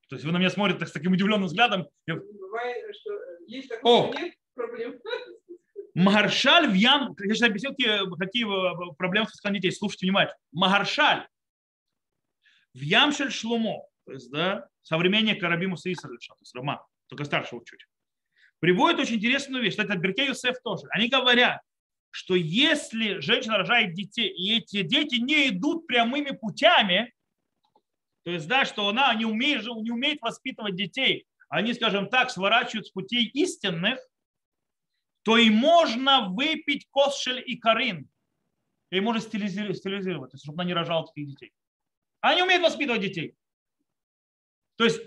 То 0.09 0.15
есть 0.15 0.25
вы 0.25 0.31
на 0.31 0.37
меня 0.37 0.49
смотрите 0.49 0.85
с 0.85 0.91
таким 0.91 1.13
удивленным 1.13 1.47
взглядом. 1.47 1.87
Бывает, 2.05 2.95
что 2.95 3.11
есть 3.47 3.69
такое, 3.69 3.91
О! 3.91 4.13
нет 4.13 4.33
проблем. 4.53 4.99
Магаршаль 5.93 6.69
в 6.69 6.73
Ям, 6.73 7.15
я 7.19 7.33
сейчас 7.33 7.49
объясню, 7.49 7.71
какие, 7.71 8.17
какие 8.17 8.45
э, 8.45 8.95
проблемы 8.97 9.27
с 9.27 9.31
воспитанием 9.31 9.61
детей. 9.61 9.75
Слушайте 9.75 10.05
внимательно. 10.05 10.37
Магаршаль 10.51 11.27
в 12.73 12.79
Ямшель 12.79 13.31
Шлумо, 13.31 13.83
то 14.05 14.13
есть, 14.13 14.31
да, 14.31 14.67
современник 14.81 15.39
Карабиму 15.39 15.77
Саисалиша, 15.77 16.33
то 16.33 16.41
есть 16.41 16.55
Рома, 16.55 16.85
только 17.07 17.25
старшего 17.25 17.63
чуть, 17.65 17.85
приводит 18.59 18.99
очень 18.99 19.15
интересную 19.15 19.63
вещь. 19.63 19.75
Это 19.77 19.95
Беркей 19.95 20.27
Юсеф 20.27 20.61
тоже. 20.63 20.87
Они 20.91 21.09
говорят, 21.09 21.61
что 22.11 22.35
если 22.35 23.19
женщина 23.19 23.57
рожает 23.57 23.93
детей, 23.93 24.29
и 24.29 24.57
эти 24.57 24.83
дети 24.83 25.15
не 25.15 25.49
идут 25.49 25.87
прямыми 25.87 26.31
путями, 26.31 27.13
то 28.23 28.31
есть, 28.31 28.47
да, 28.47 28.65
что 28.65 28.87
она 28.87 29.13
не 29.15 29.25
умеет, 29.25 29.63
не 29.63 29.91
умеет 29.91 30.21
воспитывать 30.21 30.75
детей, 30.75 31.25
они, 31.49 31.73
скажем 31.73 32.07
так, 32.07 32.29
сворачивают 32.29 32.87
с 32.87 32.91
путей 32.91 33.25
истинных, 33.25 33.99
то 35.23 35.37
и 35.37 35.49
можно 35.49 36.29
выпить 36.29 36.87
косшель 36.91 37.43
и 37.45 37.57
карин. 37.57 38.09
И 38.91 38.99
можно 38.99 39.21
стилизировать, 39.21 39.77
стилизировать, 39.77 40.39
чтобы 40.39 40.61
она 40.61 40.65
не 40.65 40.73
рожала 40.73 41.07
таких 41.07 41.27
детей. 41.29 41.53
Они 42.19 42.43
умеют 42.43 42.63
воспитывать 42.63 43.01
детей. 43.01 43.35
То 44.75 44.83
есть 44.83 44.99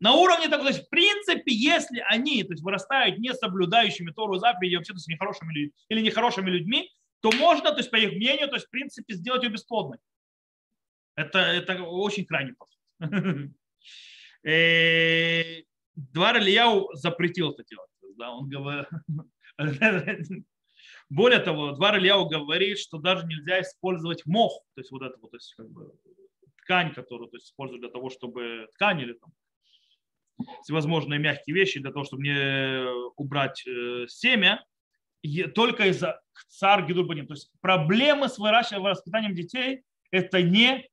на 0.00 0.14
уровне 0.14 0.48
такого, 0.48 0.70
то 0.70 0.76
есть 0.76 0.86
в 0.86 0.90
принципе, 0.90 1.52
если 1.52 2.04
они 2.08 2.44
то 2.44 2.52
есть, 2.52 2.62
вырастают 2.62 3.18
не 3.18 3.34
соблюдающими 3.34 4.10
Тору 4.10 4.38
заповеди, 4.38 4.76
вообще 4.76 4.92
то 4.92 4.98
есть 4.98 5.08
нехорошими 5.08 5.72
или 5.88 6.00
нехорошими 6.00 6.50
людьми, 6.50 6.90
то 7.20 7.32
можно, 7.32 7.70
то 7.72 7.78
есть 7.78 7.90
по 7.90 7.96
их 7.96 8.12
мнению, 8.12 8.48
то 8.48 8.54
есть 8.54 8.66
в 8.66 8.70
принципе 8.70 9.14
сделать 9.14 9.42
ее 9.42 9.50
бесплодной. 9.50 9.98
Это, 11.16 11.38
это 11.38 11.82
очень 11.82 12.24
крайне 12.24 12.54
подход. 12.54 12.78
Э, 14.44 15.62
Двар 15.96 16.38
Ильяу 16.38 16.94
запретил 16.94 17.50
это 17.50 17.64
делать. 17.64 17.90
Да, 18.16 18.30
он 18.30 18.48
говорит, 18.48 18.86
более 21.10 21.40
того, 21.40 21.72
Двар 21.72 21.98
Ильяу 21.98 22.28
говорит, 22.28 22.78
что 22.78 22.98
даже 22.98 23.26
нельзя 23.26 23.60
использовать 23.60 24.24
мох, 24.26 24.62
то 24.74 24.80
есть 24.80 24.92
вот 24.92 25.02
это 25.02 25.18
вот, 25.20 25.32
то 25.32 25.36
есть 25.36 25.54
как 25.56 25.68
бы 25.70 25.92
ткань, 26.62 26.94
которую 26.94 27.28
то 27.28 27.36
есть, 27.36 27.48
используют 27.48 27.82
для 27.82 27.90
того, 27.90 28.10
чтобы 28.10 28.68
ткань 28.74 29.00
или 29.00 29.14
там 29.14 29.32
всевозможные 30.62 31.18
мягкие 31.18 31.54
вещи 31.54 31.80
для 31.80 31.92
того, 31.92 32.04
чтобы 32.04 32.22
не 32.22 33.12
убрать 33.16 33.66
э, 33.66 34.06
семя, 34.08 34.64
только 35.54 35.86
из-за 35.88 36.20
цар 36.48 36.86
Гидурбаним. 36.86 37.26
То 37.26 37.34
есть 37.34 37.50
проблемы 37.60 38.28
с 38.28 38.38
выращиванием, 38.38 38.84
воспитанием 38.84 39.34
детей– 39.34 39.82
это 40.10 40.42
не 40.42 40.88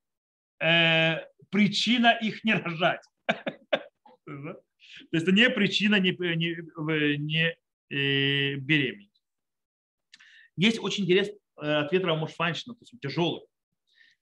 э, 0.59 1.17
причина 1.49 2.17
их 2.21 2.43
не 2.43 2.53
рожать. 2.53 3.01
То 4.25 5.11
есть 5.11 5.27
это 5.27 5.31
не 5.31 5.49
причина 5.49 5.99
не, 5.99 6.11
не, 6.11 7.17
не 7.17 7.55
э, 7.89 8.55
беременеть. 8.55 9.11
Есть 10.57 10.79
очень 10.79 11.03
интересный 11.03 11.37
э, 11.61 11.75
ответ 11.77 12.03
Рамуш 12.03 12.31
Фаншина, 12.31 12.75
то 12.75 12.81
есть 12.81 12.93
тяжелый. 13.01 13.41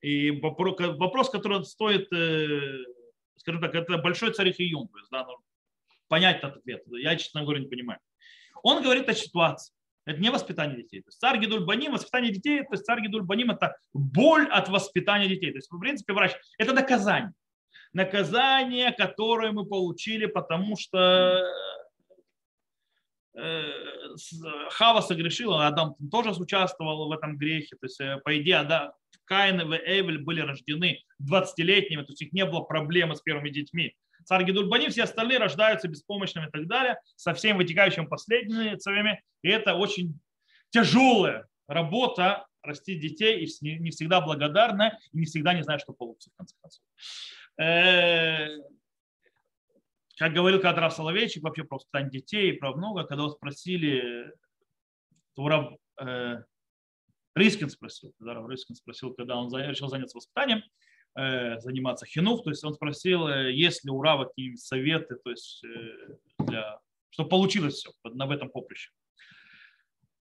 И 0.02 0.32
вопрос, 0.32 1.30
который 1.30 1.64
стоит, 1.64 2.12
э, 2.12 2.84
скажем 3.38 3.62
так, 3.62 3.76
это 3.76 3.98
большой 3.98 4.34
царь 4.34 4.54
и 4.58 4.64
юм, 4.64 4.88
то 4.88 4.98
есть, 4.98 5.10
да, 5.12 5.28
понять 6.08 6.38
этот 6.38 6.58
ответ. 6.58 6.84
Я, 6.88 7.16
честно 7.16 7.44
говоря, 7.44 7.60
не 7.60 7.68
понимаю. 7.68 8.00
Он 8.62 8.84
говорит 8.84 9.10
о 9.10 9.14
ситуации. 9.14 9.74
Это 10.06 10.20
не 10.20 10.30
воспитание 10.30 10.78
детей. 10.78 11.02
То 11.02 11.08
есть 11.08 11.20
царь 11.20 11.40
Гидуль 11.40 11.64
Баним, 11.66 11.94
воспитание 11.94 12.32
детей, 12.32 12.60
то 12.62 12.74
есть 12.74 12.86
царь 12.86 13.02
Гидуль 13.02 13.24
Баним– 13.24 13.52
это 13.52 13.78
боль 13.94 14.48
от 14.50 14.68
воспитания 14.70 15.28
детей. 15.28 15.52
То 15.52 15.58
есть, 15.58 15.72
в 15.72 15.80
принципе, 15.80 16.14
врач– 16.14 16.34
это 16.58 16.74
наказание. 16.74 17.34
Наказание, 17.94 18.92
которое 18.92 19.52
мы 19.52 19.66
получили, 19.66 20.26
потому 20.26 20.76
что 20.76 21.42
э, 23.36 23.64
Хава 24.72 25.02
согрешила, 25.02 25.68
Адам 25.68 25.96
тоже 26.12 26.32
участвовал 26.32 27.08
в 27.08 27.12
этом 27.12 27.38
грехе. 27.38 27.78
То 27.78 27.86
есть, 27.86 28.02
э, 28.02 28.18
по 28.26 28.38
идее, 28.38 28.58
Адам, 28.58 28.92
Каин 29.26 29.60
и 29.62 29.78
Эвель 29.78 30.20
были 30.20 30.42
рождены 30.42 31.02
20-летними, 31.22 32.04
то 32.04 32.12
есть 32.12 32.22
их 32.22 32.34
не 32.34 32.46
было 32.46 32.62
проблемы 32.62 33.16
с 33.16 33.22
первыми 33.22 33.50
детьми. 33.50 33.96
Царь 34.26 34.46
Гедульбани, 34.46 34.90
все 34.90 35.04
остальные 35.04 35.40
рождаются 35.40 35.88
беспомощными 35.88 36.48
и 36.48 36.52
так 36.52 36.68
далее, 36.68 36.98
со 37.16 37.34
всеми 37.34 37.58
вытекающими 37.58 38.06
последствиями. 38.06 39.22
И 39.42 39.50
это 39.50 39.76
очень 39.76 40.20
тяжелая 40.70 41.48
работа 41.68 42.46
растить 42.62 43.02
детей 43.02 43.46
и 43.46 43.80
не 43.80 43.92
всегда 43.92 44.22
благодарна, 44.22 44.98
и 45.12 45.18
не 45.18 45.26
всегда 45.26 45.54
не 45.54 45.64
знаю, 45.64 45.80
что 45.80 45.94
получится 45.94 46.32
в 46.32 46.38
конце 46.38 46.56
концов. 46.62 46.82
Э, 47.60 48.48
как 50.18 50.34
говорил 50.34 50.62
Кадрав 50.62 50.94
Соловейчик, 50.94 51.44
вообще 51.44 51.64
про 51.64 51.76
воспитание 51.76 52.12
детей, 52.12 52.54
про 52.54 52.74
много, 52.74 53.04
когда 53.04 53.24
его 53.24 53.34
спросили, 53.34 54.32
то 55.36 55.74
Рискин 57.36 57.70
спросил, 57.70 58.14
когда 58.20 58.34
Рискин 58.48 58.76
спросил, 58.76 59.14
когда 59.14 59.38
он 59.38 59.54
решил 59.56 59.88
заняться 59.88 60.18
воспитанием, 60.18 60.64
э, 61.16 61.60
заниматься 61.60 62.06
хинув, 62.06 62.44
то 62.44 62.50
есть 62.50 62.64
он 62.64 62.74
спросил, 62.74 63.28
э, 63.28 63.52
есть 63.52 63.84
ли 63.84 63.92
у 63.92 64.02
Рава 64.02 64.26
какие 64.26 64.56
советы, 64.56 65.16
то 65.24 65.32
есть 65.32 65.64
э, 65.64 66.18
для, 66.40 66.80
чтобы 67.10 67.30
получилось 67.30 67.76
все 67.76 67.92
на 68.04 68.32
этом 68.32 68.50
поприще. 68.50 68.92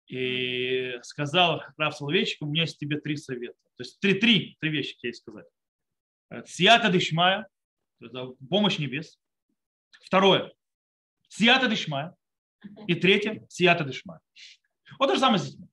И 0.06 0.98
сказал 1.02 1.62
Рав 1.76 1.96
Соловейчик, 1.96 2.42
у 2.42 2.46
меня 2.46 2.62
есть 2.62 2.78
тебе 2.78 3.00
три 3.00 3.16
совета. 3.16 3.58
То 3.76 3.82
есть 3.82 3.98
три, 4.00 4.14
три, 4.14 4.56
три 4.60 4.70
вещи 4.70 4.96
тебе 4.98 5.12
сказать. 5.12 5.46
Сията 6.46 6.90
дышмая, 6.90 7.48
помощь 8.50 8.78
небес. 8.78 9.18
Второе, 10.02 10.52
сията 11.28 11.68
дышмая. 11.68 12.14
И 12.86 12.94
третье, 12.94 13.44
сията 13.48 13.84
дышмая. 13.84 14.20
Вот 14.98 15.08
то 15.08 15.14
же 15.14 15.20
самое 15.20 15.38
с 15.38 15.50
детьми. 15.50 15.68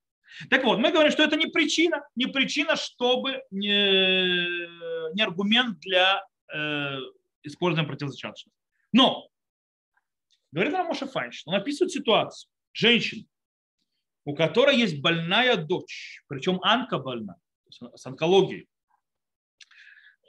Так 0.49 0.63
вот, 0.63 0.79
мы 0.79 0.91
говорим, 0.91 1.11
что 1.11 1.23
это 1.23 1.35
не 1.35 1.47
причина, 1.47 2.03
не 2.15 2.27
причина, 2.27 2.75
чтобы 2.75 3.41
не, 3.51 5.13
не 5.13 5.21
аргумент 5.21 5.79
для 5.79 6.23
э, 6.53 6.97
использования 7.43 7.87
противозачаточности. 7.87 8.57
Но, 8.91 9.29
говорит 10.51 10.73
нам 10.73 10.87
Моше 10.87 11.05
Файнштейн, 11.07 11.53
он 11.53 11.61
описывает 11.61 11.91
ситуацию. 11.91 12.49
Женщина, 12.73 13.25
у 14.25 14.35
которой 14.35 14.77
есть 14.77 15.01
больная 15.01 15.57
дочь, 15.57 16.23
причем 16.27 16.59
анка 16.63 16.97
больна, 16.97 17.35
с 17.69 18.05
онкологией, 18.05 18.67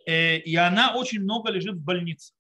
э, 0.07 0.39
и 0.39 0.57
она 0.57 0.95
очень 0.97 1.21
много 1.21 1.51
лежит 1.51 1.77
в 1.77 1.85
больнице. 1.85 2.35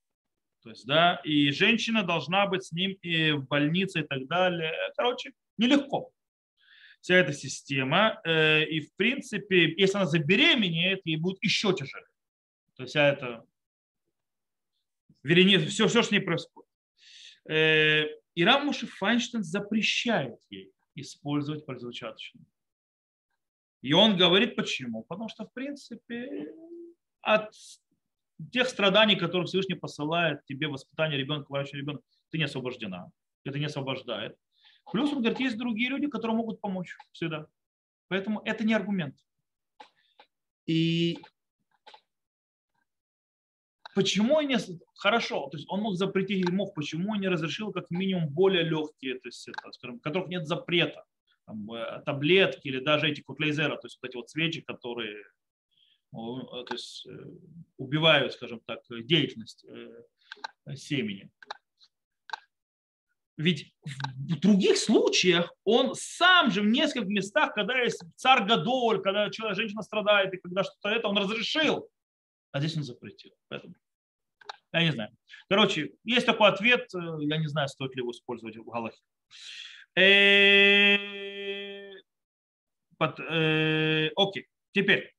То 0.62 0.70
есть, 0.70 0.86
да, 0.86 1.20
и 1.24 1.50
женщина 1.50 2.04
должна 2.04 2.46
быть 2.46 2.64
с 2.64 2.72
ним 2.72 2.92
и 3.02 3.32
в 3.32 3.46
больнице 3.48 4.00
и 4.00 4.04
так 4.04 4.26
далее. 4.28 4.72
Короче, 4.96 5.32
нелегко 5.58 6.12
вся 7.02 7.16
эта 7.16 7.32
система. 7.32 8.20
Э, 8.24 8.64
и, 8.64 8.80
в 8.80 8.94
принципе, 8.96 9.74
если 9.76 9.98
она 9.98 10.06
забеременеет, 10.06 11.02
ей 11.04 11.16
будет 11.16 11.42
еще 11.42 11.74
тяжелее. 11.74 12.06
То 12.76 12.84
есть 12.84 12.92
вся 12.92 13.08
эта 13.08 13.44
Вернее, 15.22 15.58
все, 15.60 15.86
все, 15.86 16.00
что 16.00 16.02
с 16.02 16.10
ней 16.10 16.20
происходит. 16.20 16.68
Э, 17.48 18.06
и 18.34 18.44
Рамуши 18.44 18.86
Файнштейн 18.86 19.44
запрещает 19.44 20.36
ей 20.50 20.72
использовать 20.94 21.64
противозачаточную. 21.64 22.46
И 23.82 23.92
он 23.92 24.16
говорит, 24.16 24.56
почему? 24.56 25.04
Потому 25.04 25.28
что, 25.28 25.44
в 25.44 25.52
принципе, 25.52 26.52
от 27.20 27.52
тех 28.52 28.68
страданий, 28.68 29.16
которые 29.16 29.46
Всевышний 29.46 29.74
посылает 29.74 30.44
тебе 30.44 30.68
воспитание 30.68 31.18
ребенка, 31.18 31.50
выращивание 31.50 31.82
ребенка, 31.82 32.02
ты 32.30 32.38
не 32.38 32.44
освобождена. 32.44 33.10
Это 33.44 33.58
не 33.58 33.66
освобождает. 33.66 34.36
Плюс, 34.90 35.12
он 35.12 35.20
говорит, 35.20 35.40
есть 35.40 35.56
другие 35.56 35.90
люди, 35.90 36.08
которые 36.08 36.36
могут 36.36 36.60
помочь 36.60 36.96
всегда. 37.12 37.46
Поэтому 38.08 38.42
это 38.44 38.64
не 38.64 38.74
аргумент. 38.74 39.16
И 40.66 41.18
почему 43.94 44.40
не 44.40 44.58
хорошо, 44.96 45.48
то 45.50 45.56
есть 45.56 45.68
он 45.68 45.80
мог 45.80 45.96
запретить 45.96 46.48
мог, 46.50 46.74
почему 46.74 47.12
он 47.12 47.20
не 47.20 47.28
разрешил 47.28 47.72
как 47.72 47.90
минимум 47.90 48.28
более 48.28 48.62
легкие, 48.62 49.18
то 49.18 49.28
есть, 49.28 49.48
это, 49.48 49.72
скажем, 49.72 49.98
которых 49.98 50.28
нет 50.28 50.46
запрета, 50.46 51.04
там, 51.46 51.70
э, 51.72 52.02
таблетки 52.04 52.68
или 52.68 52.78
даже 52.78 53.08
эти 53.08 53.20
куклейзера, 53.20 53.76
то 53.76 53.86
есть 53.86 53.98
вот 54.00 54.08
эти 54.08 54.16
вот 54.16 54.30
свечи, 54.30 54.60
которые 54.60 55.18
э, 55.20 55.24
то 56.12 56.66
есть, 56.70 57.06
э, 57.06 57.26
убивают, 57.78 58.32
скажем 58.34 58.60
так, 58.66 58.80
деятельность 58.90 59.64
семени. 60.76 61.30
Ведь 63.36 63.72
в 63.84 64.40
других 64.40 64.76
случаях 64.76 65.52
он 65.64 65.94
сам 65.94 66.50
же 66.50 66.60
в 66.60 66.66
нескольких 66.66 67.08
местах, 67.08 67.54
когда 67.54 67.78
есть 67.80 68.02
царь 68.16 68.44
Гадоль, 68.44 69.00
когда 69.00 69.30
человек, 69.30 69.56
женщина 69.56 69.82
страдает, 69.82 70.34
и 70.34 70.36
когда 70.36 70.62
что-то 70.64 70.90
это, 70.90 71.08
он 71.08 71.16
разрешил. 71.16 71.88
А 72.50 72.60
здесь 72.60 72.76
он 72.76 72.82
запретил. 72.82 73.32
Поэтому 73.48 73.74
я 74.72 74.82
не 74.82 74.92
знаю. 74.92 75.10
Короче, 75.48 75.92
есть 76.04 76.26
такой 76.26 76.48
ответ, 76.48 76.88
э, 76.94 76.98
я 77.20 77.38
не 77.38 77.46
знаю, 77.46 77.68
стоит 77.68 77.94
ли 77.94 78.00
его 78.00 78.10
использовать 78.10 78.56
в 78.56 78.64
Галахе. 78.64 78.98
Э, 79.96 80.96
э, 83.00 84.10
окей, 84.16 84.46
теперь. 84.72 85.14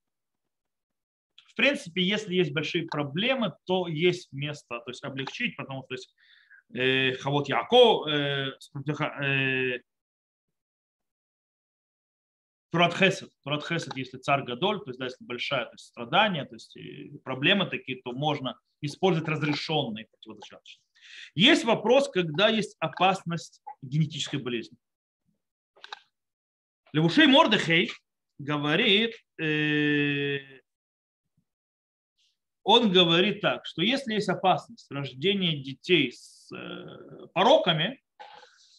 В 1.36 1.56
принципе, 1.56 2.02
если 2.02 2.34
есть 2.34 2.52
большие 2.52 2.88
проблемы, 2.88 3.54
то 3.66 3.88
есть 3.88 4.32
место, 4.32 4.80
то 4.80 4.90
есть 4.90 5.04
облегчить, 5.04 5.56
потому 5.56 5.84
что 5.84 5.96
Хавот 6.72 7.50
Яко, 7.50 8.06
Турат 12.72 12.96
Хесед. 12.96 13.30
Турат 13.44 13.64
Хесед, 13.64 13.96
если 13.96 14.18
царь 14.18 14.44
Гадоль, 14.44 14.80
то 14.80 14.90
есть 14.90 15.00
да, 15.00 15.06
если 15.06 15.24
большая 15.24 15.66
то 15.66 15.74
есть 15.74 15.86
страдание, 15.86 16.46
то 16.46 16.56
есть 16.56 16.76
проблемы 17.24 17.68
такие, 17.68 18.02
то 18.02 18.14
можно 18.14 18.60
использовать 18.82 19.30
разрешенные 19.30 20.08
противозачаточные. 20.08 20.84
Есть 21.36 21.66
вопрос, 21.66 22.10
когда 22.10 22.50
есть 22.50 22.76
опасность 22.80 23.62
генетической 23.84 24.38
болезни. 24.38 24.78
Левушей 26.94 27.28
Мордехей 27.28 27.92
говорит, 28.38 29.14
э, 29.40 30.40
он 32.64 32.92
говорит 32.92 33.42
так, 33.42 33.66
что 33.66 33.82
если 33.82 34.14
есть 34.14 34.30
опасность 34.30 34.90
рождения 34.92 35.62
детей 35.62 36.12
с 36.12 36.43
э, 36.43 36.43
пороками, 37.34 38.02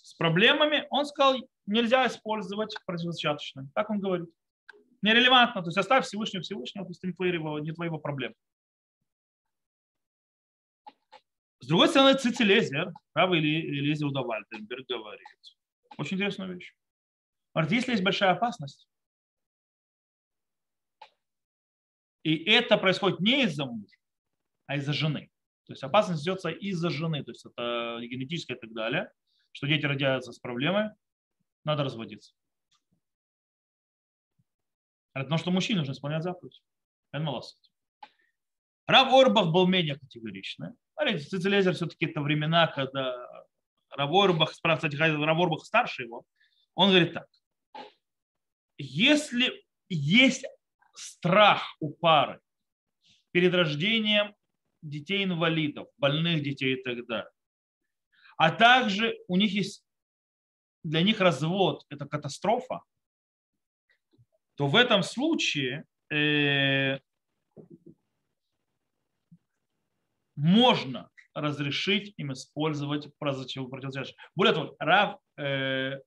с 0.02 0.14
проблемами, 0.14 0.86
он 0.90 1.06
сказал, 1.06 1.36
нельзя 1.66 2.06
использовать 2.06 2.76
противозачаточные. 2.86 3.68
Так 3.74 3.90
он 3.90 4.00
говорит. 4.00 4.28
Нерелевантно, 5.02 5.60
то 5.60 5.68
есть 5.68 5.76
оставь 5.76 6.06
Всевышнего 6.06 6.42
Всевышнего, 6.42 6.86
то 6.86 6.90
есть 6.90 7.00
это 7.00 7.08
не 7.08 7.12
твоего, 7.12 7.58
не 7.58 7.72
твоего 7.72 7.98
проблем. 7.98 8.32
С 11.60 11.66
другой 11.66 11.88
стороны, 11.88 12.16
Цицелезер, 12.16 12.90
правый 13.12 13.40
или 13.40 13.80
Лезер 13.80 14.06
Удавальденберг 14.06 14.86
говорит. 14.88 15.26
Очень 15.98 16.16
интересная 16.16 16.46
вещь. 16.46 16.74
Говорит, 17.54 17.72
если 17.72 17.92
есть 17.92 18.02
большая 18.02 18.32
опасность, 18.32 18.88
и 22.22 22.36
это 22.44 22.78
происходит 22.78 23.20
не 23.20 23.44
из-за 23.44 23.66
мужа, 23.66 23.96
а 24.66 24.76
из-за 24.76 24.94
жены. 24.94 25.30
То 25.66 25.72
есть 25.72 25.82
опасность 25.82 26.22
идется 26.22 26.50
из-за 26.50 26.90
жены, 26.90 27.24
то 27.24 27.30
есть 27.30 27.46
это 27.46 27.98
генетическое 28.00 28.56
и 28.56 28.60
так 28.60 28.72
далее, 28.72 29.10
что 29.52 29.66
дети 29.66 29.86
родятся 29.86 30.32
с 30.32 30.38
проблемой, 30.38 30.90
надо 31.64 31.84
разводиться. 31.84 32.34
Потому 35.12 35.38
что 35.38 35.50
мужчине 35.50 35.78
нужно 35.78 35.92
исполнять 35.92 36.22
заповедь. 36.22 36.62
Это. 37.12 37.70
Рав 38.86 39.12
Орбах 39.14 39.52
был 39.52 39.66
менее 39.66 39.98
категоричный. 39.98 40.70
Смотрите, 40.92 41.24
Цицелезер 41.24 41.74
все-таки 41.74 42.06
это 42.06 42.20
времена, 42.20 42.66
когда 42.66 43.14
Рав 43.90 44.10
Орбах, 44.12 44.50
кстати, 44.50 44.96
Рав 44.96 45.38
Орбах 45.38 45.64
старше 45.64 46.02
его, 46.02 46.24
он 46.74 46.90
говорит 46.90 47.14
так. 47.14 47.28
Если 48.76 49.64
есть 49.88 50.44
страх 50.94 51.76
у 51.80 51.92
пары 51.92 52.40
перед 53.30 53.54
рождением 53.54 54.34
детей-инвалидов, 54.84 55.88
больных 55.98 56.42
детей 56.42 56.76
и 56.76 56.82
так 56.82 57.06
далее, 57.06 57.30
а 58.36 58.50
также 58.50 59.16
у 59.28 59.36
них 59.36 59.52
есть 59.52 59.84
для 60.84 61.02
них 61.02 61.20
развод– 61.20 61.84
это 61.88 62.06
катастрофа, 62.06 62.82
то 64.56 64.66
в 64.66 64.76
этом 64.76 65.02
случае 65.02 65.84
э, 66.12 67.00
можно 70.36 71.10
разрешить 71.32 72.14
им 72.16 72.32
использовать 72.32 73.08
противозачаточные. 73.18 74.16
Более 74.36 74.54
того, 74.54 74.76
Рав, 74.78 75.18
э, 75.38 75.98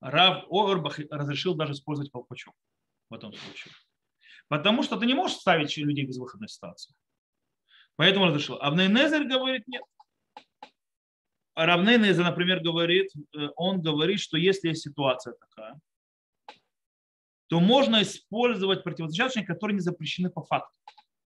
Рав 0.00 0.44
Орбах 0.50 0.98
разрешил 1.10 1.54
даже 1.54 1.72
использовать 1.74 2.10
колпачок 2.10 2.54
в 3.10 3.14
этом 3.14 3.32
случае. 3.32 3.74
Потому 4.48 4.82
что 4.82 4.98
ты 4.98 5.06
не 5.06 5.14
можешь 5.14 5.36
ставить 5.36 5.76
людей 5.76 6.06
в 6.06 6.08
безвыходной 6.08 6.48
ситуации. 6.48 6.94
Поэтому 7.98 8.26
разрешил. 8.26 8.58
А 8.60 8.70
Незер 8.70 9.24
говорит 9.24 9.66
нет. 9.66 9.82
Равнейнезер, 11.56 12.22
например, 12.22 12.60
говорит, 12.60 13.10
э, 13.36 13.48
он 13.56 13.82
говорит, 13.82 14.20
что 14.20 14.36
если 14.36 14.68
есть 14.68 14.82
ситуация 14.82 15.34
такая, 15.34 15.80
то 17.48 17.58
можно 17.58 18.00
использовать 18.02 18.84
противозачаточные, 18.84 19.44
которые 19.44 19.74
не 19.74 19.80
запрещены 19.80 20.30
по 20.30 20.44
факту. 20.44 20.72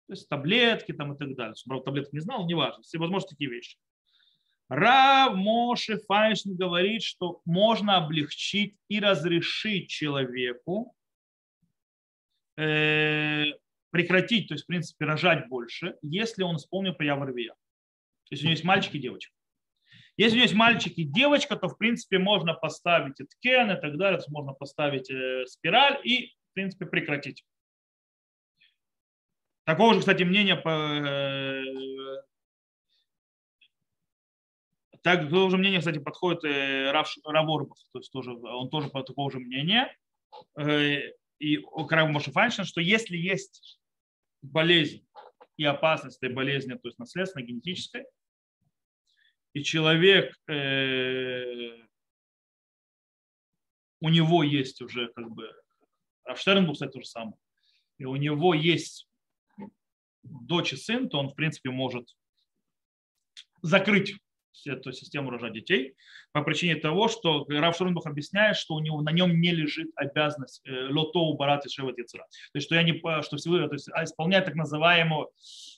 То 0.06 0.12
есть 0.12 0.28
таблетки 0.28 0.92
там 0.92 1.14
и 1.14 1.18
так 1.18 1.34
далее. 1.34 1.54
Правда, 1.66 1.86
таблетки 1.86 2.14
не 2.14 2.20
знал, 2.20 2.46
неважно. 2.46 2.82
Все 2.82 2.98
возможно 2.98 3.30
такие 3.30 3.48
вещи. 3.48 3.78
Рав 4.68 5.34
Моше 5.36 5.98
Файнштейн 6.06 6.54
говорит, 6.54 7.02
что 7.02 7.40
можно 7.46 7.96
облегчить 7.96 8.76
и 8.88 9.00
разрешить 9.00 9.88
человеку 9.88 10.94
э, 12.58 13.46
прекратить, 13.90 14.48
то 14.48 14.54
есть, 14.54 14.64
в 14.64 14.66
принципе, 14.66 15.04
рожать 15.04 15.48
больше, 15.48 15.96
если 16.02 16.42
он 16.42 16.56
исполнил 16.56 16.94
про 16.94 17.06
Яварвия. 17.06 17.52
То 17.52 18.32
есть 18.32 18.42
у 18.42 18.46
него 18.46 18.52
есть 18.52 18.64
мальчик 18.64 18.94
и 18.94 18.98
девочка. 18.98 19.32
Если 20.16 20.34
у 20.34 20.36
него 20.36 20.44
есть 20.44 20.54
мальчик 20.54 20.92
и 20.96 21.04
девочка, 21.04 21.56
то, 21.56 21.68
в 21.68 21.78
принципе, 21.78 22.18
можно 22.18 22.54
поставить 22.54 23.20
эткен 23.20 23.70
и 23.70 23.80
так 23.80 23.96
далее, 23.96 24.20
можно 24.28 24.52
поставить 24.52 25.10
э, 25.10 25.46
спираль 25.46 26.00
и, 26.04 26.34
в 26.50 26.54
принципе, 26.54 26.86
прекратить. 26.86 27.44
Такого 29.64 29.94
же, 29.94 30.00
кстати, 30.00 30.22
мнения 30.22 30.56
по, 30.56 30.68
э, 30.68 31.64
так, 35.02 35.30
же 35.30 35.56
мнения, 35.56 35.78
кстати, 35.78 35.98
подходит 35.98 36.44
э, 36.44 36.90
Рав, 36.92 37.10
Раворбах, 37.24 37.78
то 37.92 37.98
есть 37.98 38.12
тоже, 38.12 38.32
он 38.32 38.68
тоже 38.68 38.88
по 38.90 39.02
такого 39.02 39.30
же 39.30 39.38
мнения. 39.38 39.96
И 41.40 41.58
Крайм 41.88 42.12
Моше 42.12 42.30
Файнштейн, 42.30 42.66
что 42.66 42.80
если 42.80 43.16
есть 43.16 43.80
болезнь 44.42 45.06
и 45.56 45.64
опасность 45.64 46.18
этой 46.18 46.34
болезни, 46.34 46.74
то 46.74 46.86
есть 46.86 46.98
наследственной, 46.98 47.46
генетической, 47.46 48.04
и 49.54 49.64
человек, 49.64 50.36
э, 50.48 51.76
у 54.00 54.08
него 54.10 54.44
есть 54.44 54.80
уже 54.82 55.08
как 55.08 55.30
бы, 55.30 55.50
Рафштерн 56.24 56.66
был, 56.66 56.74
кстати, 56.74 56.92
то 56.92 57.00
же 57.00 57.06
самое, 57.06 57.36
и 57.98 58.04
у 58.04 58.16
него 58.16 58.52
есть 58.52 59.08
дочь 60.22 60.74
и 60.74 60.76
сын, 60.76 61.08
то 61.08 61.18
он, 61.18 61.30
в 61.30 61.34
принципе, 61.34 61.70
может 61.70 62.16
закрыть 63.62 64.14
эту 64.66 64.92
систему 64.92 65.30
рожать 65.30 65.52
детей 65.52 65.94
по 66.32 66.42
причине 66.42 66.76
того, 66.76 67.08
что 67.08 67.46
Раф 67.48 67.76
Шуренбах 67.76 68.06
объясняет, 68.06 68.56
что 68.56 68.74
у 68.74 68.80
него 68.80 69.00
на 69.02 69.10
нем 69.10 69.40
не 69.40 69.52
лежит 69.52 69.90
обязанность 69.96 70.60
э, 70.66 70.88
лото 70.90 71.32
барат 71.34 71.66
и 71.66 71.68
шеват 71.68 71.98
яцера. 71.98 72.24
То 72.52 72.56
есть, 72.56 72.66
что, 72.66 72.74
я 72.74 72.82
не, 72.82 72.98
что 73.22 73.36
всего, 73.36 73.66
то 73.66 73.74
есть, 73.74 73.88
а 73.92 74.04
исполняет 74.04 74.44
так 74.44 74.54
называемую 74.54 75.28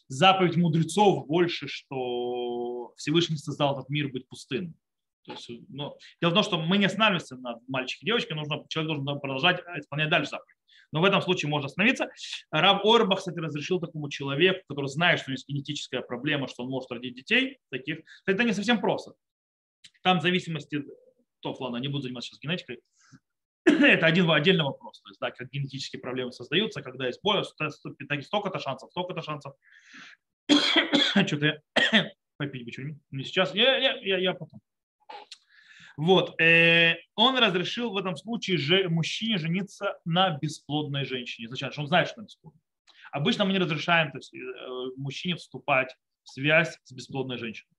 заповедь 0.08 0.56
мудрецов 0.56 1.26
больше, 1.26 1.68
что 1.68 2.92
Всевышний 2.96 3.36
создал 3.36 3.74
этот 3.74 3.88
мир 3.88 4.08
быть 4.08 4.28
пустынным. 4.28 4.74
То 5.24 5.32
есть, 5.32 5.50
ну, 5.68 5.96
дело 6.20 6.30
в 6.30 6.34
том, 6.34 6.42
что 6.42 6.60
мы 6.60 6.78
не 6.78 6.86
останавливаемся 6.86 7.36
на 7.36 7.60
мальчике 7.68 8.04
и 8.04 8.06
девочке, 8.06 8.34
нужно, 8.34 8.64
человек 8.68 8.96
должен 8.96 9.20
продолжать 9.20 9.60
исполнять 9.78 10.10
дальше 10.10 10.30
заповедь. 10.30 10.56
Но 10.92 11.00
в 11.00 11.04
этом 11.04 11.22
случае 11.22 11.48
можно 11.48 11.66
остановиться. 11.66 12.10
Рав 12.50 12.84
Орбах, 12.84 13.18
кстати, 13.18 13.38
разрешил 13.38 13.80
такому 13.80 14.08
человеку, 14.10 14.60
который 14.68 14.86
знает, 14.86 15.20
что 15.20 15.28
у 15.28 15.30
него 15.30 15.34
есть 15.34 15.48
генетическая 15.48 16.02
проблема, 16.02 16.48
что 16.48 16.62
он 16.62 16.70
может 16.70 16.90
родить 16.90 17.14
детей 17.14 17.58
таких. 17.70 18.00
Это 18.26 18.44
не 18.44 18.52
совсем 18.52 18.80
просто. 18.80 19.14
Там 20.02 20.20
в 20.20 20.22
зависимости, 20.22 20.84
то, 21.40 21.56
ладно, 21.58 21.78
не 21.78 21.88
буду 21.88 22.02
заниматься 22.02 22.28
сейчас 22.28 22.40
генетикой, 22.40 22.80
это 23.64 24.06
один 24.06 24.30
отдельный 24.30 24.64
вопрос. 24.64 25.00
То 25.00 25.08
есть, 25.10 25.20
да, 25.20 25.30
как 25.30 25.50
генетические 25.50 26.00
проблемы 26.00 26.32
создаются, 26.32 26.82
когда 26.82 27.06
есть 27.06 27.20
более, 27.22 27.44
столько-то 27.44 28.58
шансов, 28.58 28.90
столько-то 28.90 29.22
шансов. 29.22 29.54
Что-то 31.26 31.62
попить 32.36 32.64
бы 32.64 32.72
что-нибудь. 32.72 32.98
Не 33.10 33.24
сейчас. 33.24 33.54
Я, 33.54 33.76
я, 33.76 33.96
я, 34.00 34.18
я 34.18 34.34
потом. 34.34 34.60
Вот. 35.96 36.40
Э, 36.40 36.96
он 37.14 37.38
разрешил 37.38 37.92
в 37.92 37.96
этом 37.96 38.16
случае 38.16 38.58
же 38.58 38.88
мужчине 38.88 39.38
жениться 39.38 39.98
на 40.04 40.38
бесплодной 40.38 41.04
женщине. 41.04 41.46
Изначально, 41.46 41.72
что 41.72 41.82
он 41.82 41.88
знает, 41.88 42.08
что 42.08 42.20
она 42.20 42.26
бесплодна. 42.26 42.60
Обычно 43.10 43.44
мы 43.44 43.52
не 43.52 43.58
разрешаем 43.58 44.10
то 44.10 44.18
есть, 44.18 44.32
э, 44.34 44.38
мужчине 44.96 45.36
вступать 45.36 45.94
в 46.24 46.30
связь 46.30 46.78
с 46.84 46.92
бесплодной 46.92 47.38
женщиной. 47.38 47.70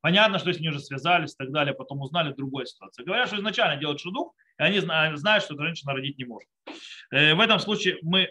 Понятно, 0.00 0.38
что 0.38 0.48
если 0.48 0.60
они 0.60 0.68
уже 0.68 0.80
связались 0.80 1.34
и 1.34 1.36
так 1.36 1.50
далее, 1.50 1.74
потом 1.74 2.00
узнали 2.00 2.32
другой 2.32 2.66
ситуации. 2.66 3.04
Говорят, 3.04 3.28
что 3.28 3.38
изначально 3.38 3.80
делают 3.80 4.00
шедух, 4.00 4.34
и 4.58 4.62
они 4.62 4.80
знают, 4.80 5.42
что 5.42 5.54
эта 5.54 5.64
женщина 5.64 5.92
родить 5.92 6.18
не 6.18 6.24
может. 6.24 6.48
Э, 7.10 7.34
в 7.34 7.40
этом 7.40 7.58
случае 7.58 7.98
мы 8.02 8.30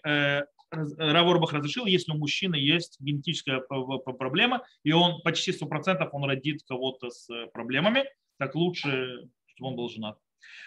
Раворбах 0.71 1.53
разрешил, 1.53 1.85
если 1.85 2.11
у 2.11 2.17
мужчины 2.17 2.55
есть 2.55 2.99
генетическая 2.99 3.61
проблема, 3.61 4.65
и 4.83 4.91
он 4.91 5.21
почти 5.21 5.51
100% 5.51 6.09
он 6.11 6.23
родит 6.25 6.63
кого-то 6.67 7.09
с 7.09 7.27
проблемами, 7.53 8.05
так 8.37 8.55
лучше, 8.55 9.29
чтобы 9.47 9.69
он 9.69 9.75
был 9.75 9.89
женат. 9.89 10.17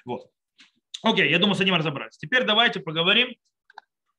Вот. 0.05 0.31
Окей, 1.03 1.31
я 1.31 1.39
думаю, 1.39 1.55
с 1.55 1.61
этим 1.61 1.75
разобрались. 1.75 2.19
Теперь 2.19 2.45
давайте 2.45 2.81
поговорим 2.81 3.37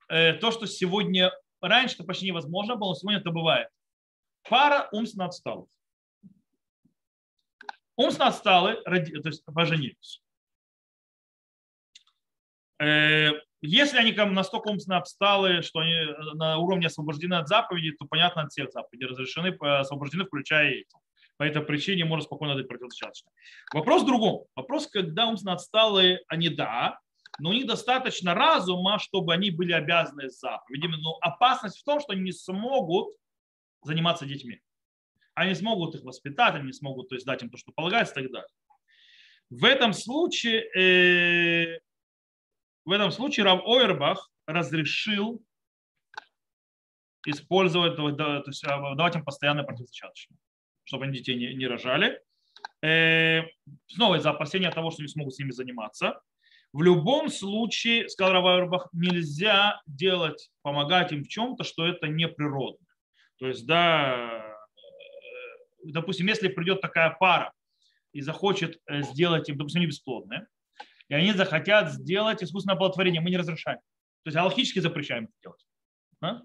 э, 0.08 0.34
то, 0.34 0.52
что 0.52 0.66
сегодня, 0.66 1.32
раньше 1.62 1.96
это 1.96 2.04
почти 2.06 2.28
невозможно 2.28 2.76
было, 2.76 2.90
но 2.90 2.96
сегодня 2.96 3.20
это 3.20 3.32
бывает. 3.32 3.70
Пара 4.48 4.88
умственно 4.92 5.26
отсталых. 5.26 5.68
Умственно 7.96 8.30
отсталые, 8.30 8.82
то 8.82 9.30
есть 9.30 9.44
поженились. 9.46 10.22
Э, 12.82 13.32
если 13.62 13.98
они 13.98 14.14
настолько 14.14 14.70
умственно 14.70 14.98
обсталые, 14.98 15.62
что 15.62 15.80
они 15.80 15.92
э, 15.92 16.34
на 16.36 16.58
уровне 16.60 16.88
освобождены 16.88 17.34
от 17.36 17.50
заповедей, 17.50 17.92
то 17.92 18.06
понятно, 18.06 18.44
от 18.44 18.52
всех 18.52 18.72
заповедей 18.72 19.08
разрешены, 19.08 19.50
освобождены, 19.60 20.26
включая 20.26 20.70
эти. 20.72 20.96
По 21.40 21.44
этой 21.44 21.62
причине 21.62 22.04
можно 22.04 22.26
спокойно 22.26 22.56
дать 22.56 22.68
противозачаточное. 22.68 23.32
Вопрос 23.74 24.04
в 24.04 24.06
другом. 24.06 24.46
Вопрос, 24.58 24.88
когда 24.88 25.28
умственно 25.28 25.54
отсталые, 25.54 26.20
они 26.28 26.50
да, 26.50 27.00
но 27.40 27.52
у 27.52 27.54
них 27.54 27.66
достаточно 27.66 28.34
разума, 28.34 29.00
чтобы 29.00 29.34
они 29.34 29.50
были 29.50 29.72
обязаны 29.72 30.30
заповедями. 30.30 30.98
Но 30.98 31.18
опасность 31.22 31.80
в 31.80 31.86
том, 31.86 32.02
что 32.02 32.12
они 32.12 32.24
не 32.24 32.34
смогут 32.34 33.16
заниматься 33.84 34.26
детьми. 34.26 34.60
Они 35.34 35.56
смогут 35.56 35.96
их 35.96 36.04
воспитать, 36.04 36.56
они 36.56 36.66
не 36.66 36.74
смогут 36.74 37.08
то 37.08 37.16
есть, 37.16 37.26
дать 37.26 37.42
им 37.42 37.50
то, 37.50 37.56
что 37.56 37.72
полагается 37.72 38.20
и 38.20 38.24
так 38.24 38.32
далее. 38.34 38.50
В 39.50 39.64
этом 39.64 39.94
случае 39.94 40.66
э, 40.76 41.80
в 42.84 42.92
этом 42.92 43.12
случае 43.12 43.46
Рав 43.46 43.66
Ойербах 43.66 44.30
разрешил 44.46 45.42
использовать, 47.26 47.96
то 47.96 48.10
есть 48.46 48.64
а, 48.66 48.96
давать 48.96 49.16
им 49.16 49.24
постоянное 49.24 49.64
противозачаточное, 49.64 50.38
чтобы 50.90 51.06
они 51.06 51.20
детей 51.20 51.36
не, 51.36 51.54
не 51.54 51.68
рожали. 51.68 52.20
Э, 52.82 53.44
снова 53.88 54.16
из-за 54.16 54.32
опасения 54.32 54.72
того, 54.72 54.90
что 54.90 55.04
не 55.04 55.08
смогут 55.08 55.36
с 55.36 55.40
ними 55.40 55.52
заниматься. 55.52 56.20
В 56.74 56.82
любом 56.82 57.30
случае, 57.30 58.10
сказал 58.10 58.34
Рав 58.34 58.46
Ойербах, 58.46 58.90
нельзя 58.92 59.82
делать, 59.86 60.50
помогать 60.64 61.12
им 61.12 61.24
в 61.24 61.28
чем-то, 61.28 61.64
что 61.64 61.86
это 61.86 62.08
не 62.08 62.28
природно. 62.28 62.86
То 63.38 63.48
есть, 63.48 63.68
да, 63.68 64.56
э, 65.86 65.92
допустим, 65.92 66.26
если 66.26 66.48
придет 66.48 66.82
такая 66.82 67.16
пара 67.20 67.54
и 68.12 68.22
захочет 68.22 68.80
э, 68.88 69.04
сделать 69.04 69.48
им, 69.48 69.58
допустим, 69.58 69.82
они 69.82 69.88
бесплодные, 69.88 70.48
и 71.08 71.14
они 71.14 71.34
захотят 71.34 71.92
сделать 71.92 72.42
искусственное 72.42 72.76
оплодотворение, 72.76 73.22
мы 73.22 73.30
не 73.30 73.38
разрешаем. 73.38 73.80
То 74.24 74.30
есть 74.30 74.38
аллахически 74.38 74.80
запрещаем 74.80 75.26
это 75.26 75.34
делать. 75.44 75.66
А? 76.22 76.42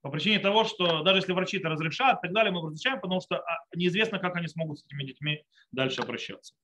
По 0.00 0.10
причине 0.10 0.38
того, 0.38 0.64
что 0.64 1.02
даже 1.02 1.18
если 1.18 1.32
врачи 1.32 1.56
это 1.56 1.68
разрешат, 1.70 2.20
так 2.20 2.32
далее, 2.32 2.52
мы 2.52 2.62
разрешаем, 2.62 3.00
потому 3.00 3.20
что 3.20 3.38
а, 3.38 3.64
неизвестно, 3.74 4.18
как 4.18 4.36
они 4.36 4.48
смогут 4.48 4.78
с 4.78 4.84
этими 4.84 5.04
детьми 5.04 5.44
дальше 5.72 6.02
обращаться. 6.02 6.54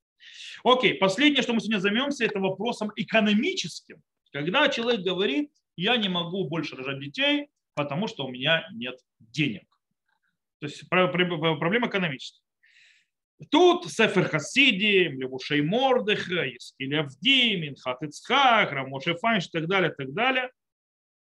Окей, 0.62 0.94
последнее, 0.94 1.42
что 1.42 1.54
мы 1.54 1.60
сегодня 1.60 1.78
займемся, 1.78 2.24
это 2.24 2.38
вопросом 2.38 2.92
экономическим. 2.96 4.02
Когда 4.32 4.68
человек 4.68 5.00
говорит, 5.00 5.50
я 5.76 5.96
не 5.96 6.08
могу 6.08 6.46
больше 6.48 6.76
рожать 6.76 7.00
детей, 7.00 7.48
потому 7.74 8.06
что 8.06 8.26
у 8.26 8.30
меня 8.30 8.68
нет 8.72 8.98
денег. 9.18 9.66
То 10.58 10.66
есть 10.66 10.88
проблема 10.88 11.88
экономическая. 11.88 12.44
Тут 13.50 13.90
Сефер 13.90 14.28
Хасиди, 14.28 15.08
Левушей 15.08 15.62
Мордыха, 15.62 16.46
Искиль 16.54 16.94
Авди, 16.98 17.56
Минхат 17.56 18.02
Ицхак, 18.02 18.70
Рамоше 18.72 19.14
Файнш 19.14 19.46
и 19.46 19.50
так 19.50 19.66
далее, 19.66 19.94
так 19.96 20.12
далее. 20.12 20.50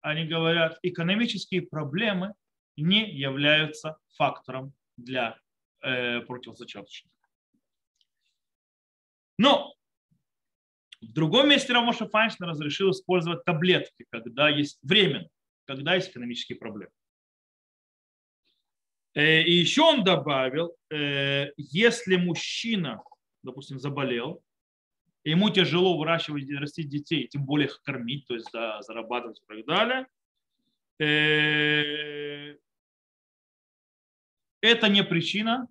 Они 0.01 0.25
говорят, 0.25 0.79
экономические 0.83 1.63
проблемы 1.63 2.33
не 2.75 3.09
являются 3.11 3.97
фактором 4.15 4.73
для 4.97 5.37
э, 5.81 6.21
противозачаточных. 6.21 7.11
Но 9.37 9.73
в 11.01 11.13
другом 11.13 11.49
месте 11.49 11.73
Рамоша 11.73 12.07
Файнштейн 12.07 12.49
разрешил 12.49 12.91
использовать 12.91 13.43
таблетки, 13.45 14.05
когда 14.09 14.49
есть 14.49 14.79
временно, 14.81 15.29
когда 15.65 15.95
есть 15.95 16.09
экономические 16.09 16.57
проблемы. 16.57 16.91
Э, 19.13 19.41
и 19.41 19.51
еще 19.51 19.81
он 19.81 20.03
добавил, 20.03 20.75
э, 20.89 21.51
если 21.57 22.17
мужчина, 22.17 23.03
допустим, 23.43 23.79
заболел, 23.79 24.43
ему 25.29 25.49
тяжело 25.49 25.97
выращивать, 25.97 26.49
растить 26.51 26.89
детей, 26.89 27.27
тем 27.27 27.45
более 27.45 27.67
их 27.67 27.81
кормить, 27.83 28.27
то 28.27 28.33
есть 28.33 28.51
зарабатывать 28.51 29.39
и 29.39 29.63
так 29.63 29.65
далее, 29.65 30.07
э, 30.99 32.57
это 34.61 34.87
не 34.89 35.03
причина 35.03 35.67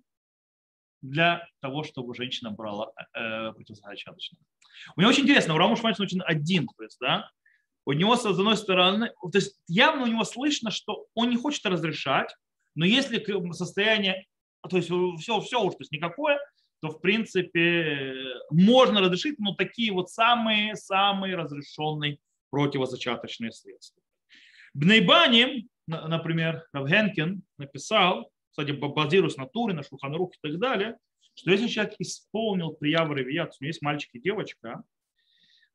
для 1.01 1.47
того, 1.59 1.83
чтобы 1.83 2.15
женщина 2.15 2.51
брала 2.51 2.91
э, 3.13 3.51
противозачаточное. 3.53 4.39
У 4.95 5.01
него 5.01 5.09
очень 5.09 5.23
интересно, 5.23 5.55
у 5.55 5.57
Рамуш 5.57 5.81
Мальцин 5.81 6.05
очень 6.05 6.21
один, 6.21 6.67
то 6.67 6.83
есть, 6.83 6.97
да, 6.99 7.29
у 7.85 7.93
него 7.93 8.15
с 8.15 8.25
одной 8.25 8.57
стороны, 8.57 9.09
то 9.21 9.37
есть 9.37 9.59
явно 9.67 10.03
у 10.03 10.07
него 10.07 10.23
слышно, 10.23 10.71
что 10.71 11.07
он 11.13 11.29
не 11.29 11.37
хочет 11.37 11.65
разрешать, 11.65 12.35
но 12.75 12.85
если 12.85 13.23
состояние, 13.53 14.25
то 14.69 14.77
есть 14.77 14.89
все, 15.21 15.39
все 15.39 15.63
уж, 15.63 15.73
то 15.73 15.81
есть 15.81 15.91
никакое, 15.91 16.37
то 16.81 16.89
в 16.89 17.01
принципе 17.01 18.15
можно 18.51 19.01
разрешить, 19.01 19.39
но 19.39 19.55
такие 19.55 19.91
вот 19.91 20.09
самые-самые 20.09 21.35
разрешенные 21.35 22.19
противозачаточные 22.49 23.51
средства. 23.51 24.01
Бнейбани, 24.73 25.67
например, 25.87 26.67
Равгенкин 26.71 27.41
написал, 27.57 28.31
кстати, 28.51 28.71
базируясь 28.71 29.37
на 29.37 29.47
Туре, 29.47 29.73
на 29.73 29.83
Шуханрух 29.83 30.33
и 30.35 30.47
так 30.47 30.59
далее, 30.59 30.97
что 31.33 31.51
если 31.51 31.67
человек 31.67 31.95
исполнил 31.99 32.71
прияву 32.71 33.13
ревият, 33.13 33.55
у 33.59 33.63
него 33.63 33.69
есть 33.69 33.81
мальчик 33.81 34.09
и 34.13 34.19
девочка, 34.19 34.83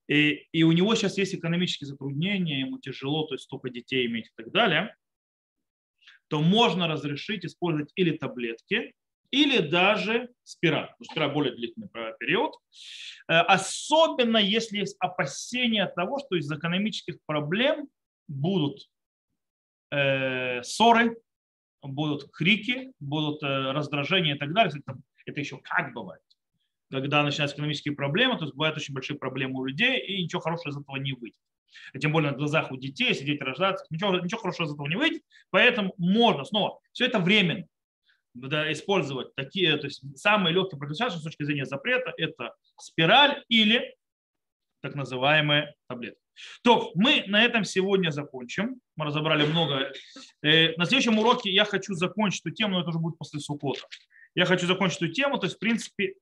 и, 0.09 0.47
и 0.53 0.63
у 0.65 0.73
него 0.73 0.95
сейчас 0.95 1.17
есть 1.19 1.35
экономические 1.35 1.89
затруднения, 1.89 2.61
ему 2.61 2.79
тяжело, 2.79 3.27
то 3.27 3.35
есть 3.35 3.45
столько 3.45 3.71
детей 3.71 4.07
иметь 4.07 4.27
и 4.27 4.33
так 4.37 4.51
далее, 4.51 4.97
то 6.29 6.41
можно 6.41 6.89
разрешить 6.89 7.45
использовать 7.45 7.93
или 7.95 8.17
таблетки, 8.17 8.95
или 9.33 9.59
даже 9.59 10.29
спираль. 10.45 10.95
Ну, 10.99 11.05
спираль 11.05 11.33
более 11.33 11.55
длительный 11.55 11.89
период. 12.21 12.55
Э, 13.29 13.41
особенно 13.41 14.37
если 14.37 14.79
есть 14.79 14.97
опасения 15.01 15.87
того, 15.87 16.21
что 16.21 16.37
из 16.37 16.51
экономических 16.53 17.17
проблем 17.27 17.89
будут 18.29 18.89
э, 19.91 20.63
ссоры, 20.63 21.17
будут 21.83 22.31
крики, 22.31 22.93
будут 23.01 23.43
э, 23.43 23.73
раздражения 23.73 24.37
и 24.37 24.39
так 24.39 24.53
далее. 24.53 24.73
Это, 24.79 24.99
это 25.27 25.41
еще 25.41 25.59
как 25.65 25.95
бывает. 25.95 26.23
Когда 26.91 27.23
начинаются 27.23 27.57
экономические 27.57 27.97
проблемы, 27.97 28.37
то 28.37 28.45
есть 28.45 28.55
бывают 28.55 28.77
очень 28.77 28.95
большие 28.95 29.19
проблемы 29.19 29.61
у 29.61 29.65
людей, 29.65 29.99
и 29.99 30.23
ничего 30.23 30.43
хорошего 30.43 30.71
из 30.71 30.77
этого 30.77 30.97
не 30.97 31.15
выйдет 31.15 31.37
а 31.95 31.99
тем 31.99 32.13
более 32.13 32.33
на 32.33 32.37
глазах 32.37 32.71
у 32.71 32.77
детей, 32.77 33.15
сидеть 33.15 33.41
рождаться, 33.41 33.87
ничего, 33.89 34.19
ничего 34.19 34.41
хорошего 34.41 34.67
из 34.67 34.75
этого 34.75 34.87
не 34.89 34.97
выйдет, 34.97 35.23
поэтому 35.51 35.95
можно 35.97 36.45
снова, 36.45 36.81
все 36.93 37.07
это 37.07 37.19
временно, 37.19 37.67
да, 38.35 38.73
использовать 38.73 39.35
такие, 39.35 39.77
то 39.77 39.87
есть 39.87 40.03
самые 40.19 40.55
легкие 40.55 40.79
противостоящие 40.79 41.21
с 41.21 41.25
точки 41.25 41.43
зрения 41.45 41.67
запрета 41.67 42.13
это 42.17 42.55
спираль 42.79 43.45
или 43.49 43.95
так 44.81 44.95
называемые 44.95 45.75
таблетки. 45.89 46.21
То 46.63 46.93
мы 46.95 47.25
на 47.27 47.45
этом 47.45 47.65
сегодня 47.65 48.11
закончим. 48.11 48.81
Мы 48.97 49.05
разобрали 49.05 49.45
много. 49.47 49.93
Э, 50.43 50.75
на 50.77 50.87
следующем 50.87 51.19
уроке 51.19 51.51
я 51.51 51.65
хочу 51.65 51.95
закончить 51.95 52.45
эту 52.45 52.55
тему, 52.55 52.75
но 52.75 52.81
это 52.81 52.89
уже 52.89 52.99
будет 52.99 53.19
после 53.19 53.39
сукота. 53.39 53.83
Я 54.35 54.47
хочу 54.47 54.67
закончить 54.67 55.03
эту 55.03 55.13
тему, 55.13 55.39
то 55.39 55.47
есть, 55.47 55.57
в 55.57 55.61
принципе, 55.61 56.15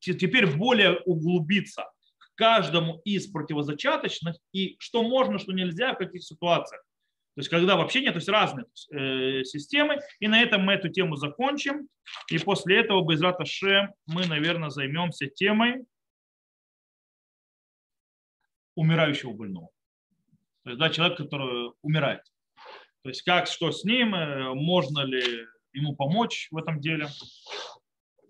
теперь 0.00 0.46
более 0.46 0.98
углубиться 1.00 1.86
каждому 2.34 3.00
из 3.04 3.26
противозачаточных 3.28 4.36
и 4.52 4.76
что 4.78 5.02
можно, 5.02 5.38
что 5.38 5.52
нельзя 5.52 5.94
в 5.94 5.98
каких 5.98 6.22
ситуациях. 6.22 6.82
То 7.34 7.40
есть 7.40 7.48
когда 7.48 7.76
вообще 7.76 8.02
нет, 8.02 8.12
то 8.12 8.18
есть 8.18 8.28
разные 8.28 8.66
э, 8.90 9.44
системы. 9.44 9.98
И 10.20 10.28
на 10.28 10.42
этом 10.42 10.62
мы 10.62 10.74
эту 10.74 10.90
тему 10.90 11.16
закончим. 11.16 11.88
И 12.30 12.38
после 12.38 12.80
этого, 12.80 13.06
без 13.08 13.22
Раташем, 13.22 13.94
мы, 14.06 14.26
наверное, 14.26 14.68
займемся 14.68 15.26
темой 15.28 15.84
умирающего 18.74 19.32
больного. 19.32 19.70
То 20.64 20.70
есть, 20.70 20.80
да, 20.80 20.90
человек, 20.90 21.18
который 21.18 21.72
умирает. 21.82 22.22
То 23.02 23.08
есть 23.08 23.22
как, 23.22 23.46
что 23.46 23.72
с 23.72 23.82
ним, 23.84 24.14
э, 24.14 24.52
можно 24.54 25.00
ли 25.00 25.46
ему 25.72 25.96
помочь 25.96 26.48
в 26.50 26.56
этом 26.56 26.80
деле. 26.80 27.08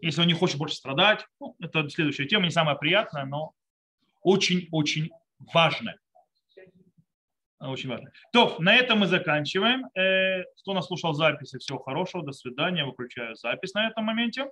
Если 0.00 0.20
он 0.20 0.26
не 0.26 0.34
хочет 0.34 0.58
больше 0.58 0.76
страдать, 0.76 1.26
ну, 1.40 1.56
это 1.60 1.88
следующая 1.88 2.26
тема, 2.26 2.44
не 2.44 2.50
самая 2.50 2.76
приятная, 2.76 3.24
но 3.24 3.52
очень-очень 4.22 5.10
важная. 5.52 5.98
Очень 7.62 7.90
важно. 7.90 8.10
То, 8.32 8.56
на 8.58 8.74
этом 8.74 8.98
мы 9.00 9.06
заканчиваем. 9.06 9.86
Э, 9.94 10.42
кто 10.60 10.74
нас 10.74 10.86
слушал 10.86 11.14
записи, 11.14 11.58
всего 11.58 11.78
хорошего, 11.78 12.24
до 12.24 12.32
свидания. 12.32 12.84
Выключаю 12.84 13.36
запись 13.36 13.74
на 13.74 13.88
этом 13.88 14.04
моменте. 14.04 14.46